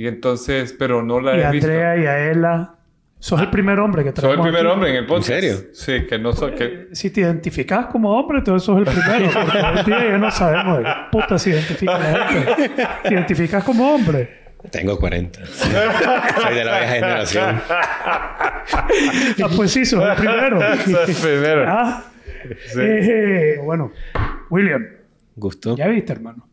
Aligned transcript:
Y 0.00 0.06
entonces, 0.06 0.74
pero 0.78 1.02
no 1.02 1.20
la 1.20 1.36
Y 1.36 1.40
he 1.40 1.44
a 1.44 1.50
visto. 1.50 1.66
Andrea 1.66 1.96
y 1.98 2.06
a 2.06 2.30
Ella. 2.30 2.70
Sos 3.18 3.38
el 3.38 3.50
primer 3.50 3.78
hombre 3.80 4.02
que 4.02 4.08
Soy 4.12 4.14
el 4.16 4.20
traemos 4.22 4.46
primer 4.46 4.62
aquí. 4.62 4.72
hombre 4.72 4.90
en 4.90 4.96
el 4.96 5.04
podcast. 5.06 5.26
serio? 5.28 5.56
Sí, 5.74 6.06
que 6.06 6.18
no 6.18 6.32
soy... 6.32 6.52
Que... 6.52 6.86
Si 6.92 7.10
te 7.10 7.20
identificas 7.20 7.84
como 7.88 8.10
hombre, 8.18 8.38
entonces 8.38 8.64
sos 8.64 8.78
el 8.78 8.84
primero. 8.84 9.30
Porque 9.34 9.58
hoy 9.58 9.84
día 9.84 10.08
ya 10.12 10.16
no 10.16 10.30
sabemos 10.30 10.78
de 10.78 10.84
puta 11.12 11.38
se 11.38 11.50
identifica 11.50 11.98
la 11.98 12.28
gente. 12.28 12.70
Te 13.02 13.12
identificas 13.14 13.62
como 13.62 13.94
hombre. 13.94 14.40
Tengo 14.70 14.98
40. 14.98 15.44
Soy 15.44 16.54
de 16.54 16.64
la 16.64 16.78
vieja 16.78 16.94
generación. 16.94 17.60
Ah, 17.68 19.48
pues 19.54 19.72
sí, 19.72 19.84
sos 19.84 20.02
el 20.02 20.14
primero. 20.16 20.60
Soy 20.86 20.94
el 21.10 21.16
primero. 21.16 21.64
Ah, 21.68 22.04
Sí. 22.72 22.78
eh, 22.80 23.58
bueno, 23.62 23.92
William, 24.48 24.82
Gusto. 25.36 25.76
ya 25.76 25.88
viste, 25.88 26.14
hermano. 26.14 26.48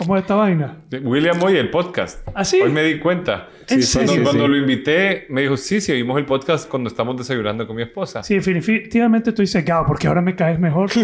¿Cómo 0.00 0.16
es 0.16 0.22
esta 0.22 0.34
vaina? 0.34 0.78
William 1.02 1.42
oye 1.42 1.60
el 1.60 1.68
podcast. 1.68 2.26
¿Ah, 2.34 2.42
sí? 2.42 2.58
Hoy 2.58 2.70
me 2.72 2.82
di 2.82 2.98
cuenta. 2.98 3.50
¿En 3.68 3.82
Sí, 3.82 3.86
serio? 3.86 4.06
Cuando, 4.06 4.14
Sí, 4.14 4.22
cuando 4.24 4.44
sí. 4.44 4.50
lo 4.50 4.56
invité, 4.56 5.26
me 5.28 5.42
dijo, 5.42 5.58
sí, 5.58 5.78
sí, 5.82 5.92
oímos 5.92 6.16
el 6.18 6.24
podcast 6.24 6.66
cuando 6.70 6.88
estamos 6.88 7.18
desayunando 7.18 7.66
con 7.66 7.76
mi 7.76 7.82
esposa. 7.82 8.22
Sí, 8.22 8.36
definitivamente 8.36 9.28
estoy 9.28 9.46
secado 9.46 9.84
porque 9.86 10.08
ahora 10.08 10.22
me 10.22 10.34
caes 10.34 10.58
mejor. 10.58 10.88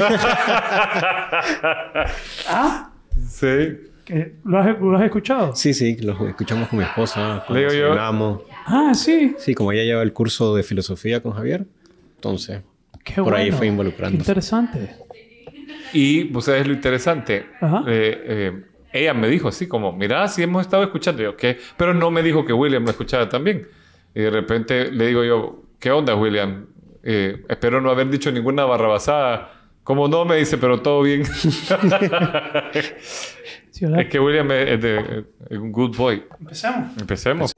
ah, 2.48 2.90
Sí. 3.28 3.46
¿que 4.06 4.32
¿lo, 4.44 4.58
has, 4.60 4.80
lo 4.80 4.96
has 4.96 5.04
escuchado? 5.04 5.54
Sí, 5.54 5.74
sí, 5.74 5.98
lo 5.98 6.26
escuchamos 6.26 6.68
con 6.68 6.78
mi 6.78 6.84
esposa. 6.86 7.44
Le 7.50 7.58
digo 7.68 7.72
yo-. 7.74 8.46
Ah, 8.64 8.92
sí. 8.94 9.34
Sí, 9.36 9.54
como 9.54 9.72
ella 9.72 9.82
lleva 9.84 10.02
el 10.02 10.14
curso 10.14 10.56
de 10.56 10.62
filosofía 10.62 11.20
con 11.22 11.32
Javier, 11.32 11.66
entonces 12.14 12.62
Qué 13.04 13.20
por 13.22 13.34
ahí 13.34 13.50
fue 13.50 13.60
Qué 13.60 13.66
involucrándose. 13.66 14.22
interesante. 14.22 14.90
Y, 15.92 16.24
¿vos 16.24 16.46
sabés 16.46 16.66
lo 16.66 16.72
interesante? 16.72 17.44
Ajá. 17.60 17.84
Eh, 17.86 18.22
eh, 18.26 18.62
ella 18.96 19.14
me 19.14 19.28
dijo 19.28 19.48
así 19.48 19.66
como, 19.68 19.92
mira, 19.92 20.26
sí 20.28 20.42
hemos 20.42 20.62
estado 20.62 20.82
escuchando. 20.82 21.22
Yo, 21.22 21.36
¿qué? 21.36 21.58
Pero 21.76 21.94
no 21.94 22.10
me 22.10 22.22
dijo 22.22 22.44
que 22.44 22.52
William 22.52 22.84
lo 22.84 22.90
escuchaba 22.90 23.28
también. 23.28 23.68
Y 24.14 24.20
de 24.22 24.30
repente 24.30 24.90
le 24.90 25.06
digo 25.08 25.22
yo, 25.24 25.62
¿qué 25.78 25.90
onda, 25.90 26.14
William? 26.14 26.66
Eh, 27.02 27.44
espero 27.48 27.80
no 27.80 27.90
haber 27.90 28.08
dicho 28.10 28.30
ninguna 28.32 28.64
barrabasada. 28.64 29.52
Como 29.84 30.08
no, 30.08 30.24
me 30.24 30.36
dice, 30.36 30.58
pero 30.58 30.80
todo 30.80 31.02
bien. 31.02 31.22
Sí, 33.70 33.84
es 33.94 34.06
que 34.08 34.18
William 34.18 34.50
es, 34.52 34.70
es 34.70 34.80
de- 34.80 35.24
es 35.50 35.58
un 35.58 35.70
good 35.70 35.94
boy. 35.98 36.24
Empecemos. 36.40 36.96
Empecemos. 36.98 37.52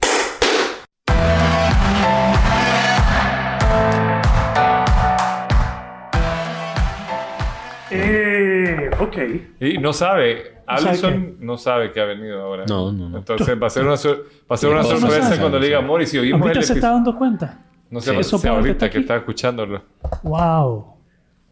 Eh, 7.91 8.89
ok. 8.99 9.17
Y 9.59 9.77
No 9.77 9.93
sabe 9.93 10.58
Allison 10.69 11.35
no 11.39 11.57
sabe 11.57 11.91
que 11.91 11.99
ha 11.99 12.05
venido 12.05 12.41
ahora. 12.41 12.65
No, 12.67 12.91
no, 12.91 13.09
no. 13.09 13.17
Entonces 13.19 13.61
va 13.61 13.67
a 13.67 13.69
ser 13.69 13.85
una, 13.85 13.97
sor- 13.97 14.25
va 14.49 14.55
a 14.55 14.57
ser 14.57 14.69
una 14.69 14.81
No, 14.81 14.89
no 14.93 14.99
sorpresa 14.99 15.23
sabe. 15.23 15.39
cuando 15.39 15.59
le 15.59 15.65
diga 15.67 15.79
amor 15.79 16.01
y 16.01 16.17
oímos 16.17 16.41
el 16.41 16.47
Ahorita 16.47 16.61
se 16.65 16.73
está 16.73 16.91
dando 16.91 17.15
cuenta. 17.17 17.65
No 17.89 17.99
sé 18.01 18.11
Sí. 18.11 18.17
Eso 18.19 18.37
sea 18.37 18.51
que 18.51 18.57
ahorita 18.57 18.79
que 18.89 18.97
aquí. 18.97 18.99
está 18.99 19.15
escuchándolo. 19.17 19.83
Wow. 20.23 20.93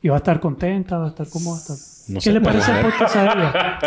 Y 0.01 0.09
va 0.09 0.15
a 0.15 0.17
estar 0.17 0.39
contenta, 0.39 0.97
va 0.99 1.05
a 1.05 1.09
estar 1.09 1.27
cómo 1.29 1.51
va 1.51 1.57
a 1.57 1.59
estar. 1.59 1.77
No 2.09 2.15
¿Qué 2.15 2.21
sé, 2.21 2.31
le 2.33 2.41
parece 2.41 2.71
a 2.71 2.79
el 2.79 2.85
podcast 2.85 3.15
a 3.15 3.23
ella? 3.23 3.79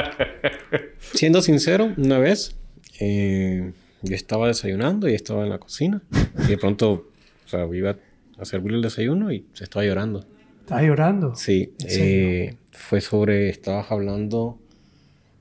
Siendo 0.99 1.41
sincero, 1.43 1.91
una 1.97 2.19
vez 2.19 2.57
eh, 3.01 3.73
yo 4.03 4.15
estaba 4.15 4.49
desayunando 4.49 5.09
y 5.09 5.15
estaba 5.15 5.45
en 5.45 5.51
la 5.51 5.59
cocina 5.59 6.03
y 6.45 6.49
de 6.49 6.59
pronto, 6.59 6.91
o 7.47 7.49
sea, 7.49 7.67
iba 7.73 7.97
a 8.39 8.45
servirle 8.45 8.77
el 8.79 8.83
desayuno 8.83 9.33
y 9.33 9.47
se 9.53 9.65
estaba 9.65 9.85
llorando. 9.85 10.25
Está 10.61 10.83
llorando. 10.83 11.35
Sí, 11.35 11.73
eh, 11.87 12.57
fue 12.73 13.01
sobre, 13.01 13.49
estabas 13.49 13.91
hablando 13.91 14.59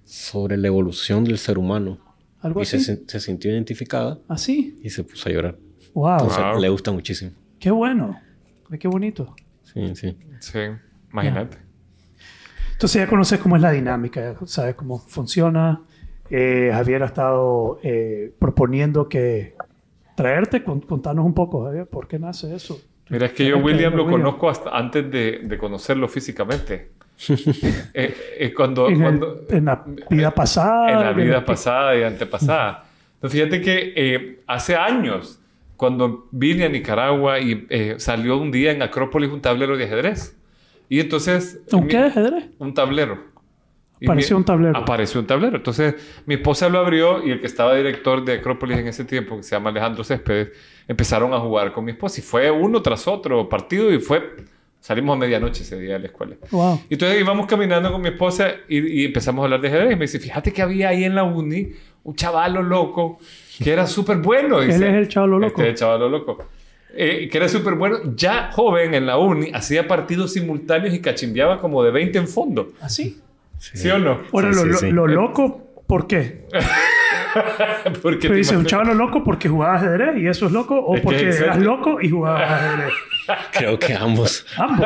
sobre 0.10 0.58
la 0.58 0.68
evolución 0.68 1.24
del 1.24 1.38
ser 1.38 1.58
humano 1.60 2.00
Algo 2.42 2.62
y 2.62 2.66
se, 2.66 2.78
así. 2.78 2.92
sen- 2.94 3.04
se 3.08 3.20
sintió 3.20 3.52
identificada 3.52 4.18
Así. 4.28 4.80
y 4.84 4.90
se 4.90 5.04
puso 5.04 5.30
a 5.30 5.32
llorar. 5.32 5.58
Wow. 5.94 6.12
Entonces, 6.14 6.44
Wow. 6.52 6.60
le 6.62 6.70
gusta 6.70 6.92
muchísimo. 6.92 7.32
Qué 7.60 7.70
bueno. 7.70 8.20
Qué 8.80 8.88
bonito. 8.88 9.36
Sí, 9.64 9.96
sí. 9.96 10.18
Sí, 10.40 10.60
imagínate. 11.12 11.58
Entonces 12.74 13.02
ya 13.02 13.08
conoces 13.08 13.40
cómo 13.40 13.56
es 13.56 13.62
la 13.62 13.72
dinámica, 13.72 14.34
ya 14.40 14.48
sabes 14.48 14.76
cómo 14.76 14.98
funciona. 15.00 15.82
Eh, 16.30 16.70
Javier 16.74 17.04
ha 17.04 17.08
estado 17.08 17.80
eh, 17.84 18.34
proponiendo 18.40 19.10
que 19.10 19.56
traerte, 20.16 20.64
con- 20.64 20.82
contanos 20.82 21.26
un 21.26 21.34
poco, 21.34 21.66
Javier, 21.66 21.88
¿por 21.88 22.08
qué 22.08 22.18
nace 22.20 22.56
eso? 22.56 22.80
Mira, 23.10 23.26
es 23.28 23.34
que 23.34 23.46
yo 23.48 23.58
William 23.58 23.94
lo 23.96 24.04
William. 24.06 24.22
conozco 24.22 24.50
hasta 24.50 24.70
antes 24.70 25.10
de, 25.12 25.42
de 25.44 25.58
conocerlo 25.58 26.08
físicamente. 26.08 26.92
Eh, 27.94 28.16
eh, 28.40 28.54
cuando, 28.54 28.88
En, 28.88 28.94
el- 28.96 29.02
cuando- 29.02 29.42
en 29.50 29.66
la 29.66 29.86
vida 30.10 30.32
pasada. 30.32 30.92
en 30.92 31.00
la 31.00 31.12
vida 31.14 31.46
pasada 31.46 31.98
y 31.98 32.04
antepasada. 32.04 32.86
Entonces, 33.16 33.40
fíjate 33.40 33.62
que 33.62 33.94
eh, 33.96 34.40
hace 34.48 34.76
años, 34.76 35.40
cuando 35.76 36.28
vine 36.32 36.66
a 36.66 36.70
Nicaragua 36.70 37.40
y 37.40 37.66
eh, 37.70 37.96
salió 37.98 38.38
un 38.38 38.52
día 38.52 38.72
en 38.72 38.82
Acrópolis 38.82 39.30
un 39.32 39.42
tablero 39.42 39.76
de 39.78 39.84
ajedrez. 39.86 40.38
Y 40.88 41.00
entonces... 41.02 41.62
¿Un 41.72 41.84
mi- 41.84 41.88
qué 41.90 41.98
de 41.98 42.06
ajedrez? 42.08 42.46
Un 42.58 42.74
tablero. 42.74 43.30
Apareció 44.02 44.38
un 44.38 44.46
tablero. 44.46 44.78
Apareció 44.78 45.20
un 45.20 45.28
tablero. 45.28 45.58
Entonces, 45.58 45.96
mi 46.26 46.36
esposa 46.36 46.70
lo 46.70 46.80
abrió 46.80 47.26
y 47.26 47.32
el 47.32 47.42
que 47.42 47.48
estaba 47.48 47.76
director 47.76 48.24
de 48.24 48.34
Acrópolis 48.36 48.78
en 48.78 48.88
ese 48.88 49.04
tiempo, 49.04 49.36
que 49.36 49.44
se 49.44 49.56
llama 49.56 49.72
Alejandro 49.72 50.06
Céspedes, 50.06 50.50
empezaron 50.88 51.34
a 51.34 51.40
jugar 51.40 51.74
con 51.74 51.84
mi 51.84 51.92
esposa. 51.92 52.22
Y 52.22 52.24
fue 52.24 52.50
uno 52.50 52.82
tras 52.82 53.08
otro 53.10 53.50
partido 53.50 53.92
y 53.94 54.00
fue... 54.00 54.24
Salimos 54.82 55.16
a 55.16 55.20
medianoche 55.20 55.64
ese 55.64 55.78
día 55.80 55.94
de 55.94 56.00
la 56.00 56.06
escuela. 56.08 56.36
Wow. 56.52 56.82
Y 56.90 56.94
entonces 56.94 57.20
íbamos 57.20 57.46
caminando 57.48 57.92
con 57.92 58.02
mi 58.02 58.10
esposa 58.10 58.50
y, 58.68 59.02
y 59.02 59.06
empezamos 59.06 59.42
a 59.42 59.46
hablar 59.46 59.62
de 59.62 59.68
ajedrez. 59.68 59.92
Y 59.92 59.96
me 59.96 60.02
dice, 60.02 60.20
fíjate 60.20 60.54
que 60.54 60.62
había 60.62 60.90
ahí 60.90 61.04
en 61.04 61.16
la 61.16 61.24
uni 61.24 61.70
un 62.04 62.16
chavalo 62.16 62.64
loco 62.64 63.20
que 63.62 63.72
era 63.72 63.86
súper 63.86 64.18
bueno. 64.18 64.60
Él 64.62 64.68
dice. 64.68 64.88
es 64.90 64.96
el 64.96 65.08
chavalo 65.10 65.38
loco. 65.40 65.48
Este 65.48 65.62
es 65.64 65.68
el 65.70 65.76
chavalo 65.76 66.10
loco. 66.10 66.38
Eh, 66.96 67.28
que 67.30 67.38
era 67.38 67.48
súper 67.50 67.76
bueno. 67.76 67.98
Ya 68.16 68.52
joven 68.54 68.94
en 68.96 69.06
la 69.06 69.18
uni, 69.18 69.52
hacía 69.54 69.88
partidos 69.88 70.34
simultáneos 70.34 70.94
y 70.96 71.02
cachimbeaba 71.02 71.60
como 71.60 71.84
de 71.84 71.92
20 71.92 72.18
en 72.18 72.28
fondo. 72.28 72.72
¿Así? 72.82 73.20
¿Sí, 73.60 73.90
o 73.90 74.00
no? 74.00 74.22
Ahora, 74.32 74.54
Sí, 74.54 74.60
lo, 74.60 74.64
sí, 74.64 74.70
lo- 74.70 74.78
sí. 74.78 74.92
lo 74.92 75.08
loco, 75.08 75.62
¿por 75.86 76.08
qué? 76.08 76.46
Porque 78.02 78.20
Pero 78.22 78.34
te 78.34 78.38
dice, 78.38 78.58
un 78.58 78.66
chavalo 78.66 78.94
loco 78.94 79.24
porque 79.24 79.50
jugaba 79.50 79.76
ajedrez 79.76 80.18
y 80.18 80.28
eso 80.28 80.46
es 80.48 80.52
loco, 80.52 80.76
o 80.80 80.96
Es 80.96 81.02
porque 81.02 81.30
eras 81.30 81.58
loco 81.60 82.02
y 82.02 82.10
jugabas 82.10 82.50
ajedrez. 82.52 82.94
Creo 83.54 83.78
que 83.80 83.94
ambos. 83.94 84.46
Ambos. 84.58 84.86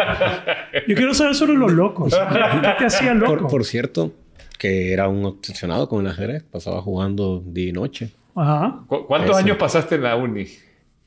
Yo 0.88 0.96
quiero 0.96 1.14
saber 1.14 1.36
sobre 1.36 1.54
los 1.54 1.72
locos. 1.72 2.14
¿Qué 2.14 2.68
te 2.78 2.86
hacía 2.86 3.14
loco? 3.14 3.38
Por, 3.38 3.48
por 3.48 3.66
cierto, 3.66 4.12
que 4.60 4.92
era 4.94 5.08
un 5.08 5.24
obsesionado 5.26 5.88
con 5.88 6.06
el 6.06 6.12
ajedrez. 6.12 6.44
Pasaba 6.44 6.82
jugando 6.82 7.42
día 7.46 7.70
y 7.70 7.72
noche. 7.74 8.12
Ajá. 8.36 8.80
¿Cu- 8.88 9.06
¿Cuántos 9.08 9.32
Eso. 9.32 9.40
años 9.40 9.58
pasaste 9.58 9.96
en 9.96 10.04
la 10.04 10.16
uni? 10.16 10.46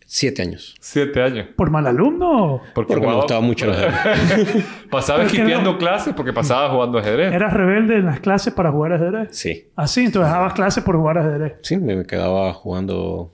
Siete 0.09 0.43
años. 0.43 0.77
Siete 0.81 1.21
años. 1.21 1.49
¿Por 1.57 1.71
mal 1.71 1.87
alumno? 1.87 2.61
Porque, 2.75 2.95
Porque 2.95 2.95
me 2.95 3.01
jugaba- 3.01 3.17
gustaba 3.23 3.41
mucho 3.41 3.65
el 3.67 3.73
ajedrez. 3.75 4.65
Pasaba 4.91 5.25
esquipeando 5.25 5.73
no- 5.73 5.79
clases 5.79 6.15
porque 6.15 6.33
pasaba 6.33 6.71
jugando 6.73 6.99
ajedrez. 6.99 7.33
¿Eras 7.33 7.53
rebelde 7.53 7.97
en 7.97 8.07
las 8.07 8.21
clases 8.21 8.55
para 8.55 8.71
jugar 8.71 8.93
ajedrez? 8.93 9.29
Sí. 9.37 9.69
Así, 9.75 10.05
entonces 10.05 10.29
dejabas 10.31 10.53
clases 10.55 10.85
por 10.85 10.97
jugar 10.97 11.19
ajedrez. 11.19 11.55
Sí, 11.63 11.77
me 11.77 12.05
quedaba 12.07 12.53
jugando 12.55 13.33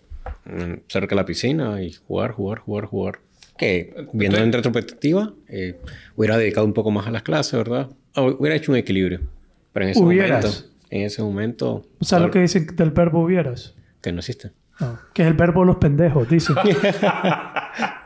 cerca 0.88 1.14
de 1.14 1.20
la 1.20 1.26
piscina 1.26 1.82
y 1.82 1.92
jugar, 1.92 2.32
jugar, 2.32 2.58
jugar, 2.60 2.86
jugar. 2.86 3.18
Que 3.58 3.94
viendo 4.14 4.38
en 4.38 4.50
retrospectiva, 4.52 5.34
eh, 5.48 5.78
hubiera 6.16 6.36
dedicado 6.38 6.66
un 6.66 6.72
poco 6.72 6.90
más 6.90 7.06
a 7.06 7.10
las 7.10 7.22
clases, 7.22 7.52
¿verdad? 7.52 7.90
Ah, 8.14 8.22
Hubiera 8.22 8.56
hecho 8.56 8.72
un 8.72 8.78
equilibrio. 8.78 9.20
Pero 9.74 9.84
en 9.84 9.90
ese 9.92 10.02
Hubieras. 10.02 10.44
momento, 10.44 10.68
en 10.90 11.02
ese 11.02 11.22
momento, 11.22 11.82
O 12.00 12.04
sea, 12.04 12.18
lo 12.18 12.30
que 12.30 12.40
dicen 12.40 12.66
del 12.74 12.90
verbo 12.90 13.20
hubieras. 13.22 13.74
que 14.00 14.10
no 14.10 14.18
existe. 14.20 14.50
No, 14.82 14.98
que 15.14 15.22
es 15.22 15.28
el 15.28 15.34
verbo 15.34 15.60
de 15.60 15.66
los 15.66 15.76
pendejos, 15.76 16.28
dicen. 16.28 16.56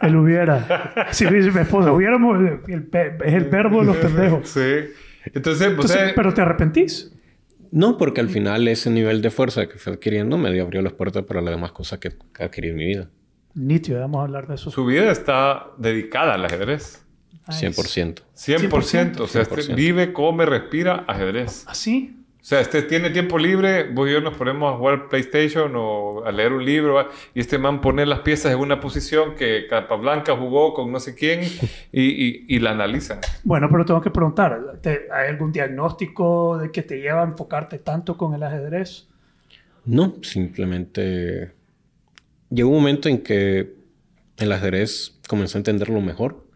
el 0.00 0.16
hubiera. 0.16 1.08
Si 1.10 1.26
dice 1.26 1.50
mi 1.50 1.60
esposa, 1.60 1.92
hubiéramos. 1.92 2.38
el 2.68 2.88
es 2.92 3.34
el 3.34 3.44
verbo 3.44 3.80
de 3.80 3.86
los 3.86 3.96
pendejos. 3.96 4.48
Sí. 4.48 4.60
Entonces, 5.24 5.72
pues, 5.74 5.90
Entonces, 5.90 6.10
eh, 6.10 6.12
pero 6.14 6.32
te 6.32 6.40
arrepentís. 6.40 7.12
No, 7.70 7.98
porque 7.98 8.20
al 8.20 8.28
final 8.28 8.68
ese 8.68 8.90
nivel 8.90 9.22
de 9.22 9.30
fuerza 9.30 9.66
que 9.66 9.78
fui 9.78 9.92
adquiriendo 9.92 10.38
me 10.38 10.60
abrió 10.60 10.82
las 10.82 10.92
puertas 10.92 11.24
para 11.24 11.40
las 11.40 11.52
demás 11.52 11.72
cosas 11.72 11.98
que, 11.98 12.12
adquirí 12.38 12.68
en 12.68 12.76
mi 12.76 12.86
vida. 12.86 13.10
Nítido, 13.54 14.00
vamos 14.00 14.20
a 14.20 14.22
hablar 14.24 14.46
de 14.46 14.54
eso. 14.54 14.70
su 14.70 14.84
vida 14.84 15.10
está 15.10 15.68
dedicada 15.78 16.34
al 16.34 16.44
ajedrez. 16.44 17.04
Nice. 17.48 17.68
100%. 17.68 18.22
100%. 18.34 19.20
O 19.20 19.26
sea, 19.26 19.42
este 19.42 19.62
100%. 19.62 19.74
vive, 19.74 20.12
come, 20.12 20.46
respira 20.46 21.04
ajedrez. 21.06 21.64
¿Así? 21.66 22.16
O 22.18 22.25
sea, 22.48 22.60
este 22.60 22.82
tiene 22.82 23.10
tiempo 23.10 23.38
libre, 23.38 23.90
vos 23.90 24.08
y 24.08 24.12
yo 24.12 24.20
nos 24.20 24.36
ponemos 24.36 24.72
a 24.72 24.76
jugar 24.76 25.08
PlayStation 25.08 25.72
o 25.74 26.22
a 26.24 26.30
leer 26.30 26.52
un 26.52 26.64
libro 26.64 27.08
y 27.34 27.40
este 27.40 27.58
man 27.58 27.80
pone 27.80 28.06
las 28.06 28.20
piezas 28.20 28.52
en 28.52 28.58
una 28.60 28.78
posición 28.78 29.34
que 29.34 29.66
Capablanca 29.68 30.36
jugó 30.36 30.72
con 30.72 30.92
no 30.92 31.00
sé 31.00 31.16
quién 31.16 31.40
y, 31.42 32.02
y, 32.02 32.46
y 32.48 32.58
la 32.60 32.70
analizan. 32.70 33.18
Bueno, 33.42 33.68
pero 33.68 33.84
tengo 33.84 34.00
que 34.00 34.10
preguntar, 34.10 34.78
¿te- 34.80 35.08
¿hay 35.12 35.28
algún 35.30 35.50
diagnóstico 35.50 36.56
de 36.58 36.70
que 36.70 36.82
te 36.82 37.00
lleva 37.00 37.22
a 37.22 37.24
enfocarte 37.24 37.78
tanto 37.78 38.16
con 38.16 38.32
el 38.32 38.42
ajedrez? 38.44 39.08
No, 39.84 40.14
simplemente 40.22 41.50
llegó 42.50 42.68
un 42.70 42.76
momento 42.76 43.08
en 43.08 43.24
que 43.24 43.74
el 44.36 44.52
ajedrez 44.52 45.18
comencé 45.28 45.58
a 45.58 45.60
entenderlo 45.60 46.00
mejor 46.00 46.46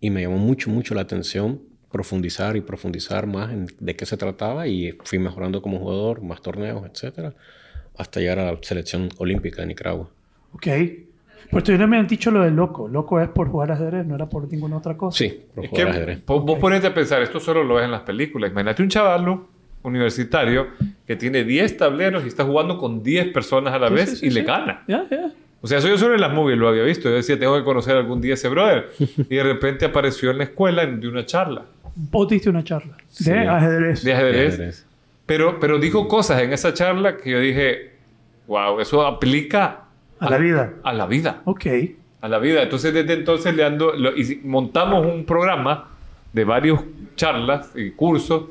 y 0.00 0.08
me 0.08 0.22
llamó 0.22 0.38
mucho, 0.38 0.70
mucho 0.70 0.94
la 0.94 1.02
atención 1.02 1.67
profundizar 1.90 2.56
y 2.56 2.60
profundizar 2.60 3.26
más 3.26 3.50
en 3.52 3.66
de 3.78 3.96
qué 3.96 4.04
se 4.06 4.16
trataba 4.16 4.66
y 4.66 4.92
fui 5.04 5.18
mejorando 5.18 5.62
como 5.62 5.78
jugador, 5.78 6.22
más 6.22 6.42
torneos, 6.42 6.84
etcétera, 6.90 7.32
hasta 7.96 8.20
llegar 8.20 8.38
a 8.38 8.52
la 8.52 8.58
selección 8.62 9.08
olímpica 9.18 9.62
de 9.62 9.68
Nicaragua. 9.68 10.08
Ok. 10.52 10.66
Pues 11.50 11.64
todavía 11.64 11.86
me 11.86 11.96
han 11.96 12.06
dicho 12.06 12.30
lo 12.30 12.42
de 12.42 12.50
loco. 12.50 12.88
Loco 12.88 13.18
es 13.20 13.28
por 13.28 13.48
jugar 13.48 13.72
ajedrez, 13.72 14.04
no 14.06 14.14
era 14.16 14.26
por 14.26 14.50
ninguna 14.52 14.76
otra 14.76 14.96
cosa. 14.96 15.16
Sí, 15.16 15.40
por 15.54 15.64
Es 15.64 15.70
jugar 15.70 15.84
que 15.86 15.90
ajedrez. 15.92 16.26
vos, 16.26 16.44
vos 16.44 16.58
ponete 16.58 16.88
a 16.88 16.94
pensar, 16.94 17.22
esto 17.22 17.40
solo 17.40 17.64
lo 17.64 17.76
ves 17.76 17.84
en 17.86 17.90
las 17.90 18.02
películas. 18.02 18.50
Imagínate 18.50 18.82
un 18.82 18.88
chavalo 18.90 19.48
universitario 19.82 20.66
que 21.06 21.16
tiene 21.16 21.44
10 21.44 21.76
tableros 21.78 22.24
y 22.24 22.28
está 22.28 22.44
jugando 22.44 22.76
con 22.76 23.02
10 23.02 23.32
personas 23.32 23.72
a 23.72 23.78
la 23.78 23.88
Sí, 23.88 23.94
vez 23.94 24.10
sí, 24.10 24.16
sí, 24.16 24.26
y 24.26 24.30
le 24.30 24.42
gana. 24.42 24.84
Ya, 24.86 25.06
ya. 25.10 25.30
O 25.60 25.66
sea, 25.66 25.78
eso 25.78 25.88
yo 25.88 25.96
solo 25.98 26.14
en 26.14 26.20
las 26.20 26.32
movies 26.32 26.58
lo 26.58 26.68
había 26.68 26.82
visto. 26.84 27.08
Yo 27.08 27.16
decía, 27.16 27.38
tengo 27.38 27.56
que 27.56 27.64
conocer 27.64 27.96
algún 27.96 28.20
día 28.20 28.32
a 28.32 28.34
ese 28.34 28.48
brother. 28.48 28.90
Y 28.98 29.34
de 29.36 29.42
repente 29.42 29.86
apareció 29.86 30.30
en 30.30 30.38
la 30.38 30.44
escuela 30.44 30.82
en- 30.82 31.00
de 31.00 31.08
una 31.08 31.24
charla 31.26 31.64
Vos 32.10 32.28
diste 32.28 32.48
una 32.48 32.62
charla 32.62 32.96
de 32.96 33.02
Sí. 33.08 33.30
ajedrez. 33.32 34.04
de 34.04 34.12
ajedrez. 34.12 34.54
Ajedrez. 34.54 34.86
Pero, 35.26 35.58
pero 35.58 35.78
dijo 35.78 36.06
cosas 36.08 36.40
en 36.42 36.52
esa 36.52 36.72
charla 36.72 37.16
que 37.16 37.30
yo 37.30 37.40
dije, 37.40 37.90
wow, 38.46 38.78
eso 38.80 39.04
aplica 39.06 39.84
A 40.20 40.30
la 40.30 40.38
vida. 40.38 40.72
A 40.84 40.92
la 40.92 41.06
vida. 41.06 41.42
Ok. 41.44 41.66
A 42.20 42.28
la 42.28 42.38
vida. 42.38 42.62
Entonces, 42.62 42.92
desde 42.94 43.12
entonces 43.14 43.54
le 43.54 43.64
ando, 43.64 43.92
lo- 43.94 44.16
y 44.16 44.40
montamos 44.44 45.04
un 45.06 45.24
programa 45.24 45.88
de 46.32 46.44
varios 46.44 46.80
charlas 47.16 47.70
y 47.76 47.90
cursos 47.90 48.44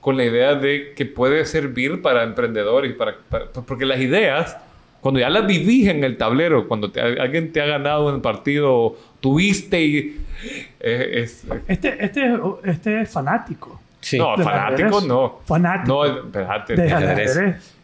con 0.00 0.16
la 0.16 0.24
idea 0.24 0.54
de 0.54 0.92
que 0.96 1.04
puede 1.06 1.44
servir 1.44 2.00
para 2.02 2.22
emprendedores 2.22 2.90
y 2.92 2.94
para, 2.94 3.16
para- 3.28 3.46
porque 3.50 3.84
las 3.86 4.00
ideas 4.00 4.56
cuando 5.00 5.20
ya 5.20 5.28
las 5.30 5.46
vivís 5.46 5.88
en 5.88 6.02
el 6.04 6.16
tablero 6.16 6.66
cuando 6.68 6.90
te- 6.90 7.00
alguien 7.00 7.52
te 7.52 7.60
ha 7.60 7.66
ganado 7.66 8.08
en 8.08 8.16
el 8.16 8.20
partido 8.20 8.96
tuviste 9.20 9.80
y 9.84 10.16
es, 10.80 11.44
Este, 11.66 12.04
este, 12.04 12.38
este 12.64 13.00
es 13.02 13.10
fanático. 13.10 13.80
Sí. 14.00 14.18
no 14.18 14.36
¿Del 14.36 14.44
fanático 14.44 15.00
no 15.00 15.40
Fanático. 15.44 16.06
no 16.06 16.16
espérate 16.26 16.76
De 16.76 16.92
ajedrez. 16.92 17.30
ajedrez. 17.36 17.74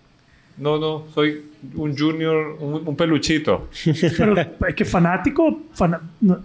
no 0.59 0.79
no 0.79 1.05
soy 1.13 1.51
un 1.75 1.97
junior 1.97 2.57
un, 2.61 2.87
un 2.87 2.97
peluchito 2.97 3.69
Pero 4.17 4.35
es 4.69 4.75
que 4.75 4.85
fanático, 4.85 5.63
no, 6.21 6.39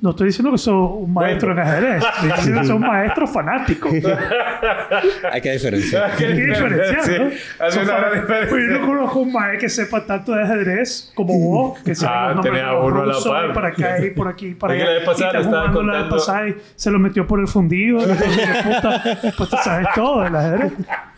no 0.00 0.10
estoy 0.10 0.26
diciendo 0.28 0.52
que 0.52 0.58
soy 0.58 0.74
un 0.74 1.12
maestro 1.14 1.52
en 1.52 1.58
ajedrez. 1.58 2.04
Estoy 2.04 2.30
diciendo 2.36 2.60
que 2.60 2.66
soy 2.66 2.76
un 2.76 2.82
maestro 2.82 3.26
fanático. 3.26 3.88
Hay 5.32 5.40
que 5.40 5.52
diferenciar. 5.52 6.10
Hay 6.10 6.16
que 6.16 6.26
diferenciar, 6.28 6.96
¿no? 7.20 7.30
Sí, 7.30 7.36
hace 7.58 7.72
Son 7.72 7.82
una 7.84 7.92
fan- 7.92 8.00
gran 8.02 8.20
diferencia. 8.20 8.48
Pues 8.50 8.62
yo 8.70 8.78
no 8.80 8.86
conozco 8.86 9.18
un 9.20 9.32
maestro 9.32 9.60
que 9.60 9.68
sepa 9.68 10.04
tanto 10.06 10.32
de 10.32 10.42
ajedrez 10.42 11.12
como 11.14 11.38
vos, 11.50 11.78
que 11.80 11.94
sabe 11.94 12.16
Ah, 12.16 12.26
los 12.34 12.36
nombres 12.44 12.62
uno 12.82 13.02
a 13.02 13.06
la 13.06 13.14
par. 13.24 13.50
y 13.50 13.52
para 13.52 13.68
acá 13.68 14.04
y 14.04 14.10
por 14.10 14.28
aquí 14.28 14.46
y 14.48 14.54
para 14.54 14.74
Es 14.74 14.78
que 14.78 14.82
allá. 14.84 14.92
la 14.92 14.98
vez 14.98 15.06
pasada 15.08 15.32
y 15.32 15.40
estaba 15.42 15.68
jugando 15.68 15.82
la 15.82 15.92
vez 15.92 16.02
contando- 16.08 16.16
pasada 16.26 16.48
y 16.48 16.56
se 16.74 16.90
lo 16.90 16.98
metió 16.98 17.26
por 17.26 17.40
el 17.40 17.48
fundido. 17.48 17.98
y 17.98 18.02
entonces, 18.10 18.48
puta, 18.64 19.02
pues 19.36 19.50
tú 19.50 19.56
sabes 19.62 19.86
todo 19.94 20.22
del 20.22 20.36
ajedrez. 20.36 20.72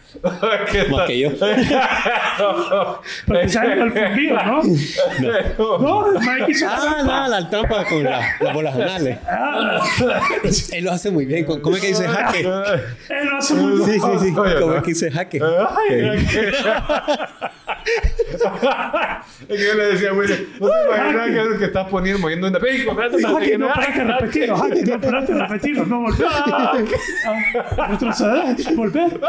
¿Qué 0.73 0.85
Más 0.85 1.07
que 1.07 1.19
yo. 1.19 1.31
Sabes 1.37 1.71
el 3.79 3.93
fundido, 3.93 4.37
¿no? 4.43 4.63
No, 5.79 6.07
Mike 6.21 6.47
hizo 6.51 6.67
Ah, 6.69 7.03
la, 7.05 7.29
la 7.29 7.51
trampa 7.51 7.85
con 7.85 8.03
la- 8.05 8.37
las 8.41 8.55
bolas 8.55 8.75
anales. 8.75 9.19
Él 10.73 10.85
lo 10.85 10.93
hace 10.93 11.11
muy 11.11 11.27
bien. 11.27 11.45
¿Cómo 11.45 11.77
es 11.77 11.83
que 11.83 11.89
dice 11.89 12.09
jaque? 12.09 12.41
Él 12.41 13.27
lo 13.29 13.37
hace 13.37 13.55
muy 13.55 13.73
bien. 13.87 14.01
sí, 14.01 14.01
sí. 14.01 14.35
Oye, 14.39 14.55
¿Cómo 14.61 14.73
no. 14.73 14.77
es 14.77 14.83
que 14.83 14.89
dice 14.91 15.11
jaque? 15.11 15.41
Ay, 15.43 16.27
es 19.49 19.57
que 19.59 19.65
yo 19.67 19.75
le 19.75 19.85
decía, 19.93 20.13
güey, 20.13 20.29
no 20.29 20.69
te 20.69 20.85
imaginas 20.85 21.27
que 21.27 21.41
es 21.41 21.47
el 21.47 21.59
que 21.59 21.65
estás 21.67 21.87
poniendo, 21.89 22.21
moviendo 22.21 22.49
una 22.49 22.59
película. 22.59 23.09
Jaque, 23.29 23.59
no, 23.59 23.69
espérate, 23.69 24.05
repetirlo. 24.05 24.57
Jaque, 24.57 24.83
no, 24.85 25.39
repetirlo. 25.49 25.87
No, 25.87 26.01
volver. 26.01 26.27
Ah, 26.29 26.73
Retroceder, 27.91 28.75
volver. 28.75 29.21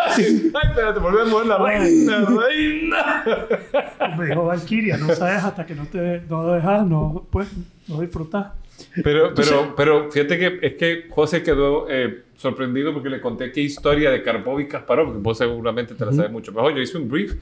Ay, 0.69 0.75
espérate, 0.75 0.99
volví 0.99 1.19
a 1.19 1.25
mover 1.25 1.47
la 1.47 1.57
reina, 1.57 2.25
reina. 2.25 3.23
Me 4.17 4.25
dijo 4.27 4.45
Valkyria, 4.45 4.97
no 4.97 5.13
sabes 5.15 5.43
hasta 5.43 5.65
que 5.65 5.75
no 5.75 5.85
te 5.85 6.21
no 6.29 6.51
dejas, 6.53 6.85
no, 6.85 7.25
pues, 7.31 7.49
no 7.87 8.01
disfrutas. 8.01 8.53
Pero, 9.03 9.33
pero, 9.35 9.73
pero 9.75 10.11
fíjate 10.11 10.39
que 10.39 10.59
es 10.61 10.73
que 10.75 11.07
José 11.09 11.43
quedó 11.43 11.89
eh, 11.89 12.23
sorprendido 12.37 12.93
porque 12.93 13.09
le 13.09 13.19
conté 13.19 13.51
qué 13.51 13.61
historia 13.61 14.09
de 14.09 14.23
Karpov 14.23 14.59
y 14.59 14.67
Kasparov, 14.67 15.07
porque 15.07 15.21
vos 15.21 15.37
seguramente 15.37 15.95
te 15.95 16.05
la 16.05 16.13
sabes 16.13 16.31
mucho 16.31 16.51
mejor. 16.53 16.73
Yo 16.73 16.81
hice 16.81 16.97
un 16.97 17.09
brief, 17.09 17.35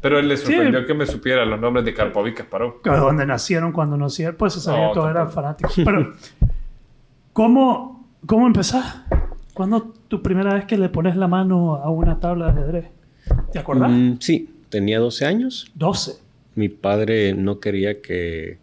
pero 0.00 0.18
él 0.18 0.28
le 0.28 0.36
sorprendió 0.36 0.84
que 0.84 0.94
me 0.94 1.06
supiera 1.06 1.44
los 1.46 1.58
nombres 1.58 1.84
de 1.84 1.94
Karpov 1.94 2.26
y 2.26 2.34
Kasparov. 2.34 2.82
Donde 2.82 3.24
nacieron, 3.24 3.72
cuando 3.72 3.96
nacieron, 3.96 4.36
pues 4.36 4.54
se 4.54 4.60
sabía 4.60 4.88
No, 4.88 4.92
todo, 4.92 5.08
eran 5.08 5.30
fanáticos. 5.30 5.74
Pero, 5.82 6.12
¿cómo, 7.32 8.06
cómo 8.26 8.46
empezás? 8.46 9.02
¿Cuándo 9.54 9.94
tu 10.12 10.20
primera 10.22 10.52
vez 10.52 10.66
que 10.66 10.76
le 10.76 10.90
pones 10.90 11.16
la 11.16 11.26
mano 11.26 11.76
a 11.76 11.88
una 11.88 12.20
tabla 12.20 12.52
de 12.52 12.60
ajedrez? 12.60 12.84
¿Te 13.50 13.58
acordás? 13.58 13.90
Mm, 13.90 14.16
sí, 14.20 14.46
tenía 14.68 14.98
12 14.98 15.24
años. 15.24 15.72
12. 15.74 16.12
Mi 16.54 16.68
padre 16.68 17.32
no 17.32 17.60
quería 17.60 18.02
que 18.02 18.58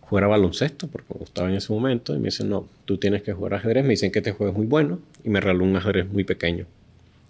jugara 0.00 0.28
baloncesto 0.28 0.88
porque 0.88 1.12
me 1.12 1.18
gustaba 1.20 1.50
en 1.50 1.56
ese 1.56 1.70
momento. 1.74 2.14
Y 2.14 2.18
me 2.18 2.26
dice, 2.28 2.42
no, 2.42 2.66
tú 2.86 2.96
tienes 2.96 3.22
que 3.22 3.34
jugar 3.34 3.52
ajedrez. 3.52 3.84
Me 3.84 3.90
dicen 3.90 4.10
que 4.10 4.20
este 4.20 4.32
juego 4.32 4.52
es 4.52 4.56
muy 4.56 4.66
bueno. 4.66 4.98
Y 5.24 5.28
me 5.28 5.42
regaló 5.42 5.62
un 5.64 5.76
ajedrez 5.76 6.08
muy 6.10 6.24
pequeño. 6.24 6.64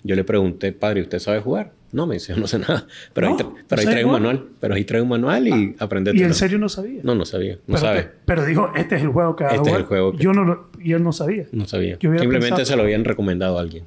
Yo 0.04 0.14
le 0.14 0.22
pregunté, 0.22 0.70
padre, 0.72 1.00
¿usted 1.02 1.18
sabe 1.18 1.40
jugar? 1.40 1.72
No, 1.90 2.06
me 2.06 2.14
dice, 2.14 2.36
no 2.36 2.46
sé 2.46 2.60
nada. 2.60 2.86
Pero, 3.12 3.28
No, 3.30 3.32
ahí, 3.34 3.38
tra- 3.42 3.48
¿no 3.48 3.54
pero 3.68 3.80
ahí 3.80 3.84
sabes 3.86 3.94
trae 3.94 4.04
un 4.04 4.10
jugar? 4.10 4.22
manual. 4.22 4.46
Pero 4.60 4.74
ahí 4.74 4.84
trae 4.84 5.02
un 5.02 5.08
manual 5.08 5.48
y 5.48 5.74
aprendete. 5.80 6.16
Y 6.16 6.22
en 6.22 6.34
serio 6.34 6.58
no 6.58 6.68
sabía. 6.68 7.00
No, 7.02 7.16
no 7.16 7.24
sabía. 7.24 7.54
No 7.54 7.60
pero, 7.74 7.78
sabe. 7.78 8.02
te- 8.02 8.10
pero 8.24 8.44
dijo, 8.44 8.70
este 8.76 8.94
es 8.96 9.02
el 9.02 9.08
juego 9.08 9.34
que 9.34 9.44
va 9.44 9.50
a 9.50 9.54
Este 9.54 9.62
es 9.62 9.68
jugar. 9.68 9.80
el 9.80 9.86
juego 9.88 10.12
que- 10.12 10.18
Yo 10.22 10.32
no 10.32 10.44
lo, 10.44 10.68
y 10.86 10.92
él 10.92 11.02
no 11.02 11.12
sabía. 11.12 11.46
No 11.50 11.66
sabía. 11.66 11.98
Yo 11.98 12.10
Simplemente 12.12 12.38
pensado- 12.38 12.64
se 12.64 12.76
lo 12.76 12.84
habían 12.84 13.04
recomendado 13.04 13.58
a 13.58 13.60
alguien. 13.60 13.84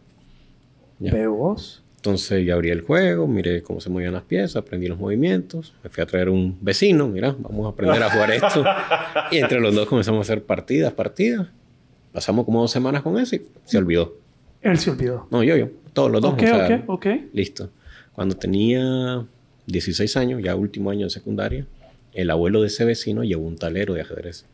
Ya. 0.99 1.29
Vos. 1.29 1.81
Entonces 1.95 2.45
ya 2.45 2.55
abrí 2.55 2.71
el 2.71 2.81
juego, 2.81 3.25
miré 3.25 3.63
cómo 3.63 3.79
se 3.79 3.89
movían 3.89 4.11
las 4.11 4.23
piezas, 4.23 4.57
aprendí 4.57 4.87
los 4.87 4.99
movimientos, 4.99 5.73
me 5.81 5.89
fui 5.89 6.03
a 6.03 6.05
traer 6.05 6.27
un 6.27 6.57
vecino, 6.59 7.07
mira, 7.07 7.33
vamos 7.39 7.67
a 7.67 7.69
aprender 7.69 8.03
a 8.03 8.09
jugar 8.09 8.31
esto. 8.31 8.65
y 9.31 9.37
entre 9.37 9.61
los 9.61 9.73
dos 9.73 9.87
comenzamos 9.87 10.19
a 10.19 10.21
hacer 10.23 10.43
partidas, 10.43 10.91
partidas. 10.91 11.47
Pasamos 12.11 12.43
como 12.43 12.59
dos 12.59 12.71
semanas 12.71 13.01
con 13.01 13.17
eso 13.17 13.37
y 13.37 13.43
se 13.63 13.77
olvidó. 13.77 14.17
Él 14.61 14.77
se 14.77 14.91
olvidó. 14.91 15.25
No, 15.31 15.41
yo, 15.41 15.55
yo, 15.55 15.69
todos 15.93 16.11
los 16.11 16.21
dos. 16.21 16.33
Ok, 16.33 16.41
o 16.43 16.45
sea, 16.47 16.65
ok, 16.65 16.89
ok. 16.89 17.05
Listo. 17.31 17.69
Cuando 18.11 18.35
tenía 18.35 19.25
16 19.67 20.17
años, 20.17 20.41
ya 20.43 20.53
último 20.53 20.91
año 20.91 21.05
de 21.05 21.11
secundaria, 21.11 21.65
el 22.13 22.29
abuelo 22.29 22.59
de 22.59 22.67
ese 22.67 22.83
vecino 22.83 23.23
llevó 23.23 23.47
un 23.47 23.57
talero 23.57 23.93
de 23.93 24.01
ajedrez. 24.01 24.45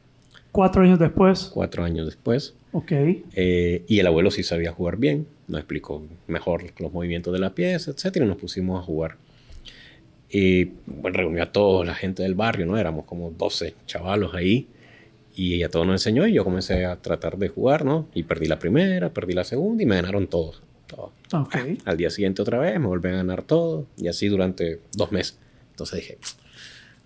Cuatro 0.56 0.84
años 0.84 1.00
después. 1.00 1.52
Cuatro 1.54 1.84
años 1.84 2.06
después, 2.06 2.54
Ok. 2.72 2.92
eh, 2.94 3.84
y 3.88 4.00
el 4.00 4.08
abuelo 4.08 4.32
sí 4.32 4.42
sabía 4.42 4.72
jugar 4.72 4.96
bien, 4.96 5.28
nos 5.50 5.60
explicó 5.60 6.02
mejor 6.28 6.64
los 6.80 6.94
movimientos 6.94 7.34
de 7.34 7.40
la 7.40 7.54
pieza, 7.54 7.92
etcétera, 7.92 8.26
y 8.26 8.30
nos 8.30 8.38
pusimos 8.38 8.82
a 8.82 8.84
jugar. 8.86 9.18
Y 10.30 10.72
bueno, 10.86 11.18
reunió 11.18 11.44
a 11.44 11.52
toda 11.52 11.84
la 11.86 11.94
gente 11.94 12.24
del 12.24 12.36
barrio, 12.36 12.66
¿no? 12.66 12.78
Éramos 12.78 13.04
como 13.04 13.32
12 13.32 13.76
chavalos 13.86 14.34
ahí. 14.34 14.68
Y 15.36 15.62
a 15.64 15.70
todos 15.70 15.86
nos 15.86 15.96
enseñó 15.96 16.26
y 16.26 16.32
yo 16.34 16.46
comencé 16.46 16.86
a 16.86 16.96
tratar 16.96 17.38
de 17.38 17.50
jugar, 17.50 17.84
¿no? 17.84 18.08
Y 18.14 18.24
perdí 18.24 18.46
la 18.46 18.58
primera, 18.58 19.10
perdí 19.10 19.34
la 19.34 19.44
segunda 19.44 19.84
y 19.84 19.86
me 19.86 19.98
ganaron 19.98 20.28
todos. 20.28 20.62
todos. 20.88 21.12
Ok. 21.34 21.56
Al 21.84 21.98
día 21.98 22.10
siguiente 22.10 22.42
otra 22.42 22.60
vez 22.60 22.80
me 22.80 22.88
volví 22.88 23.10
a 23.10 23.14
ganar 23.14 23.44
todo 23.44 23.86
y 23.98 24.08
así 24.08 24.30
durante 24.30 24.80
dos 24.96 25.12
meses. 25.12 25.38
Entonces 25.72 26.00
dije, 26.00 26.18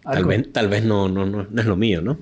tal 0.04 0.26
vez, 0.26 0.54
tal 0.54 0.68
vez 0.68 0.84
no, 0.84 1.10
no, 1.10 1.26
no, 1.26 1.48
no 1.50 1.62
es 1.62 1.68
lo 1.68 1.76
mío, 1.76 2.02
¿no? 2.02 2.20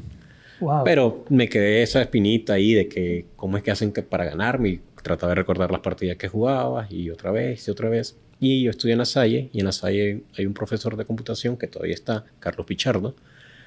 Wow. 0.59 0.83
Pero 0.83 1.25
me 1.29 1.47
quedé 1.49 1.83
esa 1.83 2.01
espinita 2.01 2.53
ahí 2.53 2.73
de 2.73 2.87
que 2.87 3.25
cómo 3.35 3.57
es 3.57 3.63
que 3.63 3.71
hacen 3.71 3.91
que 3.91 4.01
para 4.01 4.25
ganarme 4.25 4.69
y 4.69 4.81
trataba 5.03 5.31
de 5.31 5.35
recordar 5.35 5.71
las 5.71 5.81
partidas 5.81 6.17
que 6.17 6.27
jugaba 6.27 6.87
y 6.89 7.09
otra 7.09 7.31
vez 7.31 7.67
y 7.67 7.71
otra 7.71 7.89
vez. 7.89 8.17
Y 8.39 8.63
yo 8.63 8.71
estudié 8.71 8.93
en 8.93 8.99
la 8.99 9.05
Salle 9.05 9.49
y 9.53 9.59
en 9.59 9.65
la 9.65 9.71
Salle 9.71 10.23
hay 10.37 10.45
un 10.45 10.53
profesor 10.53 10.95
de 10.95 11.05
computación 11.05 11.57
que 11.57 11.67
todavía 11.67 11.95
está, 11.95 12.25
Carlos 12.39 12.67
Pichardo, 12.67 13.15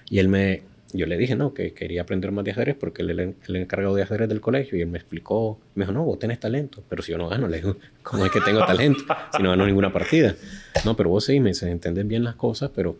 y 0.09 0.19
él 0.19 0.29
me, 0.29 0.63
yo 0.93 1.07
le 1.07 1.17
dije, 1.17 1.35
no, 1.35 1.55
que 1.55 1.73
quería 1.73 2.03
aprender 2.03 2.31
más 2.31 2.45
de 2.45 2.53
ajedrez 2.53 2.77
porque 2.79 3.03
él 3.03 3.11
era 3.11 3.23
el, 3.23 3.57
encargado 3.57 3.95
de 3.95 4.03
ajedrez 4.03 4.29
del 4.29 4.41
colegio 4.41 4.79
y 4.79 4.83
él 4.83 4.89
me 4.89 4.99
explicó, 4.99 5.59
me 5.75 5.85
dijo, 5.85 5.93
no, 5.93 6.05
vos 6.05 6.19
tenés 6.19 6.39
talento, 6.39 6.85
pero 6.89 7.03
si 7.03 7.13
yo 7.13 7.19
no 7.19 7.29
gano, 7.29 7.49
le 7.49 7.57
digo, 7.57 7.77
¿cómo 8.03 8.25
es 8.25 8.31
que 8.31 8.41
tengo 8.41 8.65
talento 8.65 9.05
si 9.37 9.43
no 9.43 9.51
gano 9.51 9.67
ninguna 9.67 9.93
partida? 9.93 10.37
No, 10.85 10.97
pero 10.97 11.11
vos 11.11 11.25
sí, 11.25 11.41
me 11.41 11.51
dice, 11.51 11.71
entendés 11.71 12.07
bien 12.07 12.23
las 12.23 12.37
cosas, 12.37 12.71
pero 12.75 12.97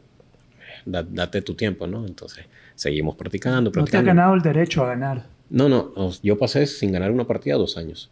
eh, 0.59 0.83
da- 0.87 1.07
date 1.09 1.43
tu 1.43 1.55
tiempo, 1.55 1.87
¿no? 1.87 2.07
Entonces 2.07 2.47
seguimos 2.81 3.15
practicando, 3.15 3.61
no 3.61 3.65
te 3.73 3.79
has 3.81 3.83
practicando. 3.91 4.07
ganado 4.09 4.35
el 4.35 4.41
derecho 4.41 4.83
a 4.85 4.89
ganar. 4.89 5.27
No, 5.51 5.69
no, 5.69 5.93
yo 6.23 6.39
pasé 6.39 6.67
sin 6.67 6.93
ganar 6.93 7.11
una 7.11 7.27
partida 7.27 7.57
dos 7.57 7.77
años. 7.77 8.11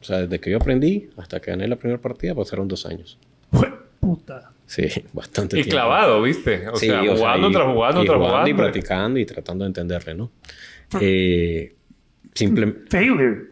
O 0.00 0.04
sea, 0.04 0.18
desde 0.18 0.38
que 0.40 0.50
yo 0.50 0.58
aprendí 0.58 1.08
hasta 1.16 1.40
que 1.40 1.50
gané 1.52 1.66
la 1.68 1.76
primera 1.76 2.00
partida 2.00 2.34
pasaron 2.34 2.68
dos 2.68 2.84
años. 2.84 3.18
Jue- 3.50 3.74
Puta. 4.00 4.52
Sí, 4.66 4.82
bastante 5.14 5.56
Y 5.58 5.62
tiempo. 5.62 5.70
clavado, 5.76 6.20
¿viste? 6.22 6.68
O 6.68 6.76
Sí, 6.76 6.86
sea, 6.86 7.00
o 7.00 7.04
sea, 7.04 7.16
jugando 7.16 7.48
y- 7.48 7.52
tras 7.52 7.66
jugando 7.72 8.02
y 8.02 8.06
tras 8.06 8.18
jugando 8.18 8.50
y 8.50 8.54
practicando 8.54 9.18
y 9.20 9.24
tratando 9.26 9.64
de 9.64 9.68
entenderle, 9.68 10.14
¿no? 10.14 10.30
Eh, 11.00 11.74
simple, 12.34 12.74
Failure. 12.90 13.49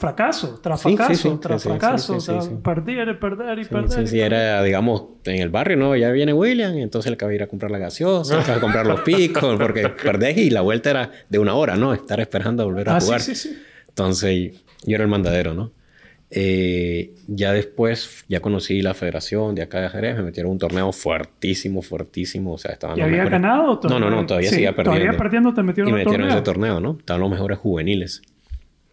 Fracaso, 0.00 0.58
tras 0.62 0.80
Sí, 0.80 0.88
sí, 0.90 0.96
fracaso, 0.96 1.30
sí, 1.32 1.38
tras 1.40 1.62
sí, 1.62 1.68
sí, 1.68 1.78
fracaso, 1.78 2.14
sí, 2.14 2.20
sí, 2.20 2.26
tras 2.32 2.48
perder 2.62 3.18
perder 3.20 3.58
y 3.58 3.64
perder. 3.66 4.08
sí, 4.08 4.16
y 4.16 4.20
era, 4.20 4.62
digamos, 4.62 5.04
en 5.24 5.42
el 5.42 5.48
barrio, 5.50 5.76
¿no? 5.76 5.94
Ya 5.96 6.10
viene 6.10 6.32
William, 6.32 6.76
entonces 6.78 7.08
él 7.08 7.14
acaba 7.14 7.28
de 7.30 7.36
ir 7.36 7.42
a 7.42 7.46
comprar 7.46 7.70
la 7.70 7.78
gaseosa, 7.78 8.40
acaba 8.40 8.54
de 8.54 8.60
comprar 8.60 8.86
los 8.86 9.00
picos, 9.02 9.56
porque 9.58 9.88
perdés 10.04 10.38
y 10.38 10.50
la 10.50 10.62
vuelta 10.62 10.90
era 10.90 11.10
de 11.28 11.38
una 11.38 11.54
hora, 11.54 11.76
¿no? 11.76 11.92
Estar 11.94 12.18
esperando 12.20 12.62
a 12.62 12.66
volver 12.66 12.88
a 12.88 12.96
Ah, 12.96 13.00
jugar. 13.00 13.20
Entonces, 13.88 14.52
yo 14.86 14.94
era 14.94 15.04
el 15.04 15.10
mandadero, 15.10 15.54
¿no? 15.54 15.72
Eh, 16.32 17.12
ya 17.26 17.52
después, 17.52 18.24
ya 18.28 18.40
conocí 18.40 18.82
la 18.82 18.94
federación 18.94 19.54
de 19.56 19.62
acá 19.62 19.80
de 19.80 19.86
ajedrez, 19.86 20.16
me 20.16 20.22
metieron 20.22 20.52
un 20.52 20.58
torneo 20.58 20.92
fuertísimo, 20.92 21.82
fuertísimo. 21.82 22.52
O 22.52 22.58
sea, 22.58 22.70
estaban 22.72 22.96
¿Y 22.96 23.00
había 23.02 23.24
mejores- 23.24 23.32
ganado? 23.32 23.80
No, 23.88 23.98
no, 23.98 24.10
no, 24.10 24.24
todavía 24.26 24.48
Sí, 24.48 24.54
seguía 24.56 24.70
perdiendo. 24.76 25.00
Todavía 25.00 25.18
perdiendo 25.18 25.54
te 25.54 25.62
metieron 25.64 25.90
Y 25.90 25.92
me 25.92 26.00
el 26.02 26.04
metieron 26.06 26.26
en 26.30 26.32
ese 26.36 26.42
torneo, 26.44 26.78
¿no? 26.80 26.96
Estaban 27.00 27.20
los 27.20 27.30
mejores 27.30 27.58
juveniles. 27.58 28.22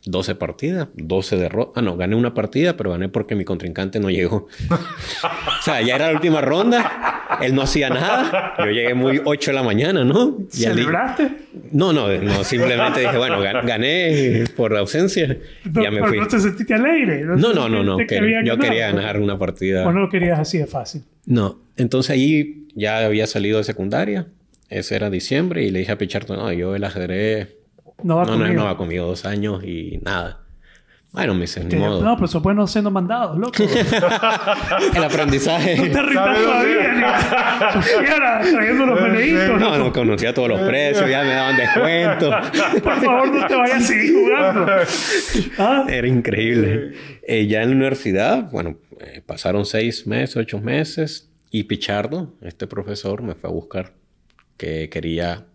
12 0.10 0.36
partidas, 0.36 0.88
12 0.96 1.38
derrotas. 1.38 1.74
Ah, 1.78 1.82
no, 1.82 1.98
gané 1.98 2.16
una 2.16 2.34
partida, 2.34 2.78
pero 2.78 2.92
gané 2.92 3.10
porque 3.10 3.36
mi 3.36 3.44
contrincante 3.46 4.00
no 4.00 4.10
llegó. 4.10 4.48
o 4.70 5.62
sea, 5.64 5.82
ya 5.82 5.96
era 5.96 6.08
la 6.08 6.14
última 6.14 6.42
ronda. 6.42 7.38
Él 7.42 7.54
no 7.54 7.62
hacía 7.62 7.90
nada. 7.90 8.54
Yo 8.60 8.66
llegué 8.66 8.94
muy 8.94 9.22
8 9.24 9.52
de 9.52 9.56
la 9.56 9.64
mañana, 9.64 10.04
¿no? 10.04 10.38
Y 10.54 10.58
¿Celebraste? 10.58 11.30
No, 11.72 11.92
no, 11.94 12.08
no. 12.18 12.44
Simplemente 12.44 13.02
dije, 13.02 13.18
bueno, 13.18 13.42
gan- 13.44 13.66
gané 13.66 14.46
por 14.56 14.76
ausencia. 14.76 15.38
No, 15.66 15.84
ya 15.84 15.92
me 15.92 16.04
fui. 16.08 16.18
no 16.20 16.28
te 16.28 16.40
sentiste 16.40 16.74
alegre. 16.74 17.24
No, 17.26 17.54
no, 17.54 17.68
no, 17.70 17.84
no. 17.84 17.98
que 17.98 18.18
había 18.18 18.44
yo 18.44 18.58
quería 18.58 18.92
ganar 18.92 19.20
una 19.20 19.38
partida. 19.38 19.86
O 19.88 19.92
no 19.92 20.10
querías 20.10 20.40
así 20.40 20.58
de 20.58 20.68
fácil. 20.68 21.04
No, 21.26 21.60
entonces 21.76 22.12
ahí 22.12 22.68
ya 22.76 23.06
había 23.06 23.28
salido 23.28 23.58
de 23.58 23.66
secundaria. 23.66 24.28
Ese 24.70 24.96
era 24.96 25.10
diciembre 25.10 25.64
y 25.64 25.72
le 25.72 25.80
dije 25.80 25.92
a 25.92 25.98
Pichardo, 25.98 26.36
no, 26.36 26.52
yo 26.52 26.76
el 26.76 26.84
ajedrez 26.84 27.57
No 28.04 28.18
va 28.18 28.26
no, 28.26 28.32
no, 28.32 28.38
conmigo. 28.38 28.62
no 28.62 28.66
va 28.66 28.78
conmigo 28.78 29.06
dos 29.06 29.26
años 29.26 29.64
y 29.64 30.00
nada. 30.04 30.42
Bueno, 31.14 31.34
me 31.34 31.42
dice, 31.42 31.64
ni 31.64 31.76
modo. 31.78 32.04
No, 32.04 32.16
pero 32.16 32.26
eso 32.26 32.42
bueno 32.42 32.68
siendo 32.68 32.92
mandados, 32.92 33.40
loco. 33.40 33.64
El 34.96 35.04
aprendizaje. 35.04 35.78
No 35.78 35.84
te 35.84 36.02
rindas 36.02 36.26
¿Sabes 36.26 36.44
todavía, 36.44 38.42
ni 38.44 38.52
trayendo 38.52 38.86
los 38.86 39.02
meneitos. 39.02 39.60
No, 39.60 39.78
no 39.78 39.94
conocía 39.94 40.34
todos 40.34 40.50
los 40.50 40.62
precios, 40.62 41.10
ya 41.10 41.24
me 41.24 41.30
daban 41.34 41.58
descuento. 41.58 42.30
Por 42.84 43.02
favor, 43.02 43.34
no 43.34 43.48
te 43.48 43.56
vayas 43.56 43.78
a 43.78 43.88
seguir 43.88 44.14
jugando. 44.14 44.72
¿Ah? 45.58 45.86
Era 45.90 46.08
increíble. 46.08 46.94
Eh, 47.24 47.48
ya 47.48 47.64
en 47.64 47.70
la 47.70 47.76
universidad, 47.78 48.52
bueno, 48.52 48.78
eh, 49.00 49.24
pasaron 49.26 49.66
seis 49.66 50.06
meses, 50.06 50.36
ocho 50.36 50.60
meses, 50.60 51.32
y 51.50 51.64
Pichardo, 51.64 52.34
este 52.42 52.68
profesor, 52.68 53.24
me 53.24 53.34
fue 53.34 53.50
a 53.50 53.54
buscar 53.54 53.94
que 54.58 54.90
quería 54.90 55.46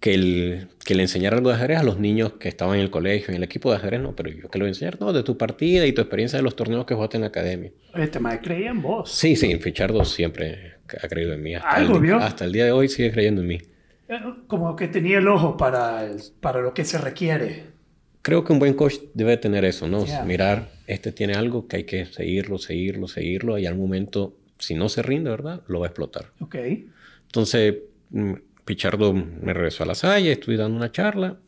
que, 0.00 0.14
el- 0.14 0.68
que 0.84 0.94
le 0.94 1.02
enseñara 1.02 1.36
algo 1.36 1.48
de 1.50 1.56
ajedrez 1.56 1.78
a 1.78 1.82
los 1.82 1.98
niños 1.98 2.34
que 2.34 2.48
estaban 2.48 2.76
en 2.76 2.82
el 2.82 2.90
colegio, 2.90 3.28
en 3.30 3.36
el 3.36 3.42
equipo 3.42 3.70
de 3.70 3.76
ajedrez, 3.78 4.00
no, 4.00 4.14
pero 4.14 4.30
yo 4.30 4.48
que 4.48 4.58
lo 4.58 4.62
voy 4.64 4.68
a 4.68 4.70
enseñar, 4.70 5.00
no, 5.00 5.12
de 5.12 5.22
tu 5.24 5.36
partida 5.36 5.86
y 5.86 5.92
tu 5.92 6.00
experiencia 6.02 6.36
de 6.38 6.42
los 6.42 6.54
torneos 6.54 6.84
que 6.86 6.94
jugaste 6.94 7.16
en 7.16 7.22
la 7.22 7.26
academia. 7.28 7.72
Este 7.94 8.20
más 8.20 8.38
creía 8.42 8.70
en 8.70 8.80
vos. 8.80 9.10
Sí, 9.10 9.34
sí, 9.36 9.54
Pichardo 9.56 10.04
siempre 10.04 10.74
ha 11.02 11.08
creído 11.08 11.32
en 11.32 11.42
mí. 11.42 11.54
Hasta, 11.54 11.68
Algo 11.70 11.96
el, 11.96 12.02
vio. 12.02 12.16
hasta 12.16 12.44
el 12.44 12.52
día 12.52 12.64
de 12.64 12.72
hoy 12.72 12.88
sigue 12.88 13.10
creyendo 13.10 13.40
en 13.42 13.48
mí. 13.48 13.58
Eh, 14.08 14.18
Como 14.46 14.74
que 14.76 14.88
tenía 14.88 15.18
el 15.18 15.28
ojo 15.28 15.56
para, 15.56 16.04
el- 16.06 16.20
para 16.40 16.60
lo 16.60 16.72
que 16.74 16.84
se 16.84 16.98
requiere. 16.98 17.64
Creo 18.22 18.44
que 18.44 18.52
un 18.52 18.58
buen 18.58 18.74
coach 18.74 18.94
debe 19.14 19.36
tener 19.36 19.64
eso, 19.64 19.88
¿no? 19.88 20.04
Yeah. 20.04 20.24
Mirar, 20.24 20.70
este 20.86 21.12
tiene 21.12 21.34
algo 21.34 21.66
que 21.66 21.76
hay 21.76 21.84
que 21.84 22.06
seguirlo, 22.06 22.58
seguirlo, 22.58 23.08
seguirlo, 23.08 23.58
y 23.58 23.66
al 23.66 23.76
momento, 23.76 24.36
si 24.58 24.74
no 24.74 24.88
se 24.88 25.02
rinde, 25.02 25.30
¿verdad? 25.30 25.62
Lo 25.66 25.80
va 25.80 25.86
a 25.86 25.88
explotar. 25.88 26.26
Ok. 26.40 26.56
Entonces, 27.26 27.76
mm, 28.10 28.32
Pichardo 28.72 29.14
me 29.14 29.54
regresó 29.54 29.84
a 29.84 29.86
la 29.86 29.94
Salle, 29.94 30.30
estuve 30.30 30.58
dando 30.58 30.76
una 30.76 30.92
charla, 30.92 31.38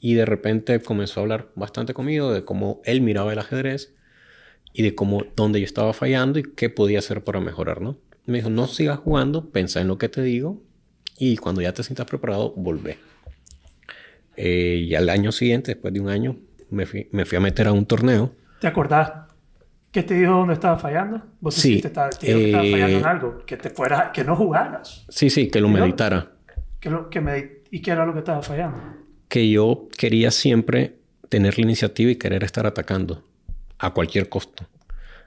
y 0.00 0.14
de 0.14 0.24
repente 0.24 0.80
comenzó 0.80 1.20
a 1.20 1.24
hablar 1.24 1.48
bastante 1.54 1.92
conmigo 1.92 2.32
de 2.32 2.42
cómo 2.42 2.80
él 2.86 3.02
miraba 3.02 3.34
el 3.34 3.38
ajedrez 3.38 3.92
y 4.72 4.82
de 4.82 4.94
cómo, 4.94 5.24
dónde 5.36 5.60
yo 5.60 5.66
estaba 5.66 5.92
fallando 5.92 6.38
y 6.38 6.42
qué 6.42 6.70
podía 6.70 7.00
hacer 7.00 7.22
para 7.22 7.38
mejorar, 7.38 7.82
¿no? 7.82 7.98
Me 8.24 8.38
dijo, 8.38 8.48
no 8.48 8.66
sigas 8.66 8.98
jugando, 8.98 9.50
pensa 9.50 9.82
en 9.82 9.88
lo 9.88 9.98
que 9.98 10.08
te 10.08 10.22
digo, 10.22 10.62
y 11.18 11.36
cuando 11.36 11.60
ya 11.60 11.74
te 11.74 11.82
sientas 11.82 12.06
preparado, 12.06 12.54
volvé. 12.56 12.96
Eh, 14.38 14.86
y 14.88 14.94
al 14.94 15.10
año 15.10 15.32
siguiente, 15.32 15.72
después 15.74 15.92
de 15.92 16.00
un 16.00 16.08
año, 16.08 16.38
me 16.70 16.86
fui, 16.86 17.08
me 17.12 17.26
fui 17.26 17.36
a 17.36 17.40
meter 17.42 17.66
a 17.66 17.72
un 17.72 17.84
torneo. 17.84 18.32
¿Te 18.58 18.68
acordás? 18.68 19.12
¿Qué 19.92 20.02
te 20.02 20.14
dijo 20.14 20.32
dónde 20.32 20.54
estaba 20.54 20.78
fallando? 20.78 21.20
¿Vos 21.40 21.56
te 21.56 21.60
Sí, 21.60 21.82
estaba- 21.84 22.08
te 22.08 22.26
dijo 22.26 22.38
que 22.38 22.46
estabas 22.46 22.66
eh, 22.68 22.72
fallando 22.72 22.98
en 23.00 23.04
algo? 23.04 23.38
Que 23.44 23.56
te 23.58 23.68
fuera, 23.68 24.12
que 24.12 24.24
no 24.24 24.34
jugaras. 24.34 25.04
Sí, 25.10 25.28
sí, 25.28 25.50
que 25.50 25.60
lo 25.60 25.68
meditara. 25.68 26.36
Que 26.80 26.90
lo, 26.90 27.10
que 27.10 27.20
me, 27.20 27.60
¿Y 27.70 27.80
qué 27.82 27.90
era 27.90 28.06
lo 28.06 28.12
que 28.12 28.20
estaba 28.20 28.42
fallando? 28.42 28.78
Que 29.28 29.48
yo 29.50 29.88
quería 29.96 30.30
siempre 30.30 30.96
tener 31.28 31.58
la 31.58 31.62
iniciativa 31.62 32.10
y 32.10 32.16
querer 32.16 32.42
estar 32.42 32.66
atacando 32.66 33.22
a 33.78 33.92
cualquier 33.94 34.28
costo. 34.28 34.64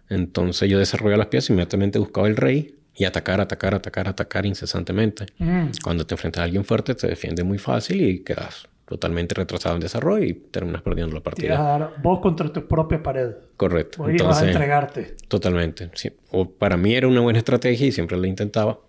Entonces 0.09 0.69
yo 0.69 0.77
desarrollaba 0.79 1.17
las 1.19 1.27
piezas 1.27 1.51
inmediatamente 1.51 1.97
buscaba 1.99 2.27
el 2.27 2.35
rey 2.35 2.75
y 2.95 3.05
atacar, 3.05 3.39
atacar, 3.41 3.73
atacar, 3.73 4.07
atacar 4.07 4.45
incesantemente. 4.45 5.25
Mm. 5.39 5.67
Cuando 5.83 6.05
te 6.05 6.13
enfrentas 6.15 6.41
a 6.41 6.43
alguien 6.43 6.65
fuerte, 6.65 6.93
te 6.95 7.07
defiende 7.07 7.43
muy 7.43 7.57
fácil 7.57 8.01
y 8.01 8.19
quedas 8.23 8.67
totalmente 8.85 9.33
retrasado 9.33 9.75
en 9.75 9.81
desarrollo 9.81 10.25
y 10.25 10.33
terminas 10.33 10.81
perdiendo 10.81 11.13
la 11.15 11.21
Te 11.21 11.23
partida. 11.23 11.59
a 11.59 11.79
dar 11.79 11.93
vos 12.03 12.19
contra 12.19 12.51
tu 12.51 12.67
propia 12.67 13.01
pared. 13.01 13.31
Correcto. 13.57 14.03
Ibas 14.03 14.09
a 14.09 14.11
Entonces, 14.11 14.47
entregarte. 14.49 15.15
Totalmente. 15.27 15.89
sí. 15.93 16.11
O 16.31 16.49
para 16.49 16.77
mí 16.77 16.93
era 16.93 17.07
una 17.07 17.21
buena 17.21 17.39
estrategia 17.39 17.87
y 17.87 17.91
siempre 17.91 18.17
la 18.17 18.27
intentaba. 18.27 18.79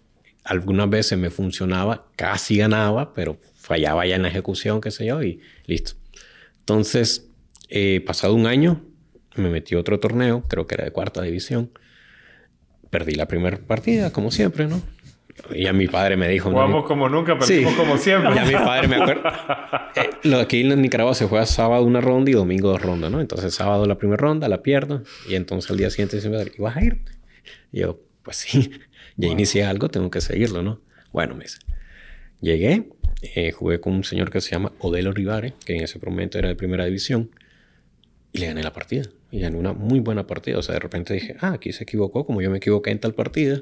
Algunas 0.44 0.90
veces 0.90 1.18
me 1.18 1.30
funcionaba, 1.30 2.06
casi 2.16 2.58
ganaba, 2.58 3.14
pero 3.14 3.38
fallaba 3.56 4.06
ya 4.06 4.16
en 4.16 4.22
la 4.22 4.28
ejecución, 4.28 4.80
qué 4.80 4.90
sé 4.90 5.06
yo, 5.06 5.22
y 5.22 5.40
listo. 5.66 5.92
Entonces, 6.60 7.30
eh, 7.70 8.02
pasado 8.06 8.34
un 8.34 8.46
año, 8.46 8.82
me 9.36 9.48
metí 9.50 9.74
a 9.74 9.78
otro 9.78 9.98
torneo, 9.98 10.44
creo 10.48 10.66
que 10.66 10.74
era 10.74 10.84
de 10.84 10.90
cuarta 10.90 11.22
división. 11.22 11.70
Perdí 12.90 13.14
la 13.14 13.26
primera 13.26 13.56
partida, 13.58 14.12
como 14.12 14.30
siempre, 14.30 14.66
¿no? 14.66 14.80
Y 15.52 15.66
a 15.66 15.72
mi 15.72 15.88
padre 15.88 16.16
me 16.16 16.28
dijo... 16.28 16.48
no, 16.48 16.54
Jugamos 16.56 16.84
como 16.86 17.08
nunca, 17.08 17.36
perdimos 17.36 17.72
Sí. 17.72 17.76
como 17.76 17.96
siempre. 17.98 18.34
ya 18.36 18.44
mi 18.44 18.52
padre 18.52 18.86
me 18.88 18.96
acuerdo. 18.96 19.22
Eh, 19.96 20.10
lo 20.24 20.38
aquí 20.40 20.60
en 20.60 20.80
Nicaragua 20.82 21.14
se 21.14 21.26
juega 21.26 21.46
sábado 21.46 21.84
una 21.84 22.00
ronda 22.00 22.28
y 22.30 22.34
domingo 22.34 22.68
dos 22.68 22.82
rondas, 22.82 23.12
¿no? 23.12 23.20
Entonces 23.20 23.54
sábado 23.54 23.86
la 23.86 23.96
primera 23.96 24.16
ronda, 24.16 24.48
la 24.48 24.60
pierdo. 24.62 25.04
Y 25.28 25.36
entonces 25.36 25.70
al 25.70 25.76
día 25.76 25.88
siguiente 25.90 26.16
dice 26.16 26.28
mi 26.28 26.36
padre, 26.36 26.52
¿y 26.58 26.60
vas 26.60 26.76
a 26.76 26.82
ir? 26.84 26.98
Y 27.72 27.80
yo, 27.80 28.00
pues 28.24 28.36
sí, 28.38 28.72
ya 29.16 29.28
inicié 29.28 29.64
algo, 29.64 29.88
tengo 29.88 30.10
que 30.10 30.20
seguirlo, 30.20 30.62
¿no? 30.62 30.80
Bueno, 31.12 31.34
me 31.34 31.44
dice. 31.44 31.58
Llegué, 32.40 32.90
eh, 33.22 33.52
jugué 33.52 33.80
con 33.80 33.94
un 33.94 34.04
señor 34.04 34.30
que 34.30 34.40
se 34.40 34.50
llama 34.50 34.72
Odelo 34.80 35.12
Rivare, 35.12 35.54
que 35.64 35.76
en 35.76 35.82
ese 35.82 35.98
momento 35.98 36.38
era 36.38 36.48
de 36.48 36.56
primera 36.56 36.84
división. 36.84 37.30
Y 38.32 38.38
le 38.38 38.48
gané 38.48 38.62
la 38.62 38.72
partida. 38.72 39.04
Y 39.30 39.40
gané 39.40 39.56
una 39.56 39.72
muy 39.72 40.00
buena 40.00 40.26
partida. 40.26 40.58
O 40.58 40.62
sea, 40.62 40.74
de 40.74 40.80
repente 40.80 41.14
dije, 41.14 41.36
ah, 41.40 41.52
aquí 41.52 41.72
se 41.72 41.84
equivocó, 41.84 42.26
como 42.26 42.42
yo 42.42 42.50
me 42.50 42.58
equivoqué 42.58 42.90
en 42.90 42.98
tal 42.98 43.14
partida. 43.14 43.60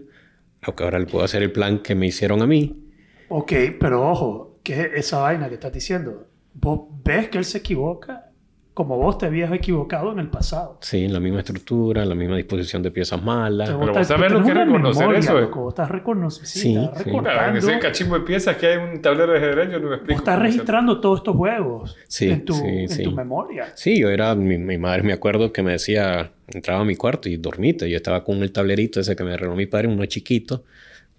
Aunque 0.63 0.85
ahora 0.85 0.99
le 0.99 1.07
puedo 1.07 1.25
hacer 1.25 1.43
el 1.43 1.53
plan 1.53 1.81
que 1.81 1.95
me 1.95 2.07
hicieron 2.07 2.41
a 2.41 2.47
mí. 2.47 2.89
Ok, 3.29 3.53
pero 3.79 4.11
ojo, 4.11 4.59
que 4.63 4.93
esa 4.95 5.19
vaina 5.19 5.49
que 5.49 5.55
estás 5.55 5.73
diciendo, 5.73 6.29
vos 6.55 6.89
ves 7.05 7.29
que 7.29 7.39
él 7.39 7.45
se 7.45 7.59
equivoca 7.59 8.32
como 8.75 8.97
vos 8.97 9.19
te 9.19 9.27
habías 9.27 9.53
equivocado 9.53 10.13
en 10.13 10.19
el 10.19 10.29
pasado. 10.29 10.79
Sí, 10.81 11.05
en 11.05 11.13
la 11.13 11.21
misma 11.21 11.41
estructura, 11.41 12.03
en 12.05 12.09
la 12.09 12.15
misma 12.15 12.37
disposición 12.37 12.83
de 12.83 12.91
piezas 12.91 13.23
malas. 13.23 13.69
Pero 13.69 13.93
vos 13.93 14.07
sabés 14.07 14.33
lo 14.33 14.39
que 14.43 14.47
es 14.49 14.51
una 14.53 14.65
reconocer 14.65 15.01
memoria, 15.01 15.19
eso, 15.21 15.41
loco, 15.41 15.61
vos 15.61 15.73
estás 15.73 15.91
reconociendo, 15.91 16.49
Sí, 16.49 16.61
sí, 16.61 16.77
estás 16.77 17.03
sí. 17.03 17.11
Claro, 17.11 17.59
ese 17.59 17.79
cachimbo 17.79 18.15
de 18.19 18.25
piezas 18.25 18.57
que 18.57 18.67
hay 18.69 18.77
un 18.79 19.03
tablero 19.03 19.33
de 19.33 19.39
ajedrez, 19.39 19.71
yo 19.73 19.79
no 19.79 19.89
me 19.91 19.97
explico. 19.97 20.21
vos 20.21 20.29
estás 20.29 20.39
registrando 20.43 21.01
todos 21.01 21.19
estos 21.21 21.37
juegos 21.37 21.97
Sí, 22.09 22.31
en, 22.31 22.45
tu, 22.47 22.55
sí, 22.55 22.63
en 22.67 22.89
sí. 22.89 23.03
tu 23.03 23.13
memoria. 23.13 23.67
Sí, 23.75 24.01
yo 24.01 24.09
era, 24.09 24.35
mi, 24.35 24.57
mi 24.57 24.79
madre 24.79 25.03
me 25.03 25.13
acuerdo 25.13 25.53
que 25.53 25.63
me 25.63 25.73
decía, 25.73 26.31
entraba 26.49 26.81
a 26.81 26.85
mi 26.85 26.97
cuarto 26.97 27.29
y 27.29 27.37
dormite. 27.37 27.91
Yo 27.91 27.97
estaba 27.97 28.25
con 28.25 28.43
el 28.43 28.53
tablerito 28.53 29.01
ese 29.01 29.15
que 29.17 29.23
me 29.25 29.37
regaló 29.37 29.55
mi 29.55 29.67
padre, 29.67 29.89
uno 29.89 30.07
chiquito, 30.07 30.65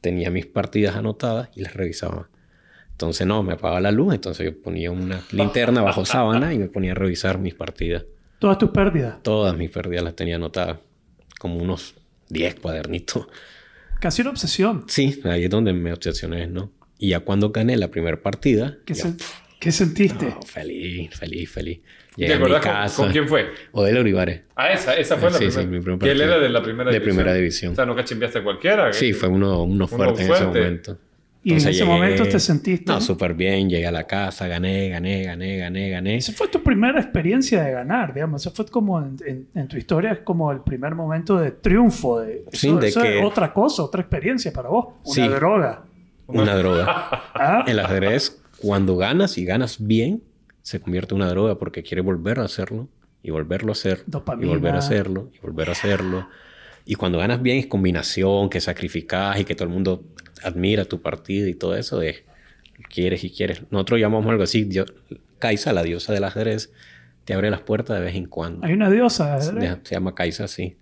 tenía 0.02 0.32
mis 0.32 0.48
partidas 0.48 0.96
anotadas 0.96 1.50
y 1.56 1.62
las 1.62 1.76
revisaba. 1.76 2.30
Entonces 2.94 3.28
no, 3.28 3.44
me 3.44 3.54
apagaba 3.54 3.82
la 3.82 3.92
luz, 3.92 4.14
entonces 4.14 4.46
yo 4.46 4.62
ponía 4.62 4.92
una 4.92 5.22
linterna 5.32 5.82
bajo 5.82 6.06
sábana 6.06 6.54
y 6.54 6.58
me 6.60 6.68
ponía 6.68 6.92
a 6.92 6.96
revisar 6.96 7.38
mis 7.40 7.54
partidas. 7.54 8.06
Todas 8.40 8.58
tus 8.58 8.70
pérdidas. 8.72 9.22
Todas 9.24 9.56
mis 9.58 9.70
pérdidas 9.70 10.04
las 10.04 10.16
tenía 10.16 10.36
anotadas, 10.36 10.78
como 11.40 11.58
unos 11.58 11.96
10 12.30 12.56
cuadernitos. 12.56 13.28
Casi 14.00 14.22
una 14.22 14.32
obsesión. 14.32 14.84
Sí, 14.88 15.22
ahí 15.26 15.46
es 15.46 15.50
donde 15.50 15.74
me 15.74 15.94
obsesioné, 15.94 16.48
¿no? 16.48 16.72
Y 16.98 17.10
ya 17.10 17.22
cuando 17.22 17.52
gané 17.52 17.78
la 17.78 17.90
primera 17.90 18.22
partida, 18.22 18.78
¿Qué, 18.86 18.94
ya, 18.94 19.06
sen- 19.06 19.22
¿qué 19.60 19.72
sentiste? 19.72 20.26
no, 20.26 20.42
feliz, 20.42 21.10
feliz, 21.18 21.50
feliz. 21.52 21.80
¿Te 22.16 22.22
Llegué 22.22 22.34
a 22.34 22.38
mi 22.38 22.44
acordás 22.54 22.94
con- 22.96 23.12
quién 23.12 23.28
fue? 23.28 23.48
Odelo 23.72 24.02
Olivares. 24.02 24.42
Ah, 24.56 24.72
esa, 24.72 24.94
esa 24.96 25.18
fue 25.18 25.32
la 25.32 25.38
Sí, 25.38 25.46
primera. 25.46 25.62
sí, 25.64 25.68
mi 25.68 25.80
primer 25.82 26.00
Que 26.00 26.12
él 26.12 26.18
partido. 26.20 26.36
era 26.36 26.44
de 26.44 26.50
la 26.50 26.62
primera 26.62 26.92
De 26.92 27.00
división. 27.00 27.16
primera 27.18 27.34
división. 27.36 27.72
O 27.72 27.76
sea, 27.76 27.86
no 27.86 27.96
cachimbiaste 27.96 28.40
a 28.40 28.44
cualquiera. 28.44 28.94
Sí, 28.94 29.14
fue 29.14 29.30
uno, 29.30 29.64
uno 29.64 29.88
fuerte 29.88 30.24
en 30.26 30.32
ese 30.32 30.46
momento. 30.46 30.98
Y 31.46 31.50
en 31.50 31.58
Entonces 31.58 31.76
ese 31.76 31.84
llegué- 31.86 31.94
momento 31.94 32.24
te 32.24 32.40
sentiste... 32.40 32.90
No, 32.92 33.02
súper 33.02 33.34
bien. 33.34 33.70
Llegué 33.70 33.86
a 33.86 33.92
la 33.92 34.06
casa, 34.06 34.48
gané, 34.48 34.88
gané, 34.90 35.24
gané, 35.24 35.58
gané, 35.58 35.90
gané. 35.90 36.16
Esa 36.16 36.32
fue 36.32 36.48
tu 36.48 36.64
primera 36.64 37.02
experiencia 37.02 37.62
de 37.64 37.72
ganar, 37.74 38.14
digamos. 38.14 38.42
Esa 38.46 38.56
fue 38.56 38.66
como 38.68 39.00
en, 39.02 39.18
en- 39.26 39.48
en 39.54 39.68
tu 39.68 39.76
historia, 39.76 40.12
es 40.14 40.20
como 40.20 40.52
el 40.54 40.62
primer 40.62 40.96
momento 40.96 41.38
de 41.38 41.52
triunfo. 41.52 42.22
De, 42.22 42.46
Sí, 42.54 42.68
eso, 42.70 42.78
de 42.80 42.88
eso 42.88 43.02
que- 43.02 43.20
es 43.20 43.26
otra 43.26 43.52
cosa, 43.54 43.84
otra 43.84 44.00
experiencia 44.02 44.54
para 44.54 44.70
vos. 44.70 44.86
Una 45.04 45.14
Sí. 45.14 45.28
droga. 45.28 45.84
Una 46.28 46.56
droga. 46.56 46.86
¿Ah? 47.36 47.66
El 47.68 47.80
ajedrez, 47.80 48.42
cuando 48.62 48.96
ganas 48.96 49.38
y 49.38 49.44
ganas 49.44 49.86
bien, 49.86 50.24
se 50.62 50.80
convierte 50.80 51.14
en 51.14 51.22
una 51.22 51.30
droga 51.30 51.56
porque 51.60 51.84
quiere 51.84 52.02
volver 52.02 52.40
a 52.40 52.46
hacerlo 52.46 52.88
y 53.22 53.32
volverlo 53.32 53.72
a 53.72 53.74
hacer 53.74 54.04
Dopamina. 54.06 54.46
y 54.46 54.50
volver 54.56 54.76
a 54.76 54.78
hacerlo 54.78 55.30
y 55.34 55.40
volver 55.40 55.68
a 55.68 55.72
hacerlo. 55.74 56.28
Y 56.86 56.96
cuando 56.96 57.18
ganas 57.20 57.42
bien 57.42 57.58
es 57.58 57.68
combinación, 57.68 58.50
que 58.50 58.60
sacrificas 58.60 59.40
y 59.40 59.46
que 59.46 59.56
todo 59.56 59.66
el 59.68 59.74
mundo 59.74 60.04
admira 60.44 60.86
tu 60.86 61.02
partida 61.02 61.48
y 61.48 61.54
todo 61.56 61.76
eso 61.76 62.00
de 62.00 62.26
quieres 62.90 63.24
y 63.24 63.30
quieres. 63.30 63.62
Nosotros 63.72 64.00
llamamos 64.00 64.30
algo 64.30 64.44
así, 64.44 64.64
Dio- 64.66 64.86
Kaisa, 65.40 65.72
la 65.74 65.84
diosa 65.84 66.14
del 66.14 66.24
ajedrez, 66.26 66.72
te 67.26 67.34
abre 67.34 67.50
las 67.50 67.62
puertas 67.62 67.98
de 67.98 68.04
vez 68.06 68.16
en 68.16 68.26
cuando. 68.26 68.66
Hay 68.66 68.74
una 68.74 68.90
diosa, 68.90 69.40
Se 69.42 69.54
¿verdad? 69.54 69.80
se 69.84 69.96
llama 69.96 70.14
Kaisa, 70.16 70.48
sí. 70.48 70.76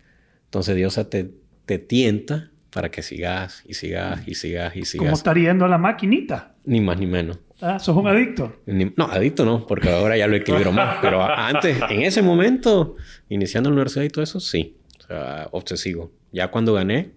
Entonces 0.46 0.75
Diosa 0.75 1.10
te, 1.10 1.31
te 1.65 1.77
tienta 1.79 2.50
para 2.72 2.89
que 2.89 3.01
sigas 3.03 3.63
y 3.67 3.74
sigas 3.75 4.27
y 4.27 4.36
sigas 4.36 4.75
y 4.75 4.86
sigas. 4.86 5.13
estar 5.13 5.38
yendo 5.38 5.65
a 5.65 5.67
la 5.67 5.77
maquinita. 5.77 6.55
Ni 6.65 6.81
más 6.81 7.00
ni 7.00 7.05
menos. 7.05 7.39
Ah, 7.62 7.79
sos 7.79 7.96
un 7.96 8.08
adicto. 8.08 8.55
Ni- 8.65 8.91
no, 8.98 9.05
adicto 9.05 9.46
no, 9.46 9.65
porque 9.67 9.89
ahora 9.89 10.17
ya 10.17 10.27
lo 10.27 10.36
equilibro 10.36 10.72
más. 10.72 10.98
Pero 11.01 11.22
antes, 11.24 11.77
en 11.89 12.01
ese 12.01 12.22
momento, 12.22 12.96
iniciando 13.29 13.70
la 13.70 13.75
universidad 13.75 14.03
y 14.03 14.10
todo 14.10 14.24
eso, 14.24 14.39
sí. 14.39 14.75
Sea, 15.12 15.50
obsesivo. 15.51 16.12
Ya 16.32 16.50
cuando 16.50 16.74
gané, 16.74 17.12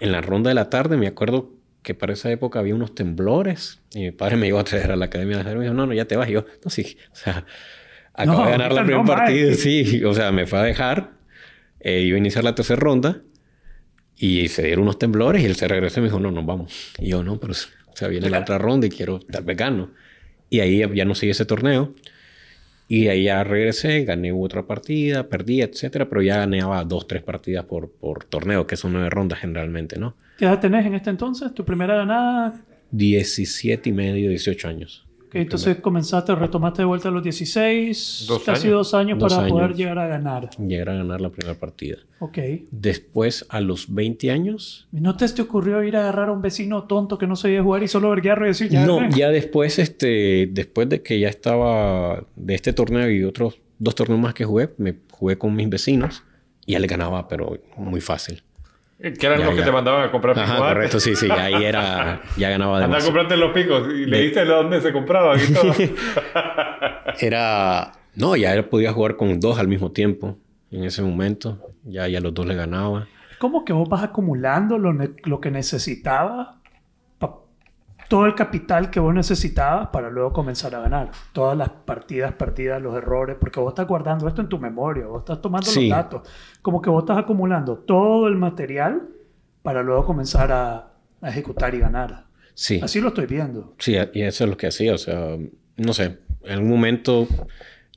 en 0.00 0.12
la 0.12 0.20
ronda 0.20 0.48
de 0.48 0.54
la 0.54 0.68
tarde, 0.70 0.96
me 0.96 1.06
acuerdo 1.06 1.50
que 1.82 1.94
para 1.94 2.12
esa 2.12 2.30
época 2.30 2.58
había 2.58 2.74
unos 2.74 2.94
temblores. 2.94 3.80
Y 3.94 4.00
mi 4.00 4.10
padre 4.12 4.36
me 4.36 4.48
iba 4.48 4.60
a 4.60 4.64
traer 4.64 4.90
a 4.92 4.96
la 4.96 5.06
academia 5.06 5.36
de 5.36 5.40
ajedrez. 5.42 5.58
Me 5.58 5.64
dijo, 5.64 5.74
no, 5.74 5.86
no, 5.86 5.92
ya 5.94 6.04
te 6.06 6.16
vas. 6.16 6.28
Y 6.28 6.32
yo, 6.32 6.44
no, 6.64 6.70
sí. 6.70 6.96
O 7.12 7.16
sea, 7.16 7.44
acabo 8.14 8.38
No, 8.40 8.44
de 8.44 8.50
ganar 8.52 8.72
la 8.72 8.82
no, 8.84 9.04
partida. 9.04 9.46
mae. 9.46 9.54
Sí, 9.54 10.02
o 10.04 10.14
sea, 10.14 10.32
me 10.32 10.46
fue 10.46 10.58
a 10.58 10.62
dejar. 10.62 11.12
Eh, 11.80 12.00
iba 12.02 12.16
a 12.16 12.18
iniciar 12.18 12.44
la 12.44 12.54
tercera 12.54 12.80
ronda. 12.80 13.22
Y 14.16 14.48
se 14.48 14.62
dieron 14.62 14.82
unos 14.84 14.98
temblores 14.98 15.42
y 15.42 15.46
él 15.46 15.56
se 15.56 15.66
regresó 15.66 16.00
y 16.00 16.02
me 16.02 16.08
dijo, 16.08 16.20
no, 16.20 16.30
nos 16.30 16.46
vamos. 16.46 16.92
Y 16.98 17.08
yo, 17.08 17.24
no, 17.24 17.40
pero 17.40 17.52
o 17.54 17.96
sea, 17.96 18.08
viene 18.08 18.30
la 18.30 18.40
otra 18.40 18.58
ronda 18.58 18.86
y 18.86 18.90
quiero 18.90 19.18
tal 19.20 19.42
vez 19.44 19.56
gano. 19.56 19.90
Y 20.50 20.60
ahí 20.60 20.78
ya, 20.78 20.92
ya 20.92 21.04
no 21.04 21.14
seguí 21.14 21.30
ese 21.32 21.44
torneo. 21.46 21.94
Y 22.94 23.08
ahí 23.08 23.24
ya 23.24 23.42
regresé, 23.42 24.04
gané 24.04 24.32
otra 24.32 24.66
partida, 24.66 25.26
perdí, 25.26 25.62
etcétera, 25.62 26.10
pero 26.10 26.20
ya 26.20 26.36
ganaba 26.36 26.84
dos, 26.84 27.06
tres 27.06 27.22
partidas 27.22 27.64
por, 27.64 27.90
por 27.90 28.24
torneo, 28.24 28.66
que 28.66 28.76
son 28.76 28.92
nueve 28.92 29.08
rondas 29.08 29.38
generalmente, 29.38 29.98
¿no? 29.98 30.14
¿Qué 30.36 30.44
edad 30.44 30.60
tenés 30.60 30.84
en 30.84 30.92
este 30.92 31.08
entonces? 31.08 31.54
¿Tu 31.54 31.64
primera 31.64 31.96
ganada? 31.96 32.60
17 32.90 33.88
y 33.88 33.92
medio, 33.94 34.28
18 34.28 34.68
años. 34.68 35.06
Que 35.32 35.40
entonces 35.40 35.78
comenzaste, 35.78 36.34
retomaste 36.34 36.82
de 36.82 36.86
vuelta 36.86 37.08
a 37.08 37.10
los 37.10 37.22
16, 37.22 38.26
Dos 38.28 38.42
casi 38.42 38.66
años. 38.68 38.76
dos 38.78 38.94
años 38.94 39.18
Dos 39.18 39.32
para 39.32 39.44
años. 39.46 39.52
poder 39.58 39.74
llegar 39.74 39.98
a 39.98 40.06
ganar. 40.06 40.50
Llegar 40.58 40.90
a 40.90 40.94
ganar 40.94 41.20
la 41.22 41.30
primera 41.30 41.58
partida. 41.58 41.96
Ok. 42.18 42.38
Después, 42.70 43.46
a 43.48 43.60
los 43.60 43.92
20 43.94 44.30
años, 44.30 44.88
¿Y 44.92 45.00
¿No 45.00 45.16
te, 45.16 45.26
te 45.28 45.42
ocurrió 45.42 45.82
ir 45.82 45.96
a 45.96 46.00
agarrar 46.00 46.28
a 46.28 46.32
un 46.32 46.42
vecino 46.42 46.84
tonto 46.84 47.16
que 47.18 47.26
no 47.26 47.36
sabía 47.36 47.62
jugar 47.62 47.82
y 47.82 47.88
solo 47.88 48.10
verguiarlo 48.10 48.44
y 48.44 48.48
decir 48.48 48.68
ya? 48.68 48.84
no, 48.86 48.96
gané"? 48.96 49.16
ya 49.16 49.30
después, 49.30 49.78
este, 49.78 50.48
después 50.52 50.88
de 50.88 51.02
que 51.02 51.18
ya 51.18 51.28
estaba 51.28 52.24
de 52.36 52.54
este 52.54 52.72
torneo 52.72 53.10
y 53.10 53.24
otros 53.24 53.58
dos 53.78 53.94
torneos 53.94 54.20
más 54.20 54.34
que 54.34 54.44
jugué, 54.44 54.70
me 54.78 54.96
jugué 55.10 55.38
con 55.38 55.54
mis 55.56 55.68
vecinos 55.68 56.22
y 56.66 56.72
ya 56.72 56.78
le 56.78 56.86
ganaba, 56.86 57.26
pero 57.28 57.58
muy 57.76 58.00
fácil. 58.00 58.42
Que 59.02 59.26
eran 59.26 59.40
Ya, 59.40 59.46
los 59.46 59.54
que 59.56 59.62
te 59.62 59.72
mandaban 59.72 60.04
a 60.08 60.10
comprar 60.12 60.36
picos 60.36 60.54
correcto, 60.56 61.00
sí, 61.00 61.16
sí, 61.16 61.28
ahí 61.30 61.64
era, 61.64 62.22
ya 62.36 62.50
ganaba 62.50 62.76
Anda 62.76 62.84
a 62.84 62.88
demasiado. 62.88 63.12
comprarte 63.12 63.36
los 63.36 63.52
picos 63.52 63.88
y 63.92 64.06
leíste 64.06 64.44
dónde 64.44 64.80
se 64.80 64.92
compraban 64.92 65.40
y 65.40 65.52
todo. 65.52 65.72
Era, 67.20 67.92
no, 68.14 68.36
ya 68.36 68.54
él 68.54 68.64
podía 68.64 68.92
jugar 68.92 69.16
con 69.16 69.40
dos 69.40 69.58
al 69.58 69.68
mismo 69.68 69.90
tiempo 69.92 70.38
en 70.70 70.84
ese 70.84 71.02
momento, 71.02 71.58
ya, 71.84 72.08
ya 72.08 72.20
los 72.20 72.32
dos 72.32 72.46
le 72.46 72.54
ganaba. 72.54 73.06
¿Cómo 73.38 73.64
que 73.64 73.72
vos 73.72 73.88
vas 73.88 74.02
acumulando 74.04 74.78
lo, 74.78 74.92
lo 74.92 75.40
que 75.40 75.50
necesitabas? 75.50 76.48
Todo 78.12 78.26
el 78.26 78.34
capital 78.34 78.90
que 78.90 79.00
vos 79.00 79.14
necesitabas 79.14 79.88
para 79.88 80.10
luego 80.10 80.34
comenzar 80.34 80.74
a 80.74 80.80
ganar. 80.80 81.10
Todas 81.32 81.56
las 81.56 81.70
partidas 81.70 82.34
perdidas, 82.34 82.82
los 82.82 82.94
errores, 82.94 83.36
porque 83.40 83.58
vos 83.58 83.70
estás 83.72 83.86
guardando 83.88 84.28
esto 84.28 84.42
en 84.42 84.50
tu 84.50 84.58
memoria, 84.58 85.06
vos 85.06 85.20
estás 85.22 85.40
tomando 85.40 85.70
Sí. 85.70 85.88
los 85.88 85.96
datos. 85.96 86.28
Como 86.60 86.82
que 86.82 86.90
vos 86.90 87.04
estás 87.04 87.16
acumulando 87.16 87.78
todo 87.78 88.28
el 88.28 88.36
material 88.36 89.00
para 89.62 89.82
luego 89.82 90.04
comenzar 90.04 90.52
a, 90.52 90.92
a 91.22 91.28
ejecutar 91.30 91.74
y 91.74 91.78
ganar. 91.78 92.26
Sí, 92.52 92.80
Así 92.82 93.00
lo 93.00 93.08
estoy 93.08 93.24
viendo. 93.24 93.74
sí, 93.78 93.96
y 94.12 94.20
eso 94.22 94.44
es 94.44 94.50
lo 94.50 94.58
que 94.58 94.66
hacía, 94.66 94.92
o 94.92 94.98
sea, 94.98 95.38
no 95.78 95.92
sé, 95.94 96.18
en 96.42 96.52
algún 96.52 96.68
momento, 96.68 97.26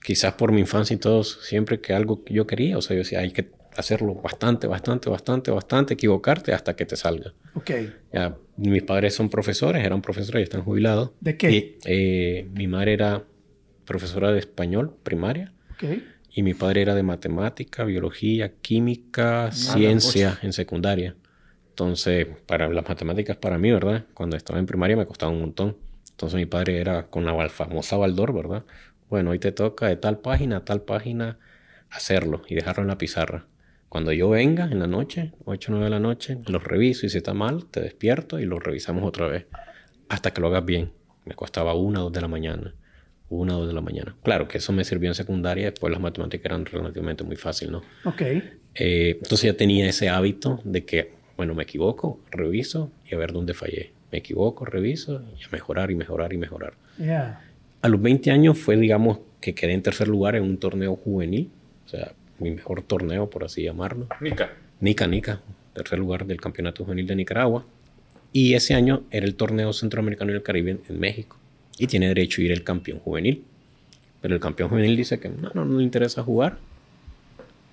quizás 0.01 0.33
por 0.35 0.53
mi 0.53 0.61
infancia 0.61 0.93
y 0.93 0.97
todo, 0.97 1.25
siempre 1.25 1.81
que 1.81 1.93
algo 1.93 2.23
yo 2.27 2.47
quería, 2.47 2.77
o 2.77 2.81
sea, 2.81 2.95
yo 2.95 2.99
decía, 2.99 3.19
hay 3.19 3.31
que 3.31 3.51
hacerlo 3.77 4.15
bastante, 4.15 4.67
bastante, 4.67 5.09
bastante, 5.09 5.51
bastante, 5.51 5.93
equivocarte 5.93 6.53
hasta 6.53 6.75
que 6.75 6.85
te 6.85 6.95
salga. 6.95 7.33
Ok. 7.53 7.71
Ya, 8.13 8.37
mis 8.57 8.83
padres 8.83 9.13
son 9.15 9.29
profesores, 9.29 9.83
eran 9.85 10.01
profesores 10.01 10.41
y 10.41 10.43
están 10.43 10.63
jubilados. 10.63 11.11
¿De 11.19 11.37
qué? 11.37 11.51
Y, 11.51 11.77
eh, 11.85 12.47
mi 12.53 12.67
madre 12.67 12.93
era 12.93 13.23
profesora 13.85 14.31
de 14.31 14.39
español 14.39 14.95
primaria 15.03 15.53
Ok. 15.73 15.83
y 16.31 16.43
mi 16.43 16.53
padre 16.53 16.81
era 16.81 16.95
de 16.95 17.03
matemática, 17.03 17.83
biología, 17.83 18.53
química, 18.61 19.51
ciencia 19.51 20.39
en 20.41 20.53
secundaria. 20.53 21.15
Entonces, 21.69 22.27
para 22.47 22.69
las 22.69 22.87
matemáticas 22.87 23.35
para 23.37 23.57
mí, 23.57 23.71
¿verdad? 23.71 24.05
Cuando 24.13 24.37
estaba 24.37 24.59
en 24.59 24.65
primaria 24.65 24.95
me 24.95 25.05
costaba 25.05 25.31
un 25.31 25.41
montón. 25.41 25.77
Entonces 26.11 26.37
mi 26.37 26.45
padre 26.45 26.79
era 26.79 27.07
con 27.07 27.25
la 27.25 27.49
famosa 27.49 27.97
Baldor, 27.97 28.33
¿verdad? 28.33 28.63
Bueno, 29.09 29.31
hoy 29.31 29.39
te 29.39 29.51
toca 29.51 29.87
de 29.87 29.97
tal 29.97 30.19
página 30.19 30.57
a 30.57 30.65
tal 30.65 30.81
página 30.81 31.37
hacerlo 31.89 32.41
y 32.47 32.55
dejarlo 32.55 32.83
en 32.83 32.87
la 32.87 32.97
pizarra. 32.97 33.45
Cuando 33.95 34.11
yo 34.11 34.29
venga 34.29 34.65
en 34.65 34.79
la 34.79 34.87
noche, 34.87 35.31
8 35.45 35.71
o 35.71 35.75
9 35.75 35.85
de 35.85 35.89
la 35.89 36.01
noche, 36.01 36.37
los 36.47 36.61
reviso 36.61 37.05
y 37.05 37.09
si 37.09 37.15
está 37.15 37.33
mal, 37.33 37.63
te 37.67 37.79
despierto 37.79 38.41
y 38.41 38.45
lo 38.45 38.59
revisamos 38.59 39.05
otra 39.05 39.25
vez. 39.29 39.45
Hasta 40.09 40.33
que 40.33 40.41
lo 40.41 40.47
hagas 40.47 40.65
bien. 40.65 40.91
Me 41.23 41.33
costaba 41.33 41.73
una 41.75 42.01
o 42.01 42.03
dos 42.03 42.11
de 42.11 42.19
la 42.19 42.27
mañana. 42.27 42.73
Una 43.29 43.55
o 43.55 43.59
dos 43.59 43.69
de 43.69 43.73
la 43.73 43.79
mañana. 43.79 44.13
Claro 44.21 44.49
que 44.49 44.57
eso 44.57 44.73
me 44.73 44.83
sirvió 44.83 45.09
en 45.09 45.15
secundaria. 45.15 45.71
Después 45.71 45.93
las 45.93 46.01
matemáticas 46.01 46.45
eran 46.47 46.65
relativamente 46.65 47.23
muy 47.23 47.37
fácil, 47.37 47.71
¿no? 47.71 47.83
Ok. 48.03 48.21
Eh, 48.21 49.17
entonces 49.23 49.43
ya 49.43 49.55
tenía 49.55 49.87
ese 49.87 50.09
hábito 50.09 50.59
de 50.65 50.83
que, 50.83 51.13
bueno, 51.37 51.55
me 51.55 51.63
equivoco, 51.63 52.19
reviso 52.31 52.91
y 53.09 53.15
a 53.15 53.17
ver 53.17 53.31
dónde 53.31 53.53
fallé. 53.53 53.93
Me 54.11 54.17
equivoco, 54.17 54.65
reviso 54.65 55.23
y 55.39 55.45
a 55.45 55.47
mejorar 55.53 55.89
y 55.89 55.95
mejorar 55.95 56.33
y 56.33 56.37
mejorar. 56.37 56.73
Yeah. 56.97 57.39
A 57.81 57.87
los 57.87 58.01
20 58.01 58.29
años 58.29 58.57
fue, 58.57 58.75
digamos, 58.75 59.19
que 59.39 59.55
quedé 59.55 59.71
en 59.71 59.83
tercer 59.83 60.09
lugar 60.09 60.35
en 60.35 60.43
un 60.43 60.57
torneo 60.57 60.97
juvenil. 60.97 61.49
O 61.85 61.87
sea, 61.87 62.11
mi 62.39 62.51
mejor 62.51 62.81
torneo, 62.81 63.29
por 63.29 63.43
así 63.43 63.63
llamarlo. 63.63 64.07
Nica. 64.19 64.53
Nica 64.79 65.07
Nica, 65.07 65.41
tercer 65.73 65.99
lugar 65.99 66.25
del 66.25 66.41
Campeonato 66.41 66.83
Juvenil 66.83 67.07
de 67.07 67.15
Nicaragua. 67.15 67.65
Y 68.33 68.53
ese 68.53 68.73
año 68.73 69.03
era 69.11 69.25
el 69.25 69.35
torneo 69.35 69.71
centroamericano 69.71 70.31
y 70.31 70.33
del 70.33 70.43
Caribe 70.43 70.77
en, 70.89 70.99
México. 70.99 71.37
Y 71.77 71.87
tiene 71.87 72.09
derecho 72.09 72.41
a 72.41 72.45
ir 72.45 72.51
el 72.51 72.63
campeón 72.63 72.99
juvenil. 72.99 73.43
Pero 74.21 74.33
el 74.33 74.41
campeón 74.41 74.69
juvenil 74.69 74.97
dice 74.97 75.19
que 75.19 75.29
no, 75.29 75.51
no, 75.53 75.63
no 75.63 75.77
le 75.77 75.83
interesa 75.83 76.21
jugar. 76.21 76.57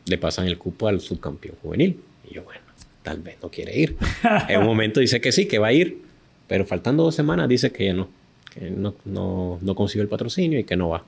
Le 0.07 0.19
pasan 0.19 0.47
el 0.47 0.59
cupo 0.59 0.87
al 0.87 1.01
subcampeón 1.01 1.57
juvenil. 1.63 1.99
Y 2.31 2.35
yo, 2.35 2.45
bueno, 2.45 2.61
tal 3.03 3.19
vez 3.23 3.39
no 3.43 3.49
quiere 3.49 3.77
ir. 3.77 3.97
en 4.49 4.61
un 4.61 4.67
momento 4.67 5.01
dice 5.01 5.21
que 5.21 5.33
sí, 5.33 5.47
que 5.47 5.59
va 5.59 5.69
a 5.69 5.73
ir. 5.73 6.03
Pero 6.47 6.65
faltando 6.65 7.03
dos 7.03 7.15
semanas 7.15 7.49
dice 7.49 7.73
que 7.73 7.87
ya 7.87 7.95
no. 7.95 8.09
Que 8.55 8.71
no, 8.71 8.95
no, 9.05 9.59
no 9.61 9.75
consiguió 9.75 10.03
el 10.03 10.09
patrocinio 10.09 10.61
y 10.61 10.65
que 10.65 10.77
no 10.77 10.91
va. 10.91 11.05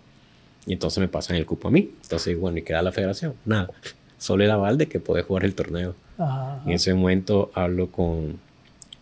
Y 0.66 0.72
entonces 0.72 0.98
me 0.98 1.08
pasan 1.08 1.36
el 1.36 1.46
cupo 1.46 1.68
a 1.68 1.70
mí. 1.70 1.90
Entonces, 2.02 2.38
bueno, 2.38 2.58
¿y 2.58 2.62
queda 2.62 2.82
la 2.82 2.92
federación? 2.92 3.34
Nada. 3.44 3.70
Solo 4.18 4.44
el 4.44 4.50
aval 4.50 4.78
de 4.78 4.86
que 4.88 5.00
puede 5.00 5.22
jugar 5.22 5.44
el 5.44 5.54
torneo. 5.54 5.94
Ajá. 6.18 6.62
En 6.64 6.72
ese 6.72 6.94
momento 6.94 7.50
hablo 7.54 7.90
con 7.90 8.38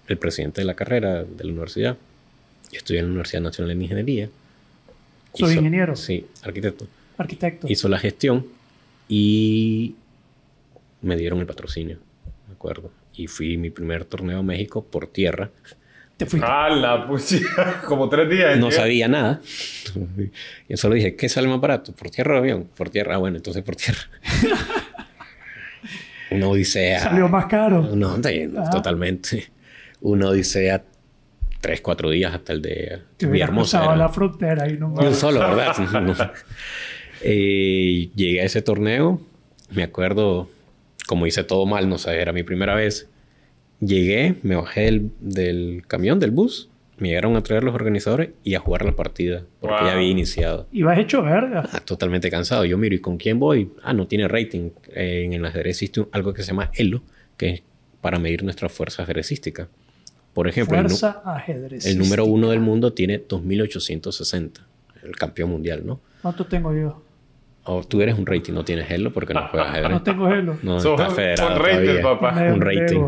el 0.09 0.19
presidente 0.19 0.61
de 0.63 0.65
la 0.65 0.75
carrera 0.75 1.23
de 1.25 1.45
la 1.45 1.51
universidad. 1.53 1.97
Yo 2.73 2.79
estudié 2.79 3.01
en 3.01 3.07
la 3.07 3.11
Universidad 3.13 3.43
Nacional 3.43 3.77
de 3.79 3.85
Ingeniería. 3.85 4.29
¿Soy 5.35 5.51
Hizo- 5.53 5.59
ingeniero? 5.61 5.95
Sí, 5.97 6.27
arquitecto. 6.43 6.87
Arquitecto. 7.19 7.67
Hizo 7.71 7.89
la 7.89 7.99
gestión 7.99 8.47
y 9.09 9.95
me 11.03 11.17
dieron 11.17 11.39
el 11.41 11.47
patrocinio, 11.47 11.99
me 12.49 12.55
acuerdo. 12.55 12.91
Y 13.15 13.27
fui 13.27 13.57
mi 13.59 13.71
primer 13.71 14.05
torneo 14.05 14.39
a 14.39 14.43
México 14.43 14.83
por 14.85 15.07
tierra. 15.07 15.51
Te 16.25 16.31
fuiste. 16.31 16.47
Pucha. 17.09 17.83
Como 17.87 18.09
tres 18.09 18.29
días. 18.31 18.59
No 18.59 18.69
¿eh? 18.69 18.73
sabía 18.73 19.09
nada. 19.09 19.41
Yo 20.69 20.77
solo 20.77 20.95
dije, 20.95 21.17
¿qué 21.17 21.29
sale 21.29 21.49
más 21.49 21.61
barato? 21.61 21.93
¿Por 21.93 22.11
tierra 22.11 22.35
o 22.35 22.39
avión? 22.39 22.69
Por 22.77 22.91
tierra. 22.91 23.15
Ah, 23.15 23.19
bueno, 23.19 23.37
entonces 23.37 23.63
por 23.63 23.77
tierra. 23.77 24.01
Una 26.31 26.49
odisea. 26.49 27.01
Salió 27.01 27.29
más 27.29 27.47
caro. 27.47 27.83
No, 27.95 28.17
de- 28.19 28.51
Ah. 28.57 28.71
totalmente. 28.71 29.51
Una 30.01 30.29
odisea 30.29 30.83
tres, 31.61 31.81
cuatro 31.81 32.11
días 32.11 32.35
hasta 32.35 32.53
el 32.53 32.63
de 32.63 33.01
Villahermosa. 33.21 33.79
cruzado 33.79 33.95
era. 33.95 33.97
la 34.05 34.09
frontera 34.09 34.69
y 34.69 34.79
no 34.79 35.15
solo, 35.15 35.41
¿verdad? 35.41 35.77
No. 36.03 36.15
Eh, 37.23 38.11
llegué 38.17 38.41
a 38.41 38.45
ese 38.45 38.63
torneo. 38.63 39.21
Me 39.71 39.83
acuerdo, 39.85 40.49
como 41.07 41.27
hice 41.27 41.45
todo 41.45 41.67
mal, 41.67 41.89
no 41.89 41.99
sé, 41.99 42.21
era 42.21 42.33
mi 42.33 42.43
primera 42.43 42.75
vez. 42.75 43.09
Llegué, 43.85 44.37
me 44.43 44.55
bajé 44.57 44.83
del, 44.83 45.11
del 45.21 45.83
camión, 45.89 46.21
del 46.21 46.31
bus. 46.31 46.69
Me 46.99 47.09
llegaron 47.09 47.35
a 47.35 47.43
traer 47.43 47.65
los 47.65 47.75
organizadores 47.75 48.31
y 48.45 48.55
a 48.55 48.61
jugar 48.61 48.85
la 48.85 48.93
partida. 48.93 49.43
Porque 49.61 49.75
Wow. 49.77 49.87
ya 49.87 49.93
había 49.95 50.09
iniciado. 50.09 50.69
Ibas 50.71 50.99
hecho 50.99 51.23
verga. 51.23 51.69
Ah, 51.73 51.81
totalmente 51.81 52.31
cansado. 52.31 52.65
Yo 52.65 52.79
miro, 52.79 52.95
¿y 52.95 53.01
con 53.01 53.17
quién 53.17 53.41
voy? 53.41 53.73
Ah, 53.83 53.93
no 53.93 54.07
tiene 54.07 54.29
rating. 54.29 54.71
Eh, 54.95 55.23
en 55.25 55.33
el 55.33 55.45
ajedrez 55.45 55.71
existe 55.77 56.01
un- 56.01 56.09
algo 56.13 56.33
que 56.33 56.43
se 56.43 56.49
llama 56.49 56.71
ELO, 56.75 57.03
que 57.37 57.49
es 57.51 57.63
para 58.01 58.21
medir 58.21 58.45
nuestra 58.45 58.69
fuerza 58.69 59.03
ajedrecística. 59.03 59.69
Por 60.33 60.47
ejemplo, 60.49 60.77
el, 60.79 60.85
Fuerza 60.85 61.21
ajedrez. 61.25 61.85
el 61.87 61.99
número 61.99 62.25
uno 62.25 62.51
del 62.51 62.61
mundo 62.61 62.93
tiene 62.93 63.19
2860, 63.19 64.65
el 65.03 65.17
campeón 65.17 65.51
mundial, 65.51 65.83
¿no? 65.85 66.01
¿Cuánto 66.23 66.47
tengo 66.47 66.73
yo? 66.75 67.03
O 67.65 67.83
tú 67.85 68.01
eres 68.01 68.17
un 68.19 68.27
rating, 68.27 68.53
no 68.53 68.65
tienes 68.65 68.91
ELO 68.91 69.13
porque 69.13 69.35
no 69.35 69.47
juegas 69.49 69.71
ajedrez. 69.71 69.91
No 69.91 70.03
tengo 70.03 70.29
gelo. 70.29 70.57
No, 70.63 70.81
Sos 70.81 70.99
estás 71.01 71.15
federado 71.15 71.51
un 71.57 71.59
todavía. 71.59 72.03
papá. 72.03 72.53
Un 72.53 72.61
rating. 72.61 73.01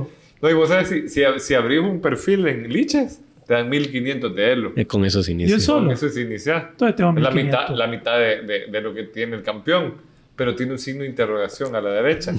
No, 0.44 0.50
y 0.50 0.52
vos 0.52 0.68
sabes, 0.68 0.88
si, 0.88 1.08
si, 1.08 1.22
si 1.38 1.54
abrís 1.54 1.80
un 1.80 2.00
perfil 2.02 2.46
en 2.46 2.68
Liches, 2.68 3.20
te 3.46 3.54
dan 3.54 3.68
1500 3.70 4.34
de 4.36 4.52
Elo. 4.52 4.72
Eh, 4.76 4.84
Con 4.86 5.04
eso 5.06 5.22
se 5.22 5.30
¿Y 5.30 5.34
inicia. 5.34 5.54
él 5.56 5.60
solo? 5.62 5.90
Eso 5.90 6.06
es 6.06 6.16
iniciar. 6.18 6.68
Entonces 6.72 6.96
tengo 6.96 7.10
Es 7.16 7.22
la 7.22 7.30
1500. 7.30 7.60
mitad, 7.70 7.76
la 7.76 7.86
mitad 7.86 8.18
de, 8.18 8.42
de- 8.42 8.66
de 8.70 8.80
lo 8.82 8.92
que 8.92 9.04
tiene 9.04 9.36
el 9.36 9.42
campeón, 9.42 9.94
pero 10.36 10.54
tiene 10.54 10.72
un 10.72 10.78
signo 10.78 11.02
de 11.02 11.08
interrogación 11.08 11.74
a 11.74 11.80
la 11.80 11.90
derecha. 11.90 12.34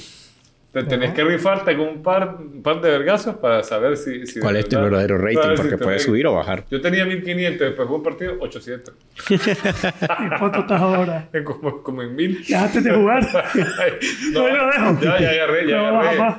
Te 0.71 0.83
tenés 0.83 1.13
que 1.13 1.23
rifarte 1.23 1.77
con 1.77 1.87
un 1.87 2.03
par, 2.03 2.35
un 2.41 2.61
par 2.61 2.81
de 2.81 2.89
vergazos 2.91 3.37
para 3.37 3.63
saber 3.63 3.95
si... 3.95 4.27
si 4.27 4.41
¿Cuál 4.41 4.57
es 4.57 4.67
tu 4.67 4.75
verdad- 4.75 4.89
verdadero 5.07 5.17
rating? 5.17 5.39
si 5.51 5.55
Porque 5.55 5.69
te 5.71 5.77
puede 5.77 5.95
pega. 5.97 5.99
subir 6.05 6.27
o 6.27 6.33
bajar. 6.33 6.65
Yo 6.69 6.81
tenía 6.81 7.05
1500, 7.05 7.59
después 7.67 7.87
fue 7.87 7.97
un 7.97 8.03
partido 8.03 8.35
800. 8.41 8.93
¿Y 9.29 9.37
cuánto 10.37 10.59
estás 10.59 10.81
ahora? 10.81 11.29
como, 11.45 11.81
como 11.81 12.01
en 12.03 12.13
1000. 12.15 12.45
Dejaste 12.47 12.81
de 12.81 12.91
jugar. 12.93 13.23
No, 14.33 14.45
Ahí 14.45 14.53
lo 14.53 14.65
dejo. 14.67 15.01
ya, 15.01 15.19
ya 15.21 15.29
agarré, 15.31 15.67
ya 15.69 15.77
No 15.77 15.99
agarré. 16.01 16.35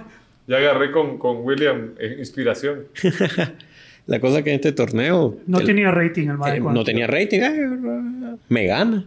Ya 0.47 0.57
agarré 0.59 0.93
con, 0.93 1.19
con 1.19 1.39
William 1.45 1.93
eh, 1.99 2.17
inspiración. 2.19 2.85
La 4.07 4.21
cosa 4.21 4.43
que 4.43 4.51
en 4.51 4.57
este 4.57 4.71
torneo... 4.73 5.37
No 5.47 5.59
el- 5.59 5.67
tenía 5.67 5.91
rating 5.91 6.29
el 6.29 6.39
más 6.39 6.55
eh, 6.55 6.61
no 6.61 6.85
tenía 6.85 7.07
rating. 7.09 7.41
eh, 7.41 8.37
me 8.49 8.67
gana. 8.67 9.05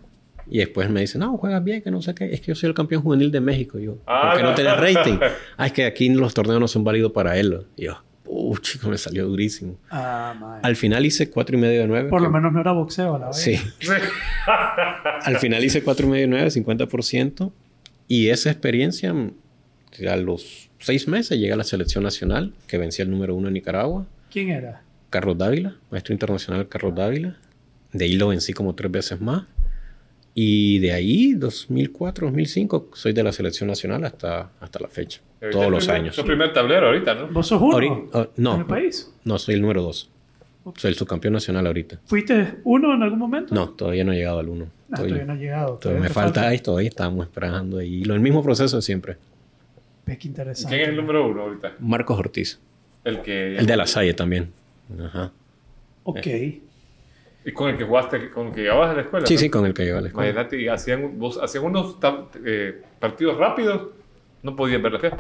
Y 0.52 0.58
después 0.58 0.90
me 0.90 1.00
dice, 1.02 1.18
no, 1.20 1.38
juegas 1.38 1.64
bien, 1.64 1.82
que 1.82 1.92
no 1.92 2.02
sé 2.02 2.14
qué. 2.16 2.26
Es 2.34 2.42
que 2.42 2.48
yo 2.48 2.56
soy 2.56 2.68
el 2.70 2.74
campeón 2.74 3.02
juvenil 3.04 3.32
de 3.32 3.40
México. 3.40 3.80
Y 3.80 3.86
yo, 3.86 3.98
Ah, 4.08 4.30
¿por 4.32 4.38
qué 4.38 4.44
no 4.44 4.50
no. 4.50 4.56
tenés 4.56 4.78
rating? 4.78 5.18
Ah, 5.58 5.68
es 5.68 5.72
que 5.74 5.86
aquí 5.86 6.10
los 6.10 6.34
torneos 6.34 6.60
no 6.60 6.68
son 6.68 6.84
válidos 6.84 7.12
para 7.14 7.38
él. 7.38 7.66
Y 7.78 7.86
yo, 7.86 8.02
uh, 8.26 8.58
chico, 8.58 8.90
me 8.90 8.98
salió 8.98 9.26
durísimo. 9.28 9.78
Ah. 9.92 10.60
Al 10.64 10.76
final 10.76 11.06
hice 11.06 11.30
cuatro 11.30 11.56
y 11.56 11.62
medio 11.62 11.82
de 11.82 11.88
nueve. 11.88 12.10
Por 12.10 12.22
lo 12.22 12.30
menos 12.32 12.52
no 12.52 12.60
era 12.60 12.72
boxeo 12.74 13.16
a 13.16 13.20
la 13.20 13.28
vez. 13.28 13.38
Sí. 13.38 13.56
Sí. 13.80 13.92
Al 15.24 15.38
final 15.38 15.64
hice 15.64 15.84
cuatro 15.84 16.08
y 16.08 16.10
medio 16.10 16.24
de 16.24 16.28
nueve, 16.30 16.48
50%. 16.50 17.52
Y 18.08 18.30
esa 18.30 18.50
experiencia, 18.50 19.12
a 19.12 20.16
los 20.16 20.69
seis 20.80 21.08
meses, 21.08 21.38
llegué 21.40 21.54
a 21.54 21.58
la 21.58 21.64
selección 21.64 22.04
nacional, 22.04 22.54
que 22.68 22.78
vencía 22.78 23.04
el 23.04 23.12
número 23.12 23.36
uno 23.36 23.48
en 23.48 23.54
Nicaragua. 23.54 24.06
¿Quién 24.32 24.50
era? 24.50 24.82
Carlos 25.10 25.38
Dávila, 25.38 25.76
maestro 25.92 26.14
internacional 26.14 26.68
Carlos 26.68 26.96
Dávila. 26.96 27.38
De 27.94 28.06
ahí 28.06 28.14
lo 28.14 28.28
vencí 28.30 28.54
como 28.54 28.76
tres 28.76 28.92
veces 28.92 29.20
más. 29.22 29.44
Y 30.36 30.80
de 30.80 30.94
ahí, 30.94 31.34
2004, 31.34 32.28
2005, 32.28 32.92
soy 32.94 33.14
de 33.14 33.24
la 33.24 33.32
selección 33.32 33.68
nacional 33.68 34.06
hasta, 34.06 34.52
hasta 34.60 34.80
la 34.80 34.88
fecha. 34.88 35.22
Ahorita 35.42 35.58
Todos 35.60 35.72
los 35.72 35.86
primer- 35.86 36.02
años. 36.02 36.16
Su 36.16 36.24
primer 36.24 36.54
tablero 36.54 36.88
ahorita, 36.88 37.16
¿no? 37.16 37.28
¿Vos 37.30 37.48
sos 37.48 37.62
uno? 37.62 37.74
Ahorita- 37.74 37.96
ah, 38.14 38.28
no. 38.38 38.54
¿En 38.56 38.60
el 38.62 38.66
país? 38.68 39.12
No, 39.24 39.40
soy 39.40 39.56
el 39.56 39.62
número 39.62 39.82
dos. 39.82 40.10
Soy 40.78 40.90
el 40.92 40.96
subcampeón 40.96 41.34
nacional 41.34 41.66
ahorita. 41.66 42.00
¿Fuiste 42.06 42.60
uno 42.64 42.94
en 42.94 43.02
algún 43.02 43.18
momento? 43.18 43.56
No, 43.56 43.70
todavía 43.70 44.04
no 44.04 44.14
he 44.14 44.18
llegado 44.18 44.40
al 44.40 44.50
uno. 44.50 44.66
Ah, 44.92 44.96
Estoy- 44.96 45.08
todavía 45.10 45.26
no 45.26 45.34
ha 45.34 45.36
llegado. 45.36 45.76
todavía 45.78 46.02
me 46.04 46.08
te 46.10 46.14
falta, 46.14 46.48
ahí 46.48 46.60
todavía 46.60 46.90
estamos 46.90 47.26
esperando 47.26 47.80
ahí. 47.80 48.04
Lo, 48.04 48.14
el 48.14 48.20
mismo 48.20 48.44
proceso 48.44 48.76
de 48.76 48.82
siempre. 48.84 49.18
Qué 50.18 50.28
interesante. 50.28 50.76
¿Quién 50.76 50.82
es 50.82 50.90
el 50.90 50.96
número 50.96 51.28
uno 51.28 51.44
ahorita? 51.44 51.76
Marcos 51.80 52.18
Ortiz. 52.18 52.60
El 53.04 53.22
que... 53.22 53.58
El 53.58 53.66
de 53.66 53.78
la 53.78 53.88
Salle 53.88 54.14
también. 54.14 54.52
Ajá. 55.00 55.32
Ok. 56.04 56.28
Y 57.46 57.52
con 57.54 57.70
el 57.70 57.78
que 57.78 57.86
jugaste, 57.86 58.30
con 58.32 58.48
el 58.48 58.54
que 58.54 58.62
llegabas 58.62 58.92
a 58.92 58.94
la 58.94 59.02
escuela. 59.02 59.26
Sí, 59.26 59.36
¿no? 59.36 59.40
sí, 59.40 59.50
con 59.50 59.66
el 59.66 59.74
que 59.74 59.86
lleva 59.86 60.00
a 60.00 60.02
la 60.02 60.08
escuela. 60.10 60.30
Imagínate, 60.30 60.62
y 60.62 60.68
hacían, 60.68 61.18
vos, 61.18 61.40
hacían 61.42 61.64
unos 61.64 61.96
eh, 62.46 62.82
partidos 63.00 63.38
rápidos, 63.38 63.90
no 64.44 64.56
podías 64.56 64.82
ver 64.82 64.94
las 64.94 65.02
piezas, 65.02 65.20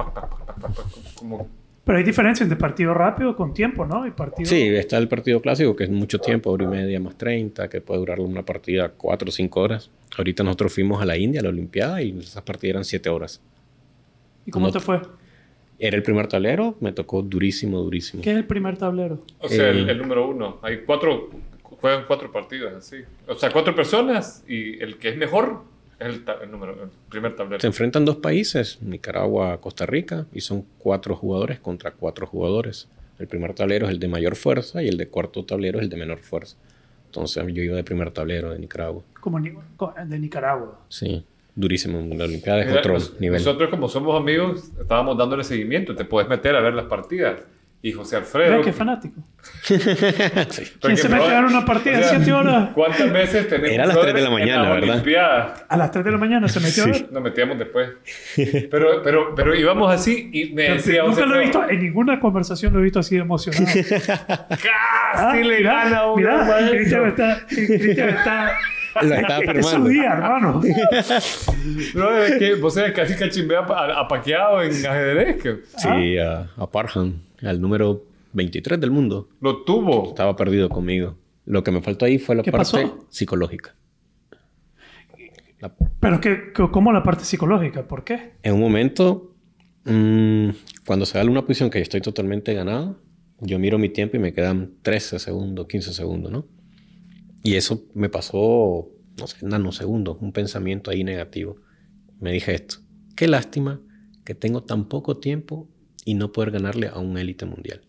como... 1.16 1.48
Pero 1.86 1.98
hay 1.98 2.04
diferencia 2.04 2.44
entre 2.44 2.58
partido 2.58 2.94
rápido 2.94 3.36
con 3.36 3.54
tiempo, 3.54 3.86
¿no? 3.86 4.06
Y 4.06 4.12
partido... 4.12 4.48
Sí, 4.48 4.68
está 4.76 4.98
el 4.98 5.08
partido 5.08 5.42
clásico, 5.42 5.76
que 5.76 5.86
es 5.86 5.90
mucho 5.90 6.20
tiempo, 6.20 6.52
hora 6.52 6.66
y 6.66 6.68
media 6.68 7.00
más 7.00 7.18
30, 7.18 7.68
que 7.68 7.82
puede 7.82 8.00
durar 8.00 8.20
una 8.20 8.44
partida 8.44 8.90
4 8.96 9.28
o 9.28 9.32
5 9.32 9.60
horas. 9.60 9.90
Ahorita 10.16 10.44
nosotros 10.44 10.74
fuimos 10.74 11.02
a 11.02 11.06
la 11.06 11.18
India, 11.18 11.40
a 11.40 11.44
la 11.44 11.50
Olimpiada, 11.50 12.02
y 12.04 12.16
esas 12.20 12.44
partidas 12.44 12.72
eran 12.72 12.86
7 12.86 13.10
horas. 13.10 13.42
¿Y 14.50 14.52
cómo 14.52 14.66
no- 14.68 14.72
te 14.74 14.80
fue? 14.80 15.00
Era 15.78 15.96
el 15.96 16.04
primer 16.04 16.28
tablero, 16.28 16.76
me 16.82 16.92
tocó 16.92 17.22
durísimo, 17.22 17.78
durísimo. 17.80 18.22
¿Qué 18.24 18.32
es 18.32 18.36
el 18.38 18.46
primer 18.46 18.78
tablero? 18.78 19.20
O 19.40 19.48
sea, 19.48 19.70
el, 19.70 19.88
Eh, 19.88 19.92
el 19.92 19.98
número 20.00 20.28
uno. 20.28 20.58
Hay 20.64 20.80
cuatro, 20.86 21.30
juegan 21.62 22.04
cuatro 22.08 22.32
partidos 22.32 22.74
así. 22.74 22.98
O 23.28 23.36
sea, 23.36 23.52
cuatro 23.52 23.74
personas 23.76 24.44
y 24.48 24.78
el 24.84 24.98
que 24.98 25.10
es 25.10 25.18
mejor 25.18 25.62
es 26.00 26.08
el, 26.42 26.52
número, 26.52 26.74
el 26.84 26.90
primer 27.10 27.36
tablero. 27.36 27.62
Se 27.62 27.68
enfrentan 27.68 28.04
dos 28.06 28.18
países, 28.18 28.82
Nicaragua, 28.82 29.62
Costa 29.62 29.86
Rica, 29.86 30.26
y 30.34 30.42
son 30.42 30.66
cuatro 30.80 31.16
jugadores 31.16 31.60
contra 31.60 31.92
cuatro 31.92 32.26
jugadores. 32.28 32.90
El 33.20 33.28
primer 33.28 33.54
tablero 33.54 33.86
es 33.86 33.92
el 33.94 34.00
de 34.00 34.08
mayor 34.08 34.36
fuerza 34.36 34.82
y 34.84 34.88
el 34.90 34.98
de 34.98 35.08
cuarto 35.08 35.46
tablero 35.46 35.78
es 35.78 35.84
el 35.84 35.90
de 35.90 35.98
menor 35.98 36.18
fuerza. 36.20 36.58
Entonces 37.06 37.42
yo 37.54 37.64
iba 37.64 37.76
de 37.76 37.84
primer 37.86 38.12
tablero 38.12 38.52
de 38.52 38.60
Nicaragua. 38.60 39.04
Como 39.22 39.40
de 39.40 40.20
Nicaragua. 40.20 40.80
Sí, 40.90 41.24
durísimo. 41.60 42.00
La 42.16 42.26
Olimpiada 42.26 42.62
es 42.62 42.68
Mira, 42.68 42.80
otro 42.80 42.94
nos- 42.94 43.20
nivel. 43.20 43.40
Nosotros 43.40 43.70
como 43.70 43.88
somos 43.90 44.20
amigos 44.20 44.72
estábamos 44.80 45.18
dándole 45.18 45.44
seguimiento. 45.44 45.96
Te 45.96 46.06
puedes 46.06 46.30
meter 46.30 46.56
a 46.56 46.62
ver 46.62 46.74
las 46.74 46.86
partidas. 46.86 47.42
Y 47.82 47.94
José 47.94 48.18
Alfredo... 48.18 48.52
Mira 48.52 48.64
qué 48.66 48.74
fanático. 48.74 49.22
Sí. 49.64 49.76
¿Quién 50.82 50.98
se 50.98 51.08
mete 51.08 51.24
a 51.24 51.36
ver 51.42 51.46
una 51.46 51.64
partida 51.64 52.00
sea, 52.04 52.10
siete 52.18 52.34
horas? 52.34 52.72
¿Cuántas 52.74 53.10
veces 53.14 53.48
tenemos 53.48 53.72
Era 53.72 53.84
a 53.84 53.88
las 53.88 53.96
brother 53.96 54.12
tres 54.14 54.24
de 54.26 54.30
la 54.30 54.36
en 54.36 54.42
mañana, 54.42 54.70
¿verdad? 54.74 54.90
Olimpiadas? 54.90 55.66
A 55.70 55.78
las 55.78 55.92
3 55.92 56.04
de 56.06 56.12
la 56.12 56.18
mañana 56.18 56.48
se 56.50 56.60
metió 56.60 56.84
a 56.84 56.86
Sí. 56.88 56.92
ver. 56.92 57.12
Nos 57.14 57.24
metíamos 57.24 57.58
después. 57.58 57.90
Pero, 58.70 59.02
pero, 59.02 59.34
pero 59.34 59.56
íbamos 59.56 59.94
así 59.94 60.30
y 60.34 60.54
me 60.54 60.64
decía 60.72 61.04
Nunca 61.04 61.26
lo 61.26 61.36
he 61.38 61.40
visto, 61.44 61.70
en 61.70 61.80
ninguna 61.80 62.20
conversación 62.20 62.74
lo 62.74 62.80
he 62.80 62.84
visto 62.84 63.00
así 63.00 63.16
de 63.16 63.22
emocionado. 63.22 63.66
casi 65.14 65.44
le 65.44 65.58
mira, 65.60 65.84
gana 65.86 65.98
a 66.00 66.12
un 66.12 66.18
mira, 66.20 66.44
maestro". 66.44 66.72
Cristian 66.72 67.08
está, 67.08 67.46
Cristian 67.48 68.10
está, 68.10 68.58
Lo 69.02 69.16
estaba 69.16 69.40
este 69.40 69.60
es 69.60 69.66
su 69.66 69.72
firmando. 69.72 69.90
día, 69.90 70.12
hermano. 70.14 70.62
No, 71.96 72.18
es 72.18 72.38
que 72.38 72.56
vos 72.56 72.74
sabés, 72.74 72.94
casi 72.94 73.16
cachimbea 73.16 73.60
a, 73.60 74.02
a 74.02 74.08
paqueado 74.08 74.62
en 74.62 74.72
ajedrez. 74.72 75.42
Que 75.42 75.60
Sí, 75.78 76.18
a, 76.18 76.50
a 76.58 76.70
Parham, 76.72 77.22
al 77.42 77.60
número 77.62 78.06
23 78.34 78.80
del 78.80 78.92
mundo. 78.92 79.30
lo 79.42 79.64
tuvo. 79.64 80.10
Estaba 80.10 80.36
perdido 80.36 80.70
conmigo. 80.70 81.16
Lo 81.46 81.64
que 81.64 81.72
me 81.72 81.82
faltó 81.82 82.06
ahí 82.06 82.20
fue 82.20 82.36
la 82.36 82.44
¿Qué 82.44 82.52
parte 82.52 82.72
pasó? 82.72 83.06
psicológica. 83.10 83.74
La- 85.60 85.74
Pero 86.00 86.22
que, 86.22 86.52
que- 86.54 86.70
¿cómo 86.72 86.92
la 86.94 87.04
parte 87.04 87.24
psicológica? 87.26 87.84
¿Por 87.88 88.04
qué? 88.04 88.34
en 88.44 88.54
un 88.54 88.60
momento, 88.62 89.34
mm, 89.86 90.50
cuando 90.86 91.06
se 91.06 91.18
da 91.18 91.26
una 91.26 91.42
posición 91.42 91.70
que 91.70 91.82
estoy 91.82 92.02
totalmente 92.02 92.54
ganado, 92.54 92.98
yo 93.42 93.60
miro 93.60 93.78
mi 93.78 93.90
tiempo 93.90 94.16
y 94.18 94.20
me 94.20 94.34
quedan 94.34 94.72
13 94.82 95.20
segundos, 95.20 95.68
15 95.68 95.94
segundos, 95.94 96.32
¿no? 96.32 96.46
Y 97.44 97.56
eso 97.56 97.86
me 97.94 98.10
pasó, 98.10 98.90
no 99.18 99.28
sé, 99.28 99.46
nanosegundos, 99.46 100.18
un 100.22 100.32
pensamiento 100.32 100.92
ahí 100.92 101.04
negativo. 101.04 101.58
Me 102.20 102.32
dije 102.32 102.54
esto, 102.54 102.78
qué 103.16 103.28
lástima 103.28 103.80
que 104.26 104.36
tengo 104.36 104.64
tan 104.64 104.86
poco 104.90 105.18
tiempo 105.18 105.70
y 106.06 106.16
no 106.16 106.32
poder 106.32 106.52
ganarle 106.52 106.88
a 106.88 107.00
un 107.00 107.18
élite 107.18 107.46
mundial. 107.46 107.82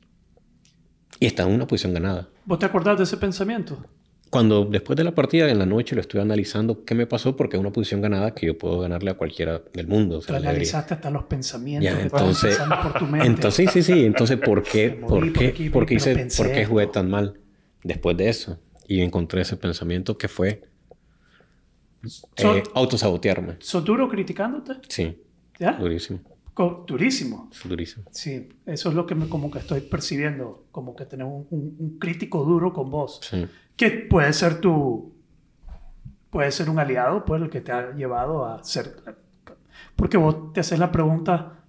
Y 1.19 1.27
está 1.27 1.43
en 1.43 1.51
una 1.53 1.67
posición 1.67 1.93
ganada. 1.95 2.29
¿Vos 2.47 2.59
te 2.59 2.67
acordás 2.67 2.97
de 2.99 3.05
ese 3.05 3.17
pensamiento? 3.17 3.85
Cuando 4.31 4.65
después 4.65 4.97
de 4.97 5.03
la 5.03 5.13
partida 5.13 5.51
en 5.51 5.59
la 5.59 5.67
noche 5.67 5.97
lo 5.97 6.01
estoy 6.01 6.21
analizando, 6.21 6.85
¿qué 6.85 6.95
me 6.95 7.07
pasó? 7.07 7.35
Porque 7.35 7.57
es 7.57 7.61
una 7.61 7.73
posición 7.73 8.01
ganada 8.01 8.33
que 8.33 8.47
yo 8.47 8.57
puedo 8.57 8.79
ganarle 8.79 9.11
a 9.11 9.15
cualquiera 9.15 9.61
del 9.75 9.89
mundo. 9.89 10.19
o 10.19 10.23
sea, 10.23 10.37
analizaste 10.37 10.95
hasta 10.95 11.11
los 11.11 11.25
pensamientos 11.25 11.91
Ya, 11.93 12.01
entonces, 12.01 12.57
por 12.83 12.93
tu 12.97 13.07
mente. 13.07 13.27
entonces 13.27 13.71
sí, 13.73 13.83
sí, 13.83 13.93
sí. 13.93 14.05
Entonces, 14.05 14.39
¿por 14.39 14.63
qué, 14.73 14.91
por 14.91 15.33
qué, 15.33 15.71
por 15.73 15.85
qué 15.85 15.95
hice, 15.95 16.29
por 16.37 16.53
qué 16.53 16.65
jugué 16.65 16.87
tan 16.87 17.11
mal 17.11 17.41
después 17.83 18.17
de 18.17 18.29
eso? 18.29 18.59
Y 18.91 19.03
encontré 19.03 19.43
ese 19.43 19.57
pensamiento 19.57 20.19
que 20.19 20.27
fue 20.27 20.65
So- 22.05 22.57
eh, 22.57 22.63
autosabotearme. 22.75 23.57
¿Sos 23.61 23.85
duro 23.85 24.09
criticándote? 24.09 24.73
Sí, 24.89 25.23
¿Ya? 25.61 25.75
durísimo, 25.75 26.19
Co- 26.55 26.85
Durísimo. 26.89 27.49
durísimo. 27.65 28.05
Sí, 28.11 28.49
eso 28.67 28.89
es 28.89 28.95
lo 28.97 29.07
que 29.07 29.15
me, 29.15 29.29
como 29.29 29.49
que 29.49 29.61
estoy 29.61 29.83
percibiendo, 29.83 30.67
como 30.73 30.97
que 30.97 31.05
tenés 31.07 31.29
un, 31.29 31.47
un- 31.51 31.77
un 31.79 31.99
crítico 32.01 32.45
duro 32.45 32.73
con 32.73 32.91
vos, 32.91 33.21
Sí. 33.23 33.47
que 33.77 33.91
puede 33.91 34.33
ser 34.33 34.61
tu, 34.61 35.15
puede 36.31 36.51
ser 36.51 36.69
un 36.69 36.81
aliado, 36.81 37.25
pues 37.25 37.41
el 37.43 37.49
que 37.49 37.61
te 37.61 37.71
ha 37.71 37.95
llevado 37.95 38.45
a 38.45 38.65
ser, 38.65 38.97
porque 39.95 40.17
vos 40.17 40.53
te 40.53 40.59
haces 40.61 40.81
la 40.81 40.91
pregunta, 40.91 41.63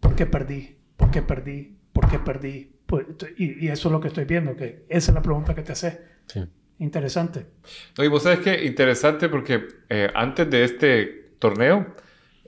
¿por 0.00 0.14
qué 0.14 0.26
perdí? 0.26 0.76
¿Por 0.98 1.10
qué 1.10 1.22
perdí? 1.22 1.78
¿Por 1.94 2.10
qué 2.10 2.18
perdí? 2.18 2.72
Pues, 2.84 3.06
y, 3.38 3.64
y 3.64 3.68
eso 3.68 3.88
es 3.88 3.92
lo 3.92 4.00
que 4.00 4.08
estoy 4.08 4.26
viendo, 4.26 4.54
que 4.54 4.84
esa 4.90 5.12
es 5.12 5.14
la 5.14 5.22
pregunta 5.22 5.54
que 5.54 5.62
te 5.62 5.72
haces. 5.72 5.98
Sí. 6.26 6.40
Interesante. 6.78 7.46
No, 7.96 8.02
y 8.04 8.08
vos 8.08 8.24
sabes 8.24 8.40
que 8.40 8.64
interesante 8.64 9.28
porque 9.28 9.68
eh, 9.88 10.10
antes 10.14 10.50
de 10.50 10.64
este 10.64 11.30
torneo 11.38 11.86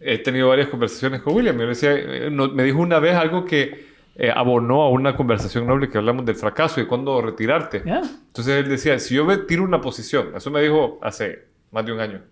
he 0.01 0.19
tenido 0.19 0.49
varias 0.49 0.69
conversaciones 0.69 1.23
con 1.23 1.35
William. 1.37 1.55
Yo 1.57 1.63
le 1.63 1.69
decía, 1.69 1.93
eh, 1.95 2.31
no- 2.31 2.49
me 2.49 2.65
dijo 2.65 2.79
una 2.81 2.99
vez 2.99 3.15
algo 3.15 3.45
que 3.45 3.87
eh, 4.17 4.31
abonó 4.35 4.83
a 4.83 4.91
una 4.91 5.15
conversación 5.17 5.67
noble 5.67 5.89
que 5.89 5.99
hablamos 5.99 6.25
del 6.27 6.35
fracaso 6.37 6.81
y 6.81 6.87
cuándo 6.87 7.21
retirarte. 7.23 7.83
¿Ya? 7.87 8.01
Entonces 8.01 8.65
él 8.65 8.69
decía, 8.69 8.99
si 8.99 9.15
yo 9.15 9.25
me 9.25 9.37
tiro 9.39 9.63
una 9.63 9.81
posición, 9.81 10.33
eso 10.37 10.51
me 10.51 10.61
dijo 10.63 10.99
hace 11.03 11.45
más 11.71 11.85
de 11.87 11.93
un 11.93 12.01
año, 12.01 12.23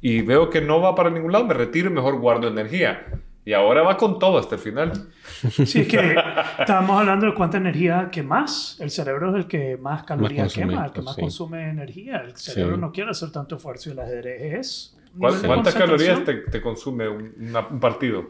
y 0.00 0.20
veo 0.22 0.48
que 0.50 0.60
no 0.60 0.80
va 0.80 0.94
para 0.94 1.10
ningún 1.10 1.32
lado, 1.32 1.46
me 1.46 1.54
retiro 1.54 1.88
y 1.90 1.92
mejor 1.94 2.18
guardo 2.20 2.48
energía. 2.48 3.06
Y 3.46 3.52
ahora 3.52 3.82
va 3.82 3.96
con 3.98 4.18
todo 4.18 4.38
hasta 4.38 4.54
el 4.54 4.60
final. 4.60 4.92
Sí, 5.66 5.80
es 5.82 5.88
que 5.88 6.16
estábamos 6.60 6.98
hablando 7.00 7.26
de 7.26 7.34
cuánta 7.34 7.58
energía 7.58 8.08
quemas. 8.10 8.76
El 8.80 8.90
cerebro 8.90 9.30
es 9.30 9.36
el 9.44 9.46
que 9.48 9.76
más 9.76 10.04
calorías 10.04 10.44
consume, 10.52 10.66
quema, 10.72 10.84
el 10.86 10.90
que 10.92 10.94
pues, 10.94 11.04
más 11.04 11.14
sí. 11.16 11.20
consume 11.20 11.68
energía. 11.70 12.16
El 12.24 12.36
cerebro 12.36 12.76
Sí. 12.76 12.80
no 12.80 12.92
quiere 12.92 13.10
hacer 13.10 13.30
tanto 13.32 13.56
esfuerzo 13.56 13.90
y 13.90 13.92
el 13.92 13.98
ajedrez 14.00 14.42
es. 14.58 14.96
un 15.14 15.20
¿Cuál- 15.20 15.32
nivel 15.34 15.42
de 15.42 15.48
¿Cuántas 15.48 15.74
calorías 15.74 16.24
te, 16.24 16.34
te 16.34 16.60
consume 16.62 17.08
un, 17.08 17.34
una- 17.38 17.66
un 17.68 17.80
partido? 17.80 18.24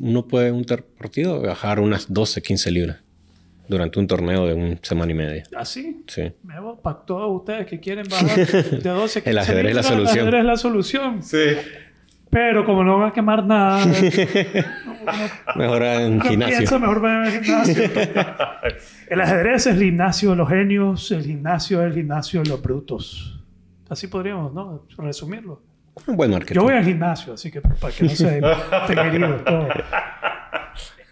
Uno 0.00 0.26
puede 0.26 0.50
un 0.52 0.64
partido 0.98 1.40
bajar 1.40 1.80
unas 1.80 2.12
12, 2.12 2.42
15 2.42 2.70
libras. 2.70 2.98
durante 3.68 3.98
un 3.98 4.06
torneo 4.06 4.46
de 4.46 4.52
un 4.54 4.78
semana 4.82 5.12
y 5.12 5.14
media. 5.14 5.44
¿Así? 5.56 6.02
Sí. 6.08 6.30
Me 6.42 6.60
voy 6.60 6.76
para 6.82 6.96
todos 7.06 7.30
ustedes 7.40 7.66
que 7.66 7.80
quieren 7.80 8.06
bajar 8.10 8.36
de 8.46 8.78
12 8.90 9.18
a 9.20 9.22
15 9.22 9.30
El 9.30 9.38
ajedrez 9.38 9.66
es 9.70 9.76
la 9.76 9.82
solución. 9.82 10.18
El 10.18 10.20
ajedrez 10.34 10.40
es 10.40 10.46
la 10.46 10.56
solución. 10.56 11.22
Sí. 11.22 11.38
Pero 12.32 12.64
como 12.64 12.82
no 12.82 12.98
van 12.98 13.10
a 13.10 13.12
quemar 13.12 13.44
nada, 13.44 13.84
Mejor 15.56 15.82
en 15.82 16.16
no 16.16 16.24
gimnasio. 16.24 16.56
pienso, 16.56 16.80
mejor 16.80 17.30
gimnasio. 17.30 17.82
el 19.10 19.20
ajedrez 19.20 19.66
es 19.66 19.74
el 19.74 19.82
gimnasio 19.82 20.30
de 20.30 20.36
los 20.36 20.48
genios, 20.48 21.10
el 21.10 21.24
gimnasio 21.24 21.82
es 21.82 21.88
el 21.88 21.92
gimnio 21.92 22.42
de 22.42 22.48
los 22.48 22.62
brutos. 22.62 23.38
Así 23.90 24.06
podríamos, 24.06 24.54
¿no? 24.54 24.86
Resumirlo. 24.96 25.60
Un 26.06 26.16
buen 26.16 26.30
marketing. 26.30 26.54
Yo 26.54 26.62
voy 26.62 26.72
al 26.72 26.84
gimnasio, 26.84 27.34
así 27.34 27.50
que 27.50 27.60
para 27.60 27.92
que 27.92 28.04
no 28.04 28.08
se 28.08 28.38
estén 28.38 28.98
heridos 28.98 29.44
todos. 29.44 29.68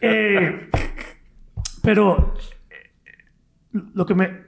Eh, 0.00 0.70
pero 1.82 2.32
eh, 2.70 3.78
lo 3.92 4.06
que 4.06 4.14
me 4.14 4.40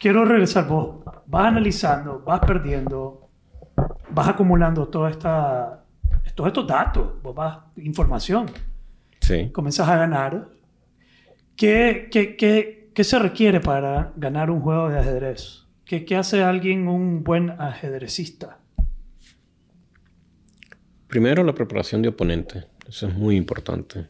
quiero 0.00 0.24
regresar, 0.24 0.66
vos 0.66 1.04
vas 1.26 1.46
analizando, 1.46 2.24
vas 2.26 2.40
perdiendo, 2.40 3.28
vas 4.10 4.26
acumulando 4.26 4.88
toda 4.88 5.08
esta, 5.10 5.79
todos 6.34 6.48
estos 6.48 6.66
datos, 6.66 7.22
vos 7.22 7.34
vas 7.34 7.58
información, 7.76 8.46
Sí. 9.20 9.50
comienzas 9.52 9.88
a 9.88 9.96
ganar. 9.96 10.48
¿Qué, 11.56 12.08
qué, 12.10 12.36
qué, 12.36 12.90
qué 12.94 13.04
se 13.04 13.18
requiere 13.18 13.60
para 13.60 14.12
ganar 14.16 14.50
un 14.50 14.60
juego 14.60 14.88
de 14.88 14.98
ajedrez? 14.98 15.66
¿Qué, 15.84 16.04
qué 16.04 16.16
hace 16.16 16.42
alguien 16.42 16.88
un 16.88 17.22
buen 17.22 17.50
ajedrecista? 17.50 18.58
Primero, 21.08 21.42
la 21.42 21.54
preparación 21.54 22.02
de 22.02 22.08
oponente. 22.08 22.64
Eso 22.88 23.08
es 23.08 23.14
muy 23.14 23.36
importante. 23.36 24.06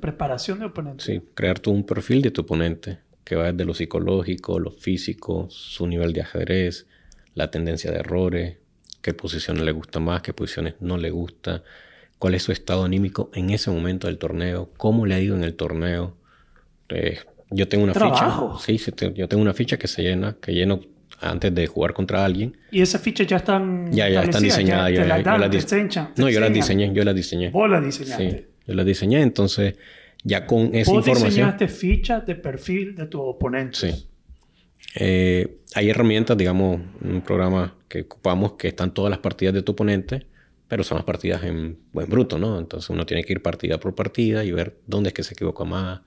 Preparación 0.00 0.58
de 0.58 0.66
oponentes. 0.66 1.06
Sí, 1.06 1.22
crear 1.34 1.60
tú 1.60 1.70
un 1.70 1.84
perfil 1.84 2.22
de 2.22 2.30
tu 2.32 2.42
oponente, 2.42 2.98
que 3.24 3.36
va 3.36 3.52
desde 3.52 3.64
lo 3.64 3.74
psicológico, 3.74 4.58
lo 4.58 4.70
físico, 4.72 5.46
su 5.50 5.86
nivel 5.86 6.12
de 6.12 6.22
ajedrez, 6.22 6.86
la 7.34 7.50
tendencia 7.50 7.90
de 7.92 7.98
errores, 7.98 8.58
qué 9.02 9.12
posiciones 9.14 9.62
le 9.64 9.72
gusta 9.72 10.00
más, 10.00 10.22
qué 10.22 10.32
posiciones 10.32 10.74
no 10.80 10.96
le 10.96 11.10
gusta, 11.10 11.62
cuál 12.18 12.34
es 12.34 12.42
su 12.44 12.52
estado 12.52 12.84
anímico 12.84 13.30
en 13.34 13.50
ese 13.50 13.70
momento 13.70 14.06
del 14.06 14.16
torneo, 14.18 14.70
cómo 14.76 15.06
le 15.06 15.14
ha 15.14 15.20
ido 15.20 15.34
en 15.36 15.44
el 15.44 15.54
torneo. 15.54 16.16
Eh, 16.88 17.18
yo 17.50 17.68
tengo 17.68 17.84
una 17.84 17.92
Trabajo. 17.92 18.58
ficha, 18.58 18.78
sí, 18.86 19.12
yo 19.14 19.28
tengo 19.28 19.42
una 19.42 19.54
ficha 19.54 19.76
que 19.76 19.88
se 19.88 20.02
llena, 20.02 20.36
que 20.40 20.52
lleno 20.54 20.80
antes 21.20 21.54
de 21.54 21.66
jugar 21.66 21.92
contra 21.92 22.24
alguien. 22.24 22.56
Y 22.70 22.80
esas 22.80 23.00
fichas 23.02 23.26
ya 23.26 23.36
están 23.36 23.92
Ya, 23.92 24.08
ya 24.08 24.22
están 24.22 24.42
diseñadas. 24.42 24.90
ya 24.92 25.02
yo, 25.02 25.06
las 25.08 25.18
yo 25.18 25.24
dan, 25.24 25.40
las 25.40 25.50
te 25.50 25.56
dise- 25.58 25.78
enseñan, 25.80 26.14
te 26.14 26.22
No, 26.22 26.28
yo 26.30 26.40
las 26.40 26.52
diseñé, 26.52 26.92
yo 26.94 27.04
las 27.04 27.14
diseñé. 27.14 27.50
Vos 27.50 27.68
las 27.70 27.84
diseñaste. 27.84 28.30
Sí, 28.30 28.46
yo 28.66 28.74
las 28.74 28.86
diseñé, 28.86 29.20
entonces 29.22 29.74
ya 30.24 30.46
con 30.46 30.74
esa 30.74 30.90
Vos 30.92 30.98
información. 31.06 31.28
diseñaste 31.30 31.68
fichas 31.68 32.26
de 32.26 32.34
perfil 32.36 32.94
de 32.96 33.06
tu 33.06 33.20
oponente. 33.20 33.76
Sí. 33.92 34.06
Eh, 34.94 35.58
hay 35.74 35.90
herramientas, 35.90 36.36
digamos, 36.36 36.80
un 37.00 37.20
programa 37.22 37.74
que 37.88 38.02
ocupamos 38.02 38.52
que 38.54 38.68
están 38.68 38.92
todas 38.94 39.10
las 39.10 39.18
partidas 39.20 39.54
de 39.54 39.62
tu 39.62 39.72
oponente, 39.72 40.26
pero 40.68 40.84
son 40.84 40.96
las 40.96 41.04
partidas 41.04 41.44
en 41.44 41.78
buen 41.92 42.08
bruto, 42.08 42.38
¿no? 42.38 42.58
Entonces 42.58 42.88
uno 42.90 43.06
tiene 43.06 43.24
que 43.24 43.32
ir 43.34 43.42
partida 43.42 43.78
por 43.78 43.94
partida 43.94 44.44
y 44.44 44.52
ver 44.52 44.78
dónde 44.86 45.08
es 45.08 45.14
que 45.14 45.22
se 45.22 45.34
equivoca 45.34 45.64
más, 45.64 46.00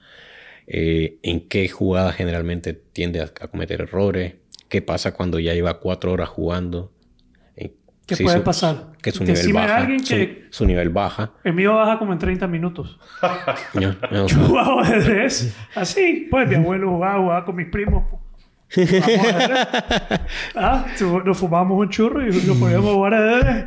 eh, 0.67 1.17
en 1.23 1.47
qué 1.47 1.67
jugada 1.69 2.11
generalmente 2.13 2.73
tiende 2.73 3.21
a, 3.21 3.25
a 3.25 3.47
cometer 3.47 3.81
errores, 3.81 4.35
qué 4.69 4.81
pasa 4.81 5.13
cuando 5.13 5.39
ya 5.39 5.53
lleva 5.53 5.79
cuatro 5.79 6.11
horas 6.11 6.29
jugando. 6.29 6.91
eh, 7.55 7.73
¿Qué 8.07 8.15
si 8.15 8.23
puede 8.23 8.37
su- 8.37 8.43
pasar? 8.43 8.91
Que 9.01 9.11
su 9.11 9.23
nivel 9.23 9.53
baja. 9.53 9.77
alguien 9.77 9.99
su, 10.03 10.15
que- 10.15 10.45
su 10.49 10.65
nivel 10.65 10.89
baja. 10.89 11.33
El 11.43 11.53
mío 11.53 11.75
baja 11.75 11.99
como 11.99 12.13
en 12.13 12.19
30 12.19 12.47
minutos. 12.47 12.99
¿no? 13.73 14.23
O 14.23 14.27
Yo 14.27 14.35
jugaba 14.47 14.81
ajedrez 14.81 15.55
así. 15.75 16.27
Pues 16.31 16.47
mi 16.49 16.55
abuelo 16.55 16.89
jugaba, 16.89 17.19
jugaba 17.19 17.45
con 17.45 17.55
mis 17.55 17.67
primos. 17.67 18.03
Ah, 20.55 20.85
nos 21.25 21.37
fumábamos 21.37 21.79
un 21.79 21.89
churro 21.89 22.21
y 22.23 22.27
nos 22.45 22.57
poníamos 22.57 22.89
a 22.91 22.93
jugar 22.93 23.13
ajedrez. 23.13 23.65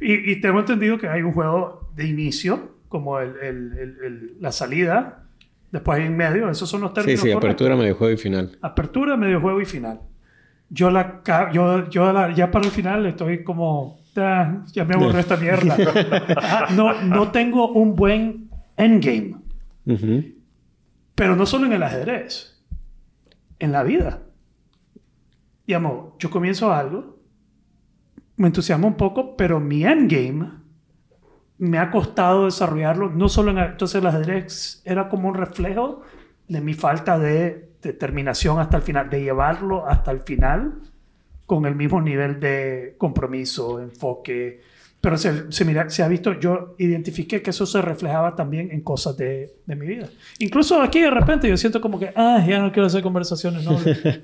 Y, 0.00 0.32
y 0.32 0.40
tengo 0.40 0.60
entendido 0.60 0.98
que 0.98 1.08
hay 1.08 1.22
un 1.22 1.32
juego 1.32 1.90
de 1.94 2.06
inicio, 2.08 2.76
como 2.88 3.18
el, 3.20 3.30
el- 3.42 3.72
el- 3.78 3.96
el- 4.04 4.36
la 4.40 4.52
salida. 4.52 5.24
Después 5.70 6.00
hay 6.00 6.06
en 6.06 6.16
medio. 6.16 6.48
Esos 6.50 6.68
son 6.68 6.80
los 6.80 6.90
sí, 6.90 6.94
términos 6.94 7.20
sí, 7.20 7.26
correctos. 7.28 7.44
apertura, 7.48 7.76
medio 7.76 7.94
juego 7.94 8.14
y 8.14 8.16
final. 8.16 8.58
Apertura, 8.62 9.16
medio 9.16 9.40
juego 9.40 9.60
y 9.60 9.66
final. 9.66 10.00
Yo, 10.70 10.90
la, 10.90 11.20
yo, 11.52 11.88
yo 11.90 12.12
la- 12.12 12.32
ya 12.34 12.50
para 12.50 12.64
el 12.64 12.70
final 12.72 13.04
estoy 13.06 13.44
como, 13.44 14.00
"Ah, 14.16 14.64
ya 14.72 14.84
me 14.84 14.94
aburrió 14.94 15.18
esta 15.20 15.36
mierda. 15.36 15.76
No, 16.74 17.00
no 17.02 17.30
tengo 17.30 17.70
un 17.72 17.94
buen 17.96 18.50
endgame, 18.76 19.36
Ujú. 19.86 20.24
pero 21.14 21.36
no 21.36 21.44
solo 21.46 21.66
en 21.66 21.72
el 21.74 21.82
ajedrez, 21.82 22.60
en 23.58 23.72
la 23.72 23.82
vida. 23.82 24.22
Digamos, 25.70 26.14
yo 26.18 26.30
comienzo 26.30 26.72
algo, 26.72 27.16
me 28.34 28.48
entusiasma 28.48 28.88
un 28.88 28.96
poco, 28.96 29.36
pero 29.36 29.60
mi 29.60 29.84
endgame 29.84 30.50
me 31.58 31.78
ha 31.78 31.92
costado 31.92 32.46
desarrollarlo, 32.46 33.08
no 33.08 33.28
solo 33.28 33.52
en 33.52 33.58
entonces 33.58 34.00
el 34.00 34.06
ajedrez 34.08 34.82
era 34.84 35.08
como 35.08 35.28
un 35.28 35.36
reflejo 35.36 36.02
de 36.48 36.60
mi 36.60 36.74
falta 36.74 37.20
de 37.20 37.70
determinación 37.80 38.58
hasta 38.58 38.78
el 38.78 38.82
final, 38.82 39.10
de 39.10 39.22
llevarlo 39.22 39.86
hasta 39.86 40.10
el 40.10 40.22
final 40.22 40.80
con 41.46 41.66
el 41.66 41.76
mismo 41.76 42.00
nivel 42.00 42.40
de 42.40 42.96
compromiso, 42.98 43.80
enfoque. 43.80 44.62
Pero 45.00 45.16
se, 45.16 45.50
se, 45.50 45.64
mira, 45.64 45.88
se 45.88 46.02
ha 46.02 46.08
visto, 46.08 46.38
yo 46.38 46.74
identifiqué 46.78 47.40
que 47.40 47.50
eso 47.50 47.64
se 47.64 47.80
reflejaba 47.80 48.36
también 48.36 48.70
en 48.70 48.82
cosas 48.82 49.16
de, 49.16 49.50
de 49.64 49.76
mi 49.76 49.86
vida. 49.86 50.08
Incluso 50.40 50.82
aquí 50.82 51.00
de 51.00 51.10
repente 51.10 51.48
yo 51.48 51.56
siento 51.56 51.80
como 51.80 51.98
que, 51.98 52.12
ah, 52.14 52.44
ya 52.46 52.60
no 52.60 52.70
quiero 52.70 52.86
hacer 52.86 53.02
conversaciones. 53.02 53.64
No. 53.64 53.78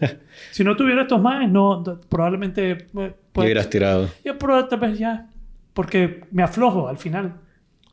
si 0.50 0.64
no 0.64 0.76
tuviera 0.76 1.02
estos 1.02 1.20
más, 1.20 1.50
no, 1.50 1.82
probablemente... 2.10 2.76
pues, 2.92 3.14
hubieras 3.34 3.70
tirado. 3.70 4.10
ya, 4.22 4.34
vez 4.76 4.98
ya, 4.98 5.30
porque 5.72 6.24
me 6.30 6.42
aflojo 6.42 6.88
al 6.88 6.98
final. 6.98 7.40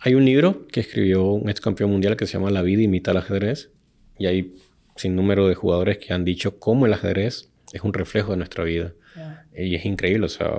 Hay 0.02 0.16
un 0.16 0.26
libro 0.26 0.68
que 0.68 0.82
escribió 0.82 1.24
un 1.24 1.50
ex 1.50 1.62
campeón 1.62 1.90
mundial 1.90 2.18
que 2.18 2.26
se 2.26 2.34
llama 2.34 2.52
La 2.52 2.64
vida 2.64 2.82
imita 2.82 3.12
al 3.12 3.18
ajedrez. 3.18 3.72
Y 4.20 4.26
hay 4.26 4.56
sin 4.98 5.16
número 5.16 5.48
de 5.48 5.56
jugadores 5.56 6.00
que 6.00 6.14
han 6.14 6.26
dicho 6.26 6.60
cómo 6.60 6.86
el 6.86 6.94
ajedrez 6.94 7.50
es 7.72 7.82
un 7.82 7.94
reflejo 7.94 8.32
de 8.32 8.38
nuestra 8.38 8.66
vida. 8.66 8.92
Ya. 9.16 9.46
Y 9.58 9.76
es 9.76 9.86
increíble, 9.86 10.26
o 10.26 10.30
sea, 10.30 10.52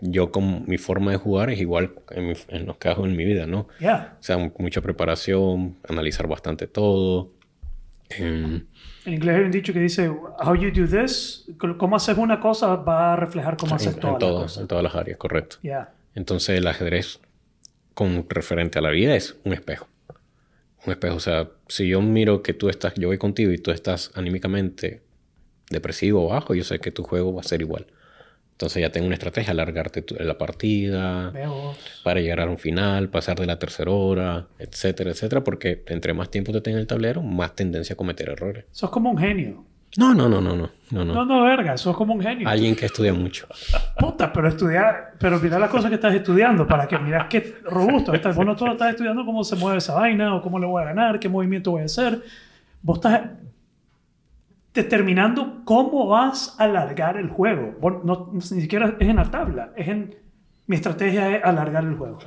yo 0.00 0.30
con 0.30 0.64
mi 0.66 0.78
forma 0.78 1.10
de 1.10 1.16
jugar 1.16 1.50
es 1.50 1.60
igual 1.60 1.92
en, 2.10 2.28
mi- 2.28 2.34
en 2.48 2.66
los 2.66 2.76
hago 2.84 3.04
en 3.06 3.16
mi 3.16 3.24
vida, 3.24 3.46
¿no? 3.46 3.68
Ya. 3.80 4.16
O 4.20 4.22
sea, 4.22 4.38
mu- 4.38 4.52
mucha 4.58 4.80
preparación, 4.80 5.76
analizar 5.88 6.26
bastante 6.28 6.66
todo. 6.66 7.32
Em, 8.10 8.64
En 9.04 9.14
inglés 9.14 9.36
hay 9.36 9.42
un 9.44 9.50
dicho 9.50 9.72
que 9.72 9.80
dice, 9.80 10.08
how 10.08 10.54
you 10.54 10.70
do 10.70 10.86
this, 10.86 11.46
cómo 11.78 11.96
haces 11.96 12.16
una 12.16 12.40
cosa 12.40 12.76
va 12.76 13.12
a 13.14 13.16
reflejar 13.16 13.56
cómo 13.56 13.74
haces 13.74 13.94
en 13.94 14.00
todas 14.00 14.12
las 14.14 14.20
todo, 14.20 14.42
cosas. 14.42 14.60
en 14.62 14.68
todas 14.68 14.84
las 14.84 14.94
áreas, 14.94 15.18
correcto. 15.18 15.56
Ya. 15.62 15.92
Entonces 16.14 16.58
el 16.58 16.66
ajedrez 16.66 17.20
con 17.94 18.26
referente 18.28 18.78
a 18.78 18.82
la 18.82 18.90
vida 18.90 19.14
es 19.16 19.36
un 19.44 19.52
espejo. 19.52 19.88
Un 20.86 20.92
espejo. 20.92 21.16
O 21.16 21.20
sea, 21.20 21.48
si 21.68 21.88
yo 21.88 22.00
miro 22.00 22.42
que 22.42 22.54
tú 22.54 22.68
estás, 22.68 22.94
yo 22.94 23.08
voy 23.08 23.18
contigo 23.18 23.50
y 23.52 23.58
tú 23.58 23.72
estás 23.72 24.10
anímicamente 24.14 25.02
depresivo 25.70 26.24
o 26.24 26.28
bajo, 26.30 26.54
yo 26.54 26.64
sé 26.64 26.78
que 26.78 26.90
tu 26.92 27.02
juego 27.02 27.34
va 27.34 27.40
a 27.40 27.44
ser 27.44 27.60
igual. 27.60 27.86
Entonces 28.58 28.82
ya 28.82 28.90
tengo 28.90 29.06
una 29.06 29.14
estrategia, 29.14 29.52
alargarte 29.52 30.04
la 30.18 30.36
partida, 30.36 31.30
Veo. 31.30 31.74
para 32.02 32.20
llegar 32.20 32.40
a 32.40 32.46
un 32.46 32.58
final, 32.58 33.08
pasar 33.08 33.38
de 33.38 33.46
la 33.46 33.56
tercera 33.56 33.92
hora, 33.92 34.48
etcétera, 34.58 35.10
etcétera, 35.10 35.44
porque 35.44 35.84
entre 35.86 36.12
más 36.12 36.28
tiempo 36.28 36.50
te 36.50 36.60
tenga 36.60 36.78
en 36.78 36.80
el 36.80 36.86
tablero, 36.88 37.22
más 37.22 37.54
tendencia 37.54 37.94
a 37.94 37.96
cometer 37.96 38.30
errores. 38.30 38.64
Sos 38.72 38.90
como 38.90 39.12
un 39.12 39.18
genio. 39.18 39.64
No, 39.96 40.12
no, 40.12 40.28
no, 40.28 40.40
no, 40.40 40.56
no, 40.56 40.70
no, 40.90 41.04
no. 41.04 41.24
No, 41.24 41.44
verga, 41.44 41.76
sos 41.78 41.96
como 41.96 42.14
un 42.14 42.20
genio. 42.20 42.48
Alguien 42.48 42.74
que 42.74 42.86
estudia 42.86 43.14
mucho. 43.14 43.46
Puta, 43.96 44.32
pero 44.32 44.48
estudiar, 44.48 45.12
pero 45.20 45.38
mira 45.38 45.56
las 45.60 45.70
cosas 45.70 45.88
que 45.88 45.94
estás 45.94 46.12
estudiando 46.12 46.66
para 46.66 46.88
que 46.88 46.98
miras 46.98 47.28
qué 47.30 47.58
robusto 47.62 48.12
estás. 48.12 48.34
Vos 48.34 48.44
no 48.44 48.58
solo 48.58 48.72
estás 48.72 48.90
estudiando 48.90 49.24
cómo 49.24 49.44
se 49.44 49.54
mueve 49.54 49.78
esa 49.78 49.94
vaina 49.94 50.34
o 50.34 50.42
cómo 50.42 50.58
le 50.58 50.66
voy 50.66 50.82
a 50.82 50.86
ganar, 50.86 51.20
qué 51.20 51.28
movimiento 51.28 51.70
voy 51.70 51.82
a 51.82 51.84
hacer. 51.84 52.20
Vos 52.82 52.98
estás 52.98 53.22
determinando 54.74 55.62
cómo 55.64 56.06
vas 56.08 56.54
a 56.58 56.64
alargar 56.64 57.16
el 57.16 57.28
juego. 57.28 57.74
Vos 57.80 58.04
no, 58.04 58.30
ni 58.32 58.40
siquiera 58.40 58.94
es 58.98 59.08
en 59.08 59.16
la 59.16 59.30
tabla, 59.30 59.70
es 59.76 59.88
en 59.88 60.14
mi 60.66 60.76
estrategia 60.76 61.36
es 61.36 61.44
alargar 61.44 61.84
el 61.84 61.94
juego. 61.94 62.18